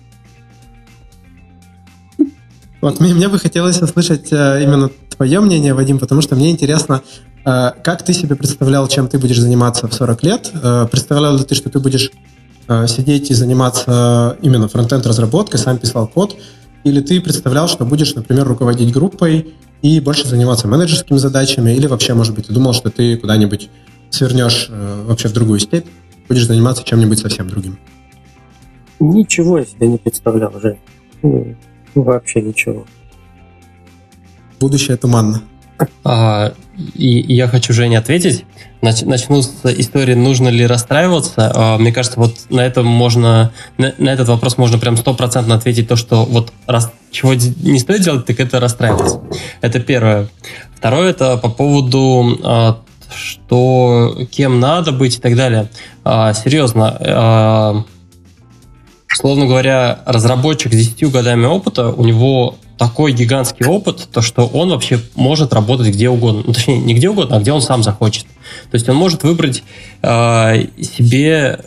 [2.81, 7.03] Вот мне, мне бы хотелось услышать э, именно твое мнение, Вадим, потому что мне интересно,
[7.45, 10.51] э, как ты себе представлял, чем ты будешь заниматься в 40 лет?
[10.63, 12.11] Э, представлял ли ты, что ты будешь
[12.69, 16.37] э, сидеть и заниматься именно фронтенд разработкой, сам писал код,
[16.85, 22.15] или ты представлял, что будешь, например, руководить группой и больше заниматься менеджерскими задачами, или вообще,
[22.15, 23.69] может быть, ты думал, что ты куда-нибудь
[24.11, 25.87] свернешь вообще в другую степь,
[26.29, 27.79] будешь заниматься чем-нибудь совсем другим?
[28.99, 30.79] Ничего я себе не представлял, уже.
[31.23, 31.55] Ну,
[31.95, 32.87] вообще ничего.
[34.59, 35.43] Будущее туманно.
[36.05, 36.55] А,
[36.95, 38.45] и, и я хочу, Жене, ответить.
[38.81, 41.53] Нач, начну с истории, нужно ли расстраиваться.
[41.55, 45.89] А, мне кажется, вот на этом можно, на, на этот вопрос можно прям стопроцентно ответить
[45.89, 49.21] то, что вот раз, чего не стоит делать, так это расстраиваться.
[49.61, 50.29] Это первое.
[50.75, 52.79] Второе, это по поводу а,
[53.15, 55.69] что кем надо быть и так далее.
[56.05, 57.85] А, серьезно, а,
[59.09, 64.71] словно говоря, разработчик с 10 годами опыта, у него такой гигантский опыт, то что он
[64.71, 66.43] вообще может работать где угодно.
[66.47, 68.25] Ну, точнее, не где угодно, а где он сам захочет.
[68.71, 69.63] То есть он может выбрать
[70.03, 71.61] э, себе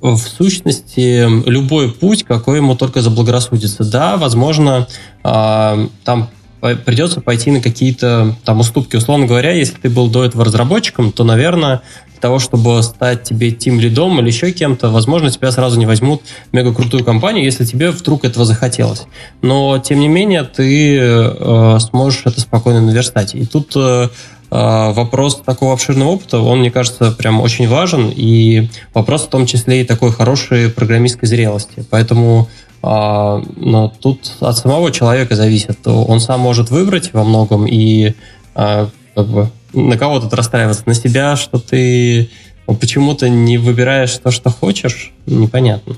[0.00, 3.84] в сущности любой путь, какой ему только заблагорассудится.
[3.84, 4.88] Да, возможно,
[5.22, 8.96] э, там придется пойти на какие-то там уступки.
[8.96, 11.82] Условно говоря, если ты был до этого разработчиком, то, наверное,
[12.18, 16.22] для того, чтобы стать тебе тим лидом или еще кем-то, возможно, тебя сразу не возьмут
[16.52, 19.06] мега крутую компанию, если тебе вдруг этого захотелось.
[19.40, 23.36] Но, тем не менее, ты э, сможешь это спокойно наверстать.
[23.36, 24.08] И тут э,
[24.50, 29.46] э вопрос такого обширного опыта, он, мне кажется, прям очень важен, и вопрос в том
[29.46, 31.84] числе и такой хорошей программистской зрелости.
[31.88, 32.48] Поэтому
[32.80, 35.86] но тут от самого человека зависит.
[35.86, 38.14] Он сам может выбрать во многом и
[38.54, 40.82] а, как бы на кого тут расстраиваться?
[40.86, 42.30] На себя, что ты
[42.66, 45.12] почему-то не выбираешь то, что хочешь?
[45.26, 45.96] Непонятно.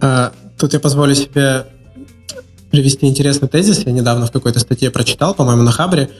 [0.00, 1.66] А, тут я позволю себе
[2.70, 3.84] привести интересный тезис.
[3.84, 6.10] Я недавно в какой-то статье прочитал, по-моему, на Хабре.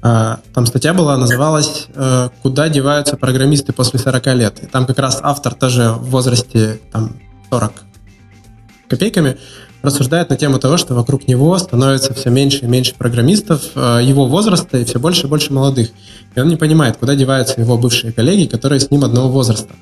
[0.00, 4.62] А, там статья была, называлась э, «Куда деваются программисты после 40 лет?».
[4.62, 7.16] И там как раз автор тоже в возрасте там,
[7.50, 7.72] 40
[8.88, 9.36] копейками
[9.82, 14.26] рассуждает на тему того, что вокруг него становится все меньше и меньше программистов э, его
[14.26, 15.90] возраста и все больше и больше молодых.
[16.34, 19.72] И он не понимает, куда деваются его бывшие коллеги, которые с ним одного возраста.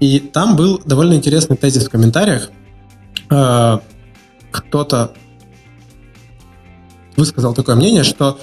[0.00, 2.50] И там был довольно интересный тезис в комментариях.
[3.30, 3.78] Э,
[4.50, 5.12] кто-то
[7.16, 8.38] высказал такое мнение, что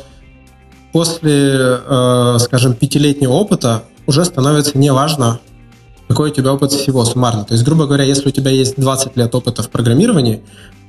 [0.91, 5.39] после, э, скажем, пятилетнего опыта уже становится неважно,
[6.11, 7.45] какой у тебя опыт всего суммарно.
[7.45, 10.43] То есть, грубо говоря, если у тебя есть 20 лет опыта в программировании,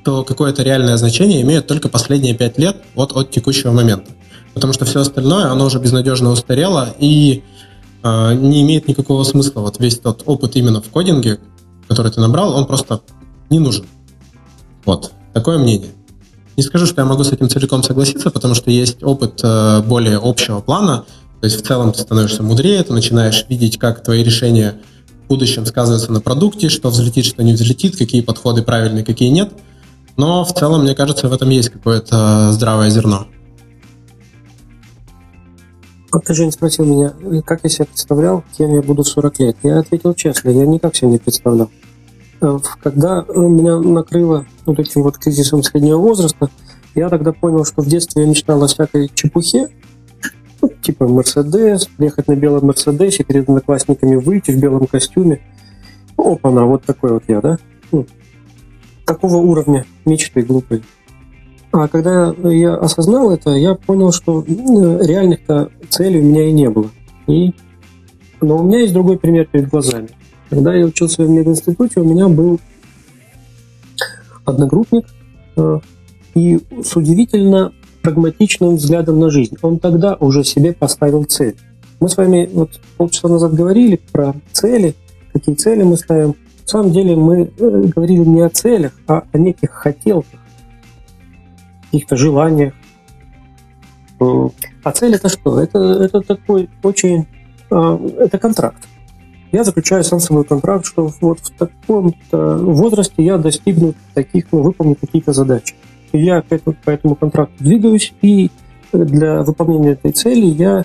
[0.05, 4.11] то какое-то реальное значение имеют только последние 5 лет вот от текущего момента.
[4.53, 7.45] Потому что все остальное, оно уже безнадежно устарело и
[8.03, 9.61] э, не имеет никакого смысла.
[9.61, 11.39] Вот весь тот опыт именно в кодинге,
[11.87, 13.01] который ты набрал, он просто
[13.49, 13.87] не нужен.
[14.85, 15.91] Вот, такое мнение.
[16.57, 20.19] Не скажу, что я могу с этим целиком согласиться, потому что есть опыт э, более
[20.21, 21.05] общего плана.
[21.41, 24.81] То есть в целом ты становишься мудрее, ты начинаешь видеть, как твои решения
[25.33, 29.51] будущем сказывается на продукте, что взлетит, что не взлетит, какие подходы правильные, какие нет.
[30.19, 33.27] Но в целом, мне кажется, в этом есть какое-то здравое зерно.
[36.13, 37.15] Вот ты, Жень, спросил меня,
[37.47, 39.57] как я себе представлял, кем я буду в 40 лет.
[39.63, 41.71] Я ответил честно, я никак себе не представлял.
[42.43, 46.51] Э, когда меня накрыло вот этим вот кризисом среднего возраста,
[46.95, 49.71] я тогда понял, что в детстве я мечтал о всякой чепухе,
[50.83, 55.41] типа Мерседес, приехать на белом Мерседесе, перед одноклассниками выйти в белом костюме.
[56.17, 57.59] Опа-на, вот такой вот я, да?
[57.91, 58.07] Ну,
[59.05, 60.83] такого уровня мечты глупой.
[61.73, 66.91] А когда я осознал это, я понял, что реальных-то целей у меня и не было.
[67.27, 67.55] И...
[68.41, 70.09] Но у меня есть другой пример перед глазами.
[70.51, 72.61] Когда я учился в мединституте, у меня был
[74.45, 75.07] одногруппник,
[75.57, 75.81] э,
[76.35, 77.73] и с удивительно
[78.03, 79.57] прагматичным взглядом на жизнь.
[79.63, 81.57] Он тогда уже себе поставил цель.
[82.01, 84.95] Мы с вами вот полчаса назад говорили про цели,
[85.33, 86.35] какие цели мы ставим.
[86.63, 90.41] На самом деле мы э, говорили не о целях, а о неких хотелках,
[91.85, 92.75] каких-то желаниях.
[94.19, 95.61] А цель это что?
[95.61, 97.27] Это, это такой очень...
[97.71, 98.89] А, это контракт.
[99.51, 104.95] Я заключаю сам собой контракт, что вот в таком возрасте я достигну таких, ну, выполню
[104.95, 105.75] какие-то задачи
[106.19, 108.51] я к этому, по этому контракту двигаюсь, и
[108.93, 110.85] для выполнения этой цели я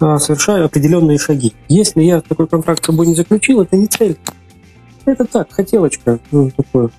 [0.00, 1.54] а, совершаю определенные шаги.
[1.68, 4.16] Если я такой контракт с собой не заключил, это не цель.
[5.04, 6.90] Это так, хотелочка, ну, такое,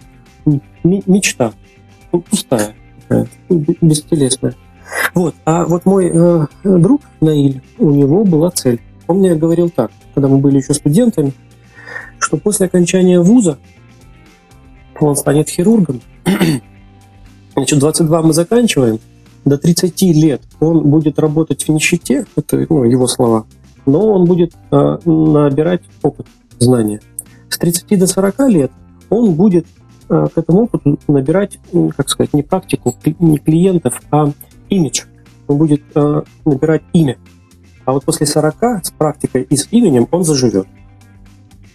[0.84, 1.54] мечта,
[2.12, 2.76] пустая,
[3.50, 4.56] бестелесная.
[5.14, 5.36] Вот.
[5.46, 8.80] А вот мой э, друг Наиль, у него была цель.
[9.08, 11.34] Он мне говорил так, когда мы были еще студентами,
[12.20, 13.58] что после окончания вуза
[15.00, 16.02] он станет хирургом,
[17.56, 19.00] Значит, 22 мы заканчиваем,
[19.46, 23.46] до 30 лет он будет работать в нищете, это ну, его слова,
[23.86, 26.28] но он будет э, набирать опыт,
[26.60, 27.00] знания.
[27.50, 28.72] С 30 до 40 лет
[29.10, 29.66] он будет
[30.10, 31.60] э, к этому опыту набирать,
[31.96, 34.32] как сказать, не практику, не клиентов, а
[34.70, 35.04] имидж.
[35.48, 37.18] Он будет э, набирать имя.
[37.86, 40.68] А вот после 40 с практикой и с именем он заживет.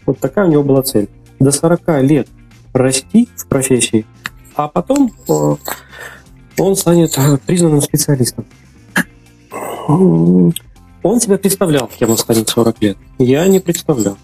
[0.06, 1.08] Вот такая у него была цель.
[1.38, 2.28] До 40 лет
[2.72, 4.06] расти в профессии,
[4.54, 5.56] а потом э,
[6.58, 8.44] он станет э, признанным специалистом.
[9.88, 12.98] Он себя представлял, кем он станет 40 лет.
[13.18, 14.16] Я не представлял.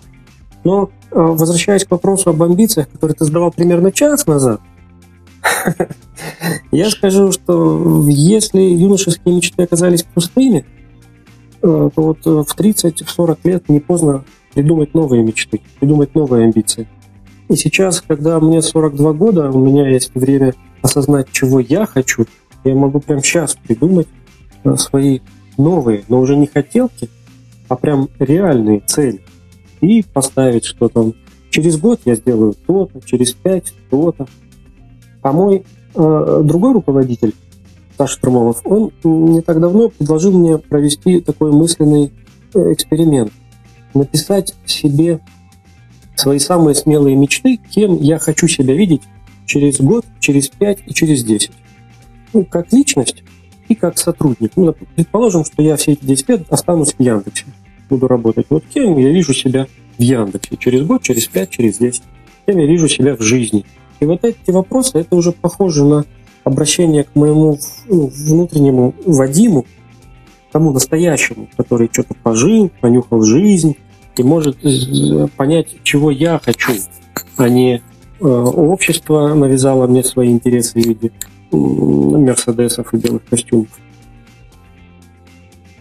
[0.65, 4.61] Но э, возвращаясь к вопросу об амбициях, который ты задавал примерно час назад,
[6.73, 10.67] я скажу, что если юношеские мечты оказались пустыми,
[11.61, 14.25] то вот в 30-40 лет не поздно
[14.55, 16.89] придумать новые мечты, придумать новые амбиции.
[17.49, 22.27] И сейчас, когда мне 42 года, у меня есть время осознать, чего я хочу,
[22.65, 24.09] я могу прямо сейчас придумать
[24.65, 25.21] э, свои
[25.57, 27.09] новые, но уже не хотелки,
[27.69, 29.21] а прям реальные цели.
[29.81, 31.15] И поставить, что там
[31.51, 34.27] через год я сделаю то-то, через пять то-то.
[35.23, 35.65] А мой
[35.95, 37.35] э, другой руководитель,
[37.97, 42.13] Саша Тормолов, он не так давно предложил мне провести такой мысленный
[42.55, 43.33] э, эксперимент.
[43.95, 45.21] Написать себе
[46.17, 49.03] свои самые смелые мечты, кем я хочу себя видеть
[49.45, 51.53] через год, через пять и через десять.
[52.33, 53.23] Ну, как личность
[53.69, 54.53] и как сотрудник.
[54.57, 57.45] Ну, предположим, что я все эти 10 лет останусь в Яндексе,
[57.89, 58.47] буду работать.
[58.51, 59.67] Вот кем я вижу себя
[59.99, 62.03] в Яндексе через год, через пять, через десять.
[62.47, 63.65] Кем я вижу себя в жизни.
[64.01, 66.05] И вот эти вопросы, это уже похоже на
[66.45, 69.67] обращение к моему ну, внутреннему Вадиму,
[70.53, 73.77] тому настоящему, который что-то пожил, понюхал жизнь,
[74.19, 76.73] и может э, понять, чего я хочу,
[77.37, 77.83] а не
[78.21, 81.13] э, общество навязало мне свои интересы в виде
[81.53, 83.69] мерседесов и белых костюмов.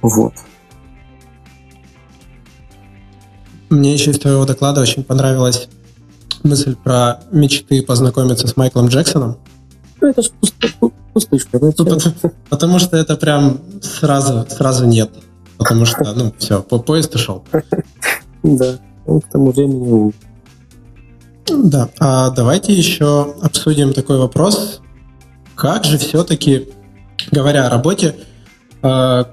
[0.02, 0.34] Вот.
[3.70, 5.68] Мне еще из твоего доклада очень понравилась
[6.44, 9.38] мысль про мечты познакомиться с Майклом Джексоном.
[10.00, 10.30] Ну, это же
[11.14, 11.60] пустышка.
[11.60, 11.72] Ну,
[12.50, 15.12] потому что это прям сразу, сразу нет.
[15.58, 17.44] Потому что, ну, все, по поезд ушел.
[18.46, 20.14] Да, он к тому времени умер.
[21.48, 24.82] Да, а давайте еще обсудим такой вопрос.
[25.56, 26.70] Как же все-таки,
[27.32, 28.16] говоря о работе,
[28.82, 29.24] э,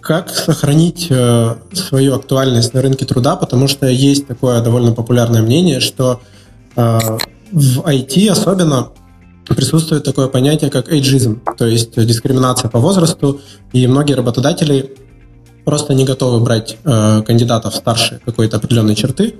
[0.00, 5.80] как сохранить э, свою актуальность на рынке труда, потому что есть такое довольно популярное мнение,
[5.80, 6.20] что
[6.76, 6.98] э,
[7.52, 8.90] в IT особенно
[9.48, 13.40] присутствует такое понятие, как эйджизм, то есть дискриминация по возрасту,
[13.72, 14.94] и многие работодатели
[15.64, 19.34] просто не готовы брать э, кандидатов старше какой-то определенной черты.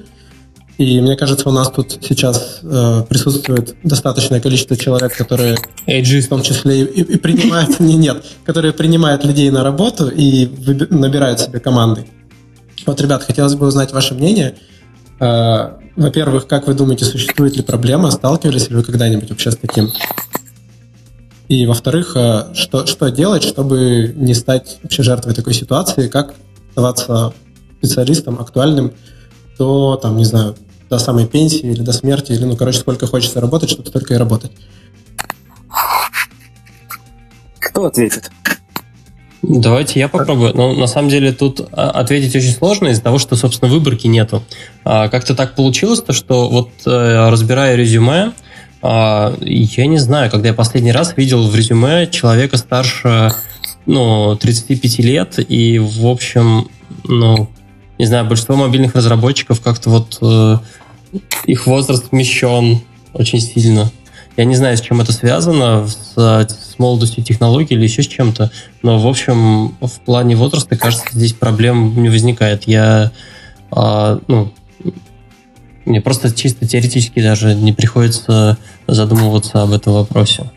[0.78, 6.20] И мне кажется, у нас тут сейчас э, присутствует достаточное количество человек, которые AG.
[6.22, 10.48] в том числе и, и принимают, не, нет, которые принимают людей на работу и
[10.90, 12.06] набирают себе команды.
[12.86, 14.54] Вот, ребят, хотелось бы узнать ваше мнение.
[15.20, 19.90] Э, во-первых, как вы думаете, существует ли проблема, сталкивались ли вы когда-нибудь вообще с таким?
[21.50, 26.34] И, во-вторых, э, что, что делать, чтобы не стать вообще жертвой такой ситуации, как
[26.68, 27.32] оставаться
[27.78, 28.92] специалистом актуальным
[29.58, 30.54] до, там, не знаю,
[30.88, 34.16] до самой пенсии или до смерти, или, ну, короче, сколько хочется работать, чтобы столько и
[34.16, 34.52] работать.
[37.58, 38.30] Кто ответит?
[39.42, 40.54] Давайте я попробую.
[40.54, 44.44] Но на самом деле тут а, ответить очень сложно из-за того, что, собственно, выборки нету.
[44.84, 48.34] А, как-то так получилось, то, что вот э, разбирая резюме,
[48.82, 53.32] я не знаю, когда я последний раз видел в резюме человека старше
[53.86, 56.68] ну, 35 лет, и, в общем,
[57.04, 57.48] ну,
[57.98, 60.56] не знаю, большинство мобильных разработчиков как-то вот э,
[61.44, 62.80] их возраст смещен
[63.12, 63.90] очень сильно.
[64.36, 68.50] Я не знаю, с чем это связано, с, с молодостью технологий или еще с чем-то,
[68.82, 72.64] но, в общем, в плане возраста, кажется, здесь проблем не возникает.
[72.64, 73.12] Я,
[73.70, 74.52] э, ну,
[75.90, 78.56] мне просто чисто теоретически даже не приходится
[78.86, 80.50] задумываться об этом вопросе.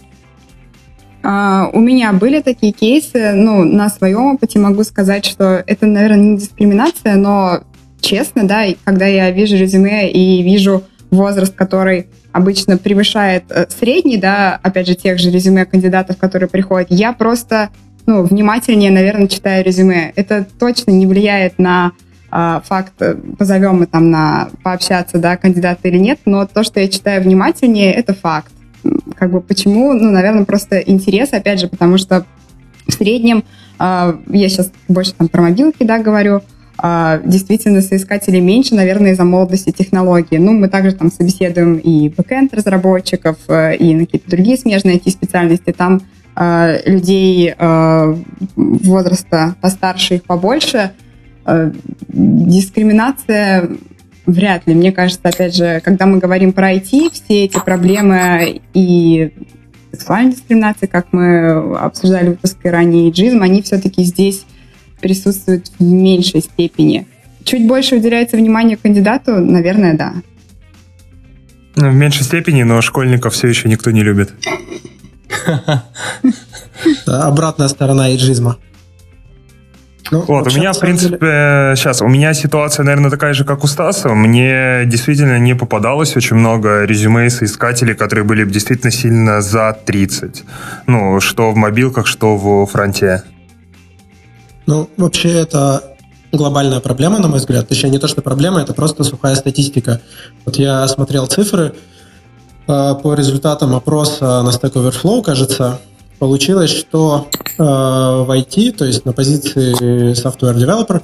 [1.24, 6.18] Uh, у меня были такие кейсы, ну, на своем опыте могу сказать, что это, наверное,
[6.18, 7.62] не дискриминация, но
[8.02, 14.60] честно, да, когда я вижу резюме и вижу возраст, который обычно превышает э, средний, да,
[14.62, 17.70] опять же, тех же резюме кандидатов, которые приходят, я просто,
[18.06, 20.12] ну, внимательнее, наверное, читаю резюме.
[20.18, 21.94] Это точно не влияет на
[22.34, 26.88] факт, э, позовем мы там на пообщаться, да, кандидата или нет, но то, что я
[26.88, 28.52] читаю внимательнее, это факт.
[29.16, 29.94] Как бы почему?
[29.94, 32.26] Ну, наверное, просто интерес, опять же, потому что
[32.88, 33.44] в среднем,
[33.78, 36.42] а, я сейчас больше там про мобилки, да, говорю,
[36.80, 40.40] а, действительно соискателей меньше, наверное, из-за молодости технологий.
[40.40, 45.72] Ну, мы также там собеседуем и бэкэнд разработчиков, э, и на какие-то другие смежные IT-специальности.
[45.72, 46.02] Там
[46.88, 47.54] людей
[48.56, 50.94] возраста постарше, их побольше.
[51.46, 51.72] Э,
[52.08, 53.70] дискриминация
[54.26, 54.74] вряд ли.
[54.74, 59.32] Мне кажется, опять же, когда мы говорим про IT, все эти проблемы и
[59.92, 64.46] сексуальной дискриминации, как мы обсуждали в выпуске ранее, и джизм, они все-таки здесь
[65.02, 67.06] присутствуют в меньшей степени.
[67.44, 70.14] Чуть больше уделяется внимание кандидату, наверное, да.
[71.76, 74.34] Ну, в меньшей степени, но школьников все еще никто не любит.
[77.06, 78.58] Обратная сторона иджизма.
[80.14, 81.74] Ну, вот, у меня, в принципе, деле...
[81.76, 84.10] сейчас, у меня ситуация, наверное, такая же, как у Стаса.
[84.10, 90.44] Мне действительно не попадалось очень много резюме соискателей, которые были действительно сильно за 30.
[90.86, 93.24] Ну, что в мобилках, что в фронте.
[94.68, 95.82] Ну, вообще, это
[96.32, 97.68] глобальная проблема, на мой взгляд.
[97.68, 100.00] Точнее, не то, что проблема, это просто сухая статистика.
[100.46, 101.74] Вот я смотрел цифры
[102.68, 105.80] э, по результатам опроса на Stack Overflow, кажется,
[106.20, 107.28] получилось, что
[107.58, 111.02] э, в IT, то есть на позиции software developer,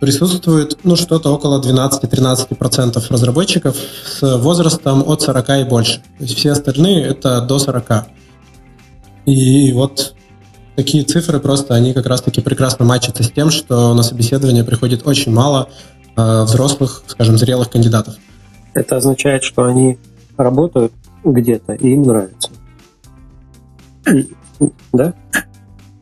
[0.00, 6.02] присутствует ну, что-то около 12-13% разработчиков с возрастом от 40 и больше.
[6.18, 8.06] То есть все остальные это до 40.
[9.26, 10.14] И вот
[10.76, 15.32] такие цифры просто, они как раз-таки прекрасно матчатся с тем, что на собеседование приходит очень
[15.32, 15.68] мало
[16.16, 18.14] э, взрослых, скажем, зрелых кандидатов.
[18.74, 19.98] Это означает, что они
[20.36, 20.92] работают
[21.24, 22.50] где-то и им нравится.
[24.92, 25.14] Да?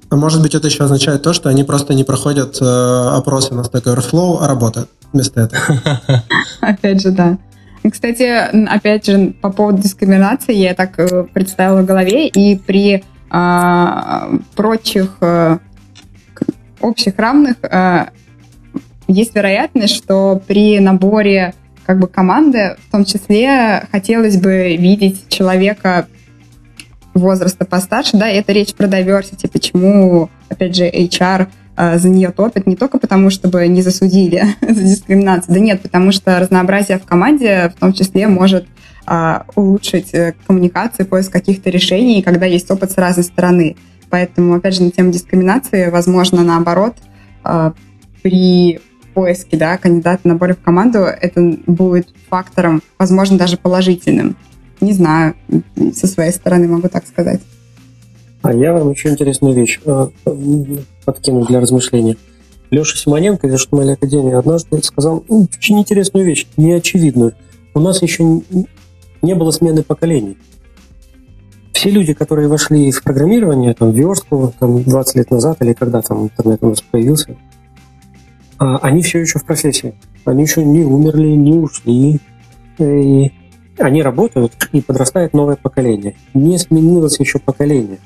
[0.08, 3.62] А может быть, это еще означает то, что они просто не проходят э, опросы на
[3.62, 5.62] Stack Overflow, а работают вместо этого.
[6.60, 7.38] Опять же, да.
[7.90, 14.30] Кстати, опять же, по поводу дискриминации, я так э, представила в голове, и при а,
[14.54, 15.58] прочих а,
[16.80, 18.10] общих равных а,
[19.08, 21.54] есть вероятность, что при наборе
[21.84, 26.08] как бы команды, в том числе хотелось бы видеть человека
[27.18, 32.66] возраста постарше, да, это речь про diversity, почему, опять же, HR э, за нее топит,
[32.66, 37.72] не только потому, чтобы не засудили за дискриминацию, да нет, потому что разнообразие в команде
[37.76, 38.66] в том числе может
[39.08, 43.76] а, улучшить э, коммуникацию, поиск каких-то решений, когда есть опыт с разной стороны.
[44.10, 46.96] Поэтому, опять же, на тему дискриминации, возможно, наоборот,
[47.44, 47.72] а,
[48.22, 48.80] при
[49.14, 54.36] поиске да, кандидата на наборе в команду это будет фактором, возможно, даже положительным.
[54.80, 55.34] Не знаю,
[55.94, 57.40] со своей стороны могу так сказать.
[58.42, 60.08] А я вам еще интересную вещь э,
[61.04, 62.16] подкину для размышления.
[62.70, 67.34] Леша Симоненко из HTML Академии однажды сказал очень интересную вещь, неочевидную.
[67.74, 68.42] У нас еще
[69.22, 70.36] не было смены поколений.
[71.72, 76.00] Все люди, которые вошли в программирование, там, в верстку, там, 20 лет назад, или когда
[76.00, 77.36] там интернет у нас появился,
[78.58, 79.94] а, они все еще в профессии.
[80.24, 82.20] Они еще не умерли, не ушли.
[82.78, 83.32] И
[83.78, 86.16] они работают, и подрастает новое поколение.
[86.34, 87.98] Не сменилось еще поколение.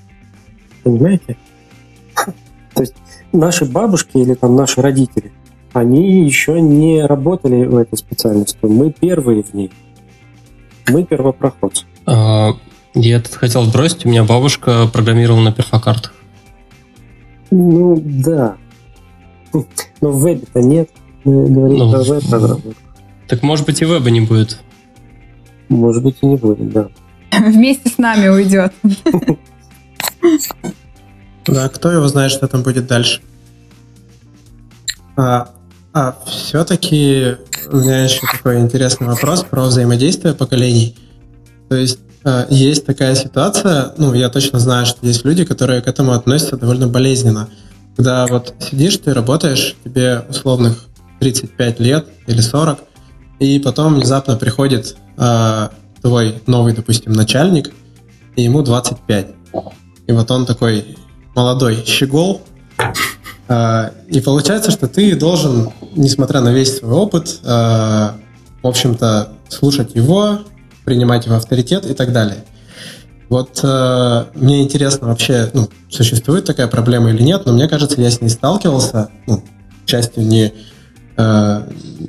[0.83, 1.37] Понимаете?
[2.75, 2.95] То есть
[3.33, 5.33] наши бабушки или там наши родители,
[5.73, 8.59] они еще не работали в этой специальности.
[8.63, 9.71] Мы первые в ней.
[10.89, 11.85] Мы первопроходцы.
[12.07, 12.51] А,
[12.95, 16.15] я тут хотел сбросить, у меня бабушка программировала на перфокартах.
[17.51, 18.57] Ну, да.
[19.53, 20.91] Но в вебе-то нет.
[21.25, 22.75] Мы говорим ну, про веб-разработку.
[23.29, 24.59] Так может быть и веба не будет.
[25.71, 26.89] Может быть и не будет, да.
[27.39, 28.73] Вместе с нами уйдет.
[31.47, 33.23] Да, кто его знает, что там будет дальше.
[35.17, 35.49] А,
[35.93, 37.37] а все-таки
[37.73, 40.97] у меня еще такой интересный вопрос про взаимодействие поколений.
[41.69, 45.89] То есть э, есть такая ситуация, ну, я точно знаю, что есть люди, которые к
[45.89, 47.49] этому относятся довольно болезненно.
[47.97, 50.85] Когда вот сидишь, ты работаешь, тебе условных
[51.21, 52.79] 35 лет или 40,
[53.41, 55.69] и потом внезапно приходит э,
[56.03, 57.73] твой новый, допустим, начальник,
[58.37, 59.27] и ему 25.
[60.07, 60.97] И вот он такой
[61.35, 62.43] молодой щегол,
[63.49, 68.17] а, и получается, что ты должен, несмотря на весь свой опыт, а,
[68.62, 70.41] в общем-то, слушать его,
[70.85, 72.45] принимать его авторитет и так далее.
[73.29, 78.11] Вот э, мне интересно вообще, ну, существует такая проблема или нет, но мне кажется, я
[78.11, 79.45] с ней сталкивался, ну,
[79.87, 80.53] к счастью, не, э,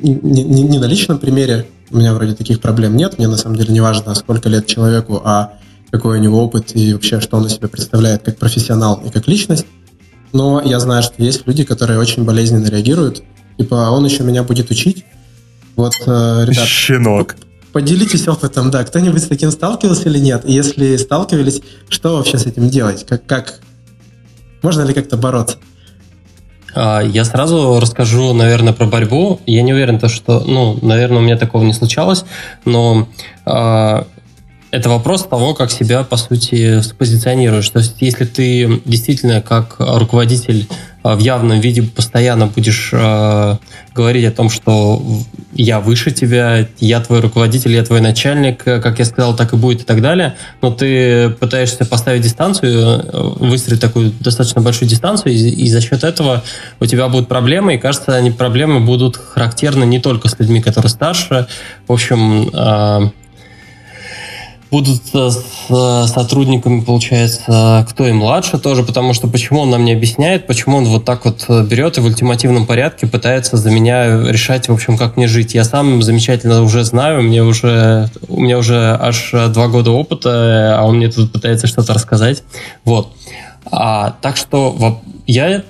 [0.01, 3.57] не, не, не на личном примере, у меня вроде таких проблем нет, мне на самом
[3.57, 5.53] деле не важно, сколько лет человеку, а
[5.91, 9.27] какой у него опыт и вообще, что он из себя представляет как профессионал и как
[9.27, 9.65] личность
[10.33, 13.23] но я знаю, что есть люди, которые очень болезненно реагируют.
[13.57, 15.05] Типа, он еще меня будет учить.
[15.75, 16.67] Вот, э, ребят.
[16.67, 17.35] Щенок.
[17.73, 18.83] Поделитесь опытом, да.
[18.83, 20.43] Кто-нибудь с таким сталкивался или нет?
[20.45, 23.05] И если сталкивались, что вообще с этим делать?
[23.07, 23.59] Как, как?
[24.61, 25.57] Можно ли как-то бороться?
[26.73, 29.39] А, я сразу расскажу, наверное, про борьбу.
[29.45, 32.25] Я не уверен, то, что, ну, наверное, у меня такого не случалось,
[32.65, 33.07] но
[33.45, 34.05] а,
[34.71, 37.69] это вопрос того, как себя, по сути, позиционируешь.
[37.69, 40.73] То есть, если ты действительно как руководитель э,
[41.03, 43.57] в явном виде постоянно будешь э,
[43.95, 45.01] говорить о том, что
[45.53, 49.55] я выше тебя, я твой руководитель, я твой начальник, э, как я сказал, так и
[49.55, 55.33] будет и так далее, но ты пытаешься поставить дистанцию, э, выстроить такую достаточно большую дистанцию,
[55.33, 56.43] и, и за счет этого
[56.79, 60.89] у тебя будут проблемы, и кажется, они проблемы будут характерны не только с людьми, которые
[60.89, 61.47] старше.
[61.87, 63.09] В общем, э,
[64.71, 69.83] будут э, с э, сотрудниками, получается, кто и младше тоже, потому что почему он нам
[69.83, 73.69] не объясняет, почему он вот так вот э, берет и в ультимативном порядке пытается за
[73.69, 75.53] меня решать, в общем, как мне жить.
[75.53, 80.85] Я сам замечательно уже знаю, мне уже, у меня уже аж два года опыта, а
[80.85, 82.43] он мне тут пытается что-то рассказать.
[82.85, 83.11] Вот.
[83.69, 85.63] А, так что я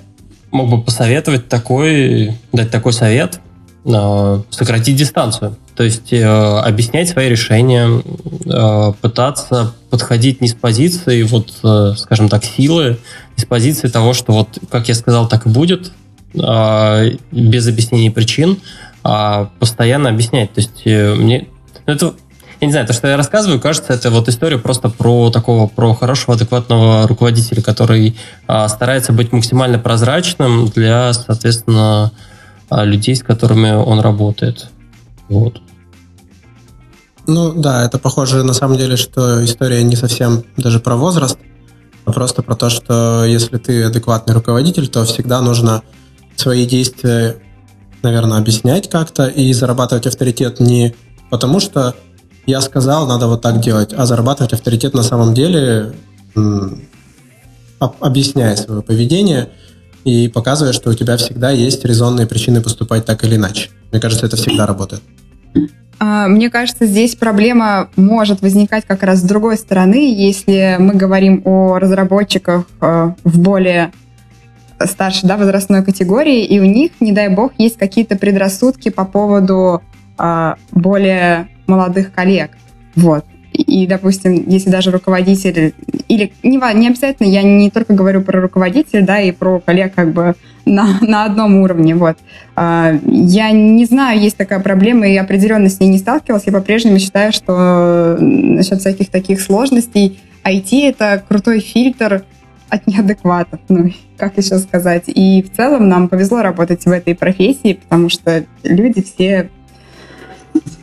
[0.52, 3.40] мог бы посоветовать такой, дать такой совет,
[3.84, 5.56] сократить дистанцию.
[5.74, 8.02] То есть э, объяснять свои решения,
[8.46, 12.98] э, пытаться подходить не с позиции, вот, э, скажем так, силы,
[13.36, 15.92] не с позиции того, что вот, как я сказал, так и будет,
[16.34, 18.58] э, без объяснений причин,
[19.02, 20.52] а постоянно объяснять.
[20.52, 21.48] То есть э, мне...
[21.86, 22.14] Это,
[22.60, 25.94] я не знаю, то, что я рассказываю, кажется, это вот история просто про такого, про
[25.94, 28.14] хорошего, адекватного руководителя, который
[28.46, 32.31] э, старается быть максимально прозрачным для, соответственно, э,
[32.84, 34.68] людей, с которыми он работает.
[35.28, 35.60] Вот.
[37.26, 41.38] Ну да, это похоже на самом деле, что история не совсем даже про возраст,
[42.04, 45.82] а просто про то, что если ты адекватный руководитель, то всегда нужно
[46.34, 47.36] свои действия,
[48.02, 50.94] наверное, объяснять как-то и зарабатывать авторитет не
[51.30, 51.94] потому, что
[52.46, 55.94] я сказал, надо вот так делать, а зарабатывать авторитет на самом деле,
[57.78, 59.50] объясняя свое поведение
[60.04, 63.70] и показывая, что у тебя всегда есть резонные причины поступать так или иначе.
[63.90, 65.02] Мне кажется, это всегда работает.
[65.98, 71.42] А, мне кажется, здесь проблема может возникать как раз с другой стороны, если мы говорим
[71.44, 73.92] о разработчиках а, в более
[74.84, 79.82] старшей да, возрастной категории, и у них, не дай бог, есть какие-то предрассудки по поводу
[80.18, 82.50] а, более молодых коллег.
[82.96, 83.24] Вот.
[83.52, 85.74] И, допустим, если даже руководитель,
[86.08, 90.12] или не, не обязательно, я не только говорю про руководителя, да, и про коллег как
[90.12, 90.34] бы
[90.64, 92.16] на, на одном уровне, вот.
[92.56, 96.44] А, я не знаю, есть такая проблема, и определенно с ней не сталкивалась.
[96.46, 102.24] Я по-прежнему считаю, что насчет всяких таких сложностей IT— это крутой фильтр
[102.68, 105.04] от неадекватов, ну, как еще сказать.
[105.06, 109.50] И в целом нам повезло работать в этой профессии, потому что люди все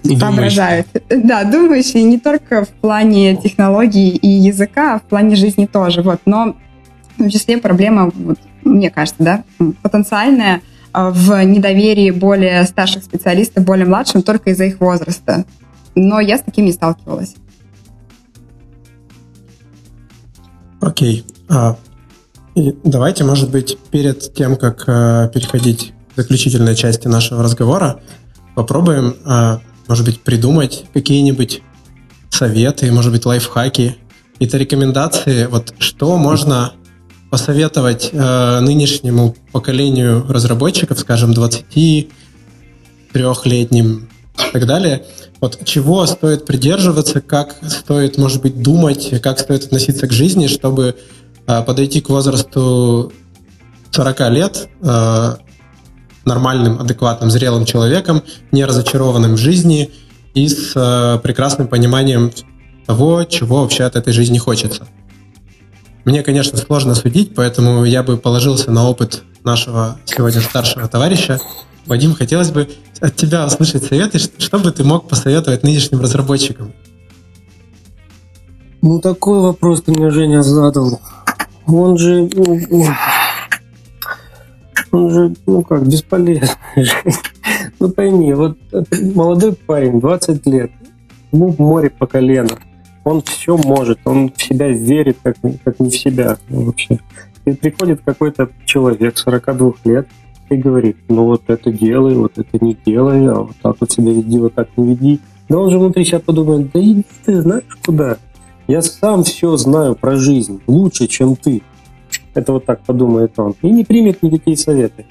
[0.04, 0.88] соображают.
[1.10, 6.02] Да, думающие не только в плане технологий и языка, а в плане жизни тоже.
[6.02, 6.22] Вот.
[6.26, 6.56] Но
[7.16, 9.44] в том числе проблема, вот, мне кажется, да,
[9.82, 15.46] потенциальная а, в недоверии более старших специалистов более младшим только из-за их возраста.
[15.96, 17.36] Но я с таким не сталкивалась.
[20.82, 21.26] Окей.
[21.50, 21.78] А,
[22.56, 28.00] и давайте, может быть, перед тем, как а, переходить к заключительной части нашего разговора,
[28.60, 31.62] попробуем, а, может быть, придумать какие-нибудь
[32.30, 33.96] советы, может быть, лайфхаки,
[34.34, 36.74] какие-то рекомендации, вот что можно
[37.30, 45.06] посоветовать э, нынешнему поколению разработчиков, скажем, 23-летним и так далее,
[45.40, 50.98] вот чего стоит придерживаться, как стоит, может быть, думать, как стоит относиться к жизни, чтобы
[51.48, 53.14] э, подойти к возрасту
[53.92, 54.68] 40 лет
[56.30, 59.92] нормальным, адекватным, зрелым человеком, не разочарованным в жизни
[60.34, 62.32] и с э, прекрасным пониманием
[62.86, 64.88] того, чего вообще от этой жизни хочется.
[66.06, 71.40] Мне, конечно, сложно судить, поэтому я бы положился на опыт нашего сегодня старшего товарища.
[71.86, 72.70] Вадим, хотелось бы
[73.02, 76.74] от тебя услышать советы, что бы ты мог посоветовать нынешним разработчикам?
[78.82, 81.00] Ну, такой вопрос ты мне, Женя, задал.
[81.68, 82.30] Он же...
[84.92, 86.50] Он же, ну как, бесполезный.
[87.80, 88.58] Ну пойми, вот
[89.16, 90.72] молодой парень, 20 лет,
[91.32, 92.58] ему море по колено
[93.10, 97.00] он все может, он в себя верит, как, как не в себя вообще.
[97.46, 100.08] И приходит какой-то человек 42 лет
[100.50, 104.12] и говорит, ну вот это делай, вот это не делай, а вот так вот себя
[104.12, 105.20] веди, вот так не веди.
[105.48, 108.18] Да он же внутри себя подумает, да иди ты знаешь куда.
[108.68, 111.64] Я сам все знаю про жизнь лучше, чем ты.
[112.40, 113.54] Это вот так подумает он.
[113.62, 115.06] И не примет никакие советы.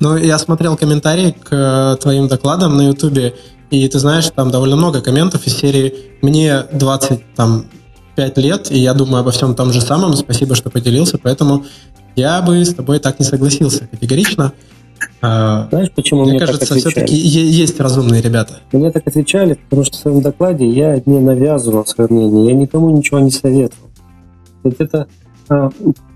[0.00, 3.34] Ну, я смотрел комментарии к э, твоим докладам на Ютубе,
[3.70, 9.20] и ты знаешь, там довольно много комментов из серии «Мне 25 лет, и я думаю
[9.20, 11.66] обо всем том же самом, спасибо, что поделился, поэтому
[12.16, 14.54] я бы с тобой так не согласился категорично.
[15.20, 18.60] А, Знаешь, почему мне, мне кажется, все-таки есть разумные ребята.
[18.72, 22.88] Мне так отвечали, потому что в своем докладе я не навязывал свое мнение, я никому
[22.96, 23.90] ничего не советовал.
[24.64, 25.08] Ведь это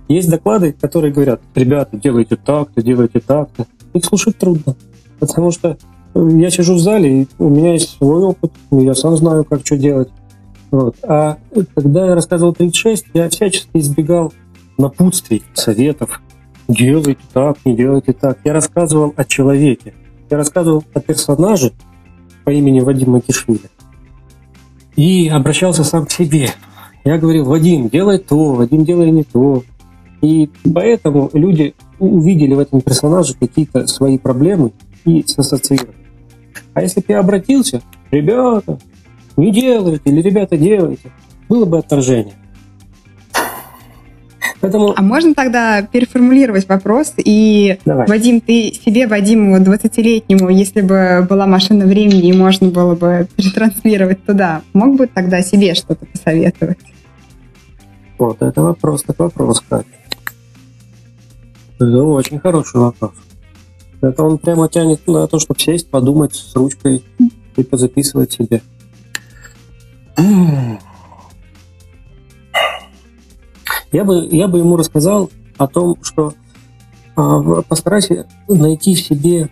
[0.09, 3.67] есть доклады, которые говорят, ребята, делайте так-то, делайте так-то.
[3.93, 4.77] Их слушать трудно,
[5.19, 5.77] потому что
[6.15, 9.65] э, я сижу в зале, и у меня есть свой опыт, я сам знаю, как
[9.65, 10.11] что делать.
[10.71, 10.97] Вот.
[11.05, 11.39] А
[11.75, 14.33] когда я рассказывал 36, я всячески избегал
[14.77, 16.21] напутствий, советов.
[16.67, 18.39] Делайте так, не делайте так.
[18.45, 19.95] Я рассказывал о человеке.
[20.31, 21.73] Я рассказывал о персонаже
[22.45, 23.71] по имени Вадим Макишвили.
[24.97, 26.51] И обращался сам к себе.
[27.05, 29.63] Я говорил, Вадим, делай то, Вадим, делай не то.
[30.23, 34.73] И поэтому люди увидели в этом персонаже какие-то свои проблемы
[35.05, 35.95] и сассоциировали.
[36.73, 38.79] А если бы я обратился, ребята,
[39.37, 41.11] не делайте, или ребята, делайте,
[41.49, 42.35] было бы отторжение.
[44.61, 44.95] Поэтому...
[44.97, 48.07] А можно тогда переформулировать вопрос и, Давай.
[48.07, 54.25] Вадим, ты себе, Вадиму, 20-летнему, если бы была машина времени и можно было бы перетранслировать
[54.25, 56.79] туда, мог бы тогда себе что-то посоветовать?
[58.19, 59.89] Вот это вопрос, так вопрос, Катя.
[61.77, 63.13] Это очень хороший вопрос.
[64.01, 67.05] Это он прямо тянет на то, чтобы сесть, подумать с ручкой
[67.57, 68.63] и позаписывать себе.
[73.93, 76.35] Я бы, я бы ему рассказал о том, что
[77.17, 79.49] а, постарайся найти в себе,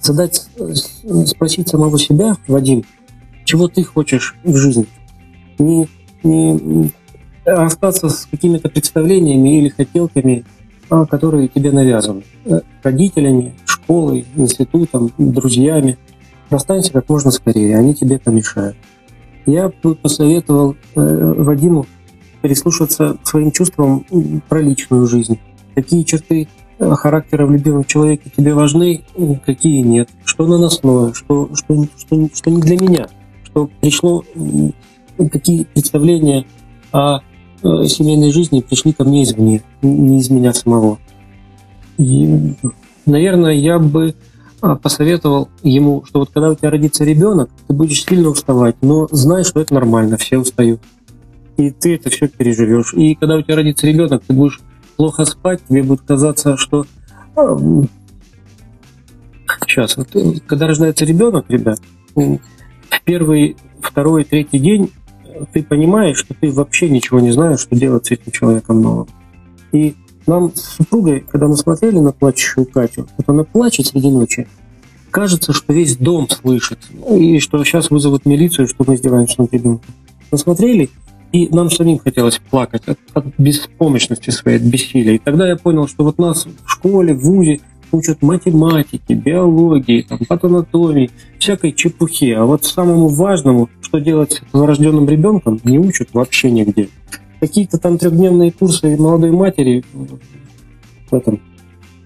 [0.00, 0.48] задать,
[1.26, 2.84] спросить самого себя, Вадим,
[3.44, 4.86] чего ты хочешь в жизни.
[5.58, 5.88] Не,
[6.24, 6.90] не
[7.44, 10.44] остаться с какими-то представлениями или хотелками,
[10.90, 12.22] а, которые тебе навязаны.
[12.44, 15.98] Э, родителями, школой, институтом, друзьями.
[16.50, 18.76] Расстанься как можно скорее, они тебе помешают.
[19.46, 21.86] Я бы посоветовал э, Вадиму
[22.42, 24.04] прислушаться к своим чувствам
[24.48, 25.38] про личную жизнь.
[25.74, 26.48] Какие черты
[26.78, 29.02] э, характера в любимом человеке тебе важны,
[29.44, 30.10] какие нет.
[30.24, 33.08] Что наносное, что, что, что, что не для меня.
[33.44, 34.24] Что пришло,
[35.30, 36.44] какие представления
[36.92, 37.20] о э,
[37.62, 40.98] семейной жизни пришли ко мне извне, не из меня самого.
[41.98, 42.54] И,
[43.06, 44.14] наверное, я бы
[44.60, 49.08] а, посоветовал ему, что вот когда у тебя родится ребенок, ты будешь сильно уставать, но
[49.10, 50.80] знай, что это нормально, все устают.
[51.56, 52.94] И ты это все переживешь.
[52.94, 54.60] И когда у тебя родится ребенок, ты будешь
[54.96, 56.86] плохо спать, тебе будет казаться, что
[59.66, 60.08] сейчас, вот,
[60.46, 61.80] когда рождается ребенок, ребят,
[63.04, 64.90] первый, второй, третий день
[65.52, 69.08] ты понимаешь, что ты вообще ничего не знаешь, что делать с этим человеком новым.
[69.72, 69.94] И
[70.26, 74.46] нам с супругой, когда мы смотрели на плачущую Катю, вот она плачет среди ночи,
[75.10, 76.78] кажется, что весь дом слышит,
[77.10, 79.94] и что сейчас вызовут милицию, что мы издеваемся над ребенком.
[80.30, 80.90] Мы смотрели,
[81.32, 85.14] и нам самим хотелось плакать от, от беспомощности своей, от бессилия.
[85.14, 87.60] И тогда я понял, что вот нас в школе, в ВУЗе
[87.92, 92.36] учат математике, биологии, там, патанатомии, всякой чепухе.
[92.36, 96.88] А вот самому важному, что делать с новорожденным ребенком, не учат вообще нигде
[97.42, 99.84] какие-то там трехдневные курсы молодой матери
[101.10, 101.40] в этом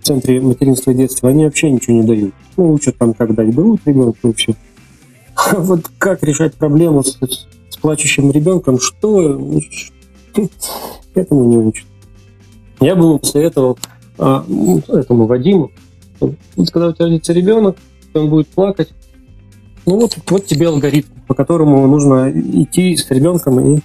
[0.01, 2.35] центре материнства и детства, они вообще ничего не дают.
[2.57, 4.55] Ну, учат там, как дать грудь ребенку и все.
[5.37, 9.39] А вот как решать проблему с, с плачущим ребенком, что
[11.15, 11.87] этому не учат.
[12.81, 13.79] Я бы ему посоветовал
[14.19, 14.45] а,
[14.89, 15.71] этому Вадиму,
[16.73, 17.77] когда у тебя родится ребенок,
[18.15, 18.93] он будет плакать,
[19.85, 23.81] ну вот, вот тебе алгоритм, по которому нужно идти с ребенком и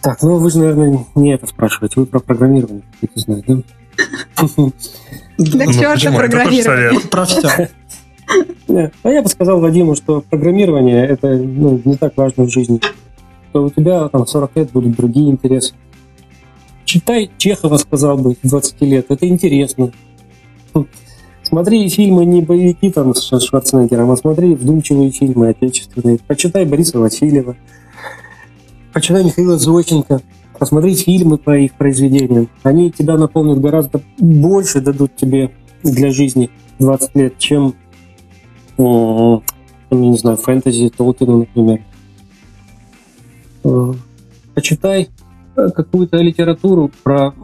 [0.00, 3.62] так, ну вы же, наверное, не это спрашиваете, вы про программирование хотите знать, да?
[5.38, 7.00] Да к черту программирование.
[7.08, 7.68] Про все.
[9.02, 12.80] А я бы сказал Вадиму, что программирование это ну, не так важно в жизни.
[13.50, 15.74] Что у тебя там 40 лет будут другие интересы.
[16.84, 19.06] Читай Чехова, сказал бы, 20 лет.
[19.08, 19.92] Это интересно.
[21.42, 26.18] Смотри фильмы не боевики там с Шварценеггером, а смотри вдумчивые фильмы отечественные.
[26.26, 27.56] Почитай Бориса Васильева
[28.92, 30.20] почитай Михаила Зойченко,
[30.58, 32.48] посмотри фильмы по их произведениям.
[32.62, 35.50] Они тебя наполнят гораздо больше, дадут тебе
[35.82, 37.74] для жизни 20 лет, чем,
[38.78, 39.42] я
[39.90, 41.82] не знаю, фэнтези Толкина, например.
[43.64, 43.92] Э,
[44.54, 45.06] почитай э,
[45.54, 47.34] какую-то литературу про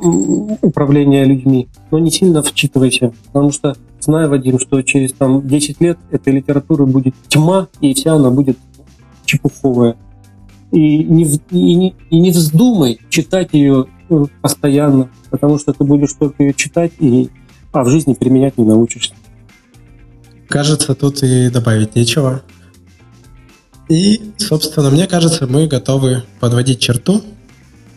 [0.62, 5.98] управление людьми, но не сильно вчитывайся, потому что знаю, Вадим, что через там, 10 лет
[6.10, 8.58] этой литературы будет тьма, и вся она будет
[9.24, 9.96] чепуховая.
[10.72, 16.12] И не, и, не, и не вздумай читать ее э, постоянно, потому что ты будешь
[16.12, 17.30] только ее читать, и,
[17.72, 19.14] а в жизни применять не научишься.
[20.48, 22.42] Кажется, тут и добавить нечего.
[23.88, 27.22] И, собственно, мне кажется, мы готовы подводить черту.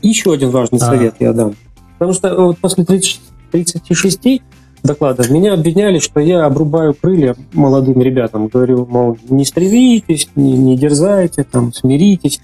[0.01, 0.85] Еще один важный а.
[0.85, 1.55] совет я дам.
[1.93, 3.21] Потому что вот после 30,
[3.51, 4.41] 36
[4.83, 8.47] докладов, меня обвиняли, что я обрубаю крылья молодым ребятам.
[8.47, 12.41] Говорю, мол, не стремитесь, не, не дерзайте, там, смиритесь.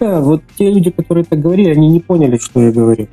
[0.00, 3.08] Да, вот те люди, которые так говорили, они не поняли, что я говорю.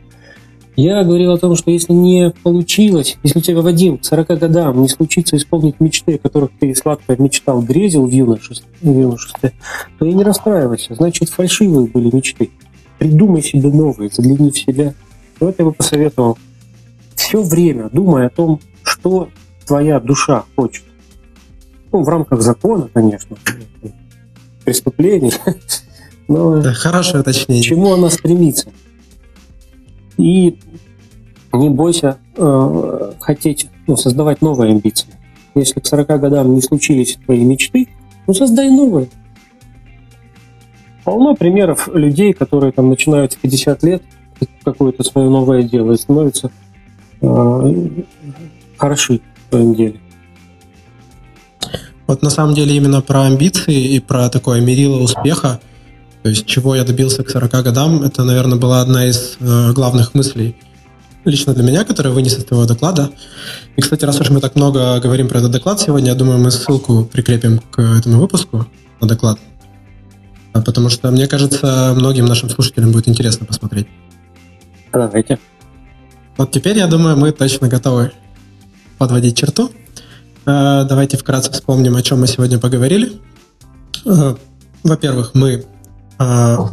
[0.75, 4.81] Я говорил о том, что если не получилось, если у тебя, Вадим, к 40 годам
[4.81, 9.53] не случится исполнить мечты, о которых ты сладко мечтал, грезил в юношестве, в юношестве
[9.97, 10.95] то и не расстраивайся.
[10.95, 12.49] Значит, фальшивые были мечты.
[12.97, 14.93] Придумай себе новые, загляни в себя.
[15.39, 16.37] Вот я бы посоветовал
[17.15, 19.29] все время думай о том, что
[19.65, 20.83] твоя душа хочет.
[21.91, 23.37] Ну, в рамках закона, конечно,
[24.63, 25.33] преступлений.
[26.27, 27.63] Но да, хорошее уточнение.
[27.63, 28.69] К чему она стремится?
[30.17, 30.57] И
[31.53, 35.09] не бойся э, хотеть ну, создавать новые амбиции.
[35.55, 37.87] Если к 40 годам не случились твои мечты,
[38.27, 39.07] ну создай новые.
[41.05, 44.03] Полно примеров людей, которые там начинают в 50 лет
[44.65, 46.51] какое-то свое новое дело и становятся
[47.21, 47.87] э,
[48.77, 50.01] хороши в своем деле.
[52.07, 55.61] Вот на самом деле именно про амбиции и про такое мерило успеха–
[56.25, 60.15] то есть чего я добился к 40 годам, это, наверное, была одна из э, главных
[60.15, 60.55] мыслей
[61.23, 63.11] лично для меня, которая вынес из твоего доклада.
[63.75, 66.49] И, кстати, раз уж мы так много говорим про этот доклад сегодня, я думаю, мы
[66.49, 68.65] ссылку прикрепим к этому выпуску
[69.01, 69.37] на доклад.
[70.55, 73.87] А, потому что, мне кажется, многим нашим слушателям будет интересно посмотреть.
[74.93, 75.37] Давайте.
[76.37, 78.13] Вот теперь, я думаю, мы точно готовы
[78.97, 79.69] подводить черту.
[80.45, 83.19] Э, давайте вкратце вспомним, о чем мы сегодня поговорили.
[84.05, 84.35] Э,
[84.83, 85.65] во-первых, мы
[86.17, 86.69] а,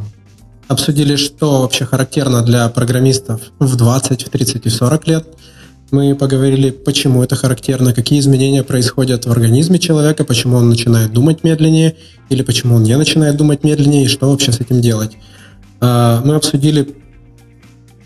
[0.69, 5.27] обсудили, что вообще характерно для программистов в 20, в 30 и 40 лет.
[5.93, 11.45] Мы поговорили, почему это характерно, какие изменения происходят в организме человека, почему он начинает думать
[11.45, 11.97] медленнее
[12.31, 15.13] или почему он не начинает думать медленнее и что вообще с этим делать.
[15.81, 16.95] А, мы обсудили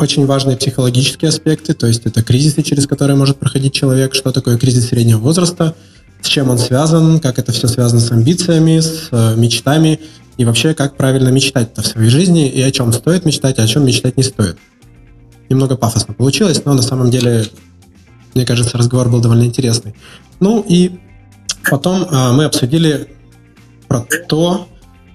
[0.01, 4.59] очень важные психологические аспекты, то есть это кризисы, через которые может проходить человек, что такое
[4.59, 5.77] кризис среднего возраста,
[6.21, 10.01] с чем он связан, как это все связано с амбициями, с э, мечтами
[10.37, 13.69] и вообще, как правильно мечтать-то в своей жизни, и о чем стоит мечтать, а о
[13.69, 14.59] чем мечтать не стоит.
[15.49, 17.47] Немного пафосно получилось, но на самом деле,
[18.37, 19.95] мне кажется, разговор был довольно интересный.
[20.41, 20.99] Ну и
[21.69, 23.09] потом а, мы обсудили
[23.89, 24.69] про то,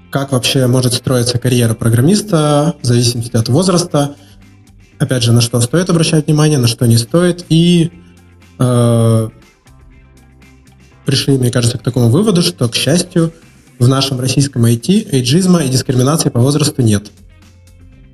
[0.10, 4.16] как вообще может строиться карьера программиста в зависимости от возраста,
[5.00, 7.92] опять же, на что стоит обращать внимание, на что не стоит, и
[8.60, 9.30] э,
[11.06, 13.34] пришли, мне кажется, к такому выводу, что, к счастью,
[13.80, 17.12] в нашем российском IT эйджизма и дискриминации по возрасту нет.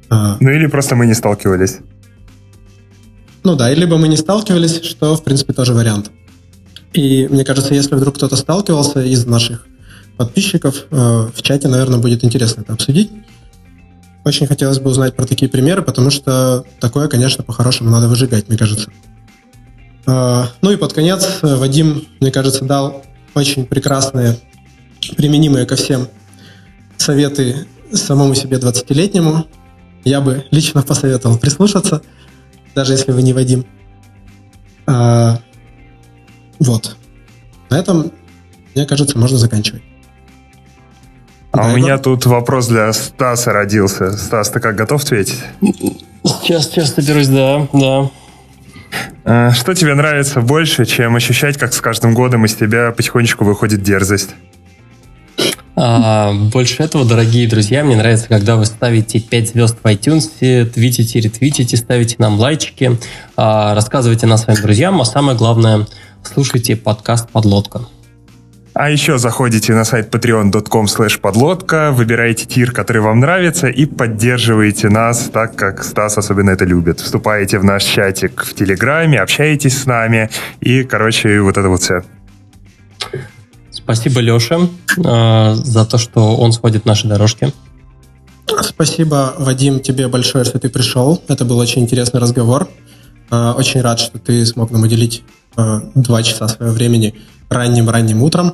[0.10, 0.38] А.
[0.40, 1.80] Ну или просто мы не сталкивались.
[3.44, 6.12] Ну да, или либо мы не сталкивались, что, в принципе, тоже вариант.
[6.94, 9.66] И мне кажется, если вдруг кто-то сталкивался из наших
[10.18, 13.12] подписчиков, э, в чате, наверное, будет интересно это обсудить.
[14.26, 18.58] Очень хотелось бы узнать про такие примеры, потому что такое, конечно, по-хорошему надо выжигать, мне
[18.58, 18.90] кажется.
[20.08, 23.04] Э, ну и под конец э, Вадим, мне кажется, дал
[23.36, 24.40] очень прекрасные
[25.16, 26.08] применимые ко всем
[26.98, 29.46] советы самому себе 20-летнему,
[30.04, 32.02] я бы лично посоветовал прислушаться,
[32.78, 33.66] даже если вы не Вадим.
[34.86, 35.40] А,
[36.60, 36.96] вот.
[37.72, 38.12] На этом,
[38.76, 39.82] мне кажется, можно заканчивать.
[41.52, 44.12] А да, у меня тут вопрос для Стаса родился.
[44.16, 45.44] Стас, ты как готов ответить?
[46.24, 48.12] Сейчас, сейчас доберусь, да, да.
[49.26, 53.82] А, что тебе нравится больше, чем ощущать, как с каждым годом из тебя потихонечку выходит
[53.82, 54.36] дерзость?
[55.80, 61.20] А, больше этого, дорогие друзья, мне нравится, когда вы ставите 5 звезд в iTunes, твитите,
[61.20, 62.98] ретвитите, ставите нам лайчики,
[63.36, 65.86] а, рассказывайте нас своим друзьям, а самое главное,
[66.24, 67.82] слушайте подкаст «Подлодка».
[68.74, 74.90] А еще заходите на сайт patreon.com slash подлодка, выбираете тир, который вам нравится, и поддерживаете
[74.90, 77.02] нас так, как Стас особенно это любит.
[77.02, 82.04] Вступаете в наш чатик в Телеграме, общаетесь с нами, и, короче, вот это вот все.
[83.88, 87.54] Спасибо Леше э, за то, что он сходит в наши дорожки.
[88.62, 91.24] Спасибо, Вадим, тебе большое, что ты пришел.
[91.30, 92.68] Это был очень интересный разговор.
[93.32, 95.24] Э, очень рад, что ты смог нам уделить
[95.56, 97.16] э, два часа своего времени
[97.48, 98.52] ранним-ранним утром.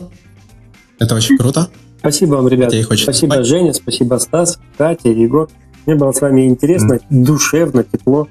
[1.00, 1.68] Это очень круто.
[1.98, 2.80] Спасибо вам, ребята.
[2.84, 3.48] Спасибо, спать.
[3.48, 5.50] Женя, спасибо, Стас, Катя, Егор.
[5.88, 7.02] Мне было с вами интересно, mm.
[7.10, 8.28] душевно, тепло.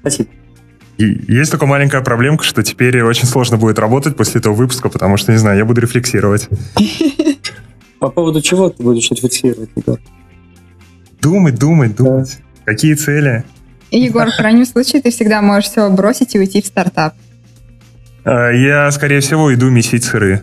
[0.00, 0.30] Спасибо.
[1.00, 5.16] И есть такая маленькая проблемка, что теперь очень сложно будет работать после этого выпуска, потому
[5.16, 6.46] что, не знаю, я буду рефлексировать.
[7.98, 9.98] По поводу чего ты будешь рефлексировать, Егор?
[11.22, 12.38] Думать, думать, думать.
[12.66, 13.44] Какие цели?
[13.90, 17.14] И, Егор, в крайнем случае ты всегда можешь все бросить и уйти в стартап.
[18.24, 20.42] А, я, скорее всего, иду месить сыры.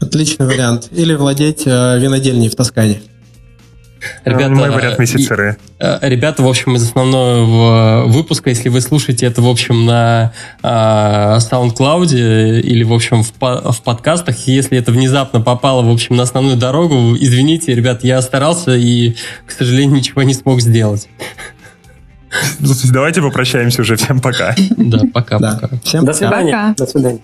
[0.00, 0.88] Отличный вариант.
[0.92, 3.00] Или владеть э, винодельней в Тоскане.
[4.24, 5.56] Ребята, Мой вариант месяцеры.
[5.78, 10.32] Ребята, в общем, из основного выпуска, если вы слушаете это, в общем, на
[10.62, 16.56] SoundCloud или, в общем, в, в подкастах, если это внезапно попало, в общем, на основную
[16.56, 19.14] дорогу, извините, ребят, я старался и,
[19.46, 21.08] к сожалению, ничего не смог сделать.
[22.92, 23.96] Давайте попрощаемся уже.
[23.96, 24.54] Всем пока.
[24.76, 25.70] Да, пока-пока.
[25.82, 26.74] Всем До свидания.
[26.76, 27.20] До свидания.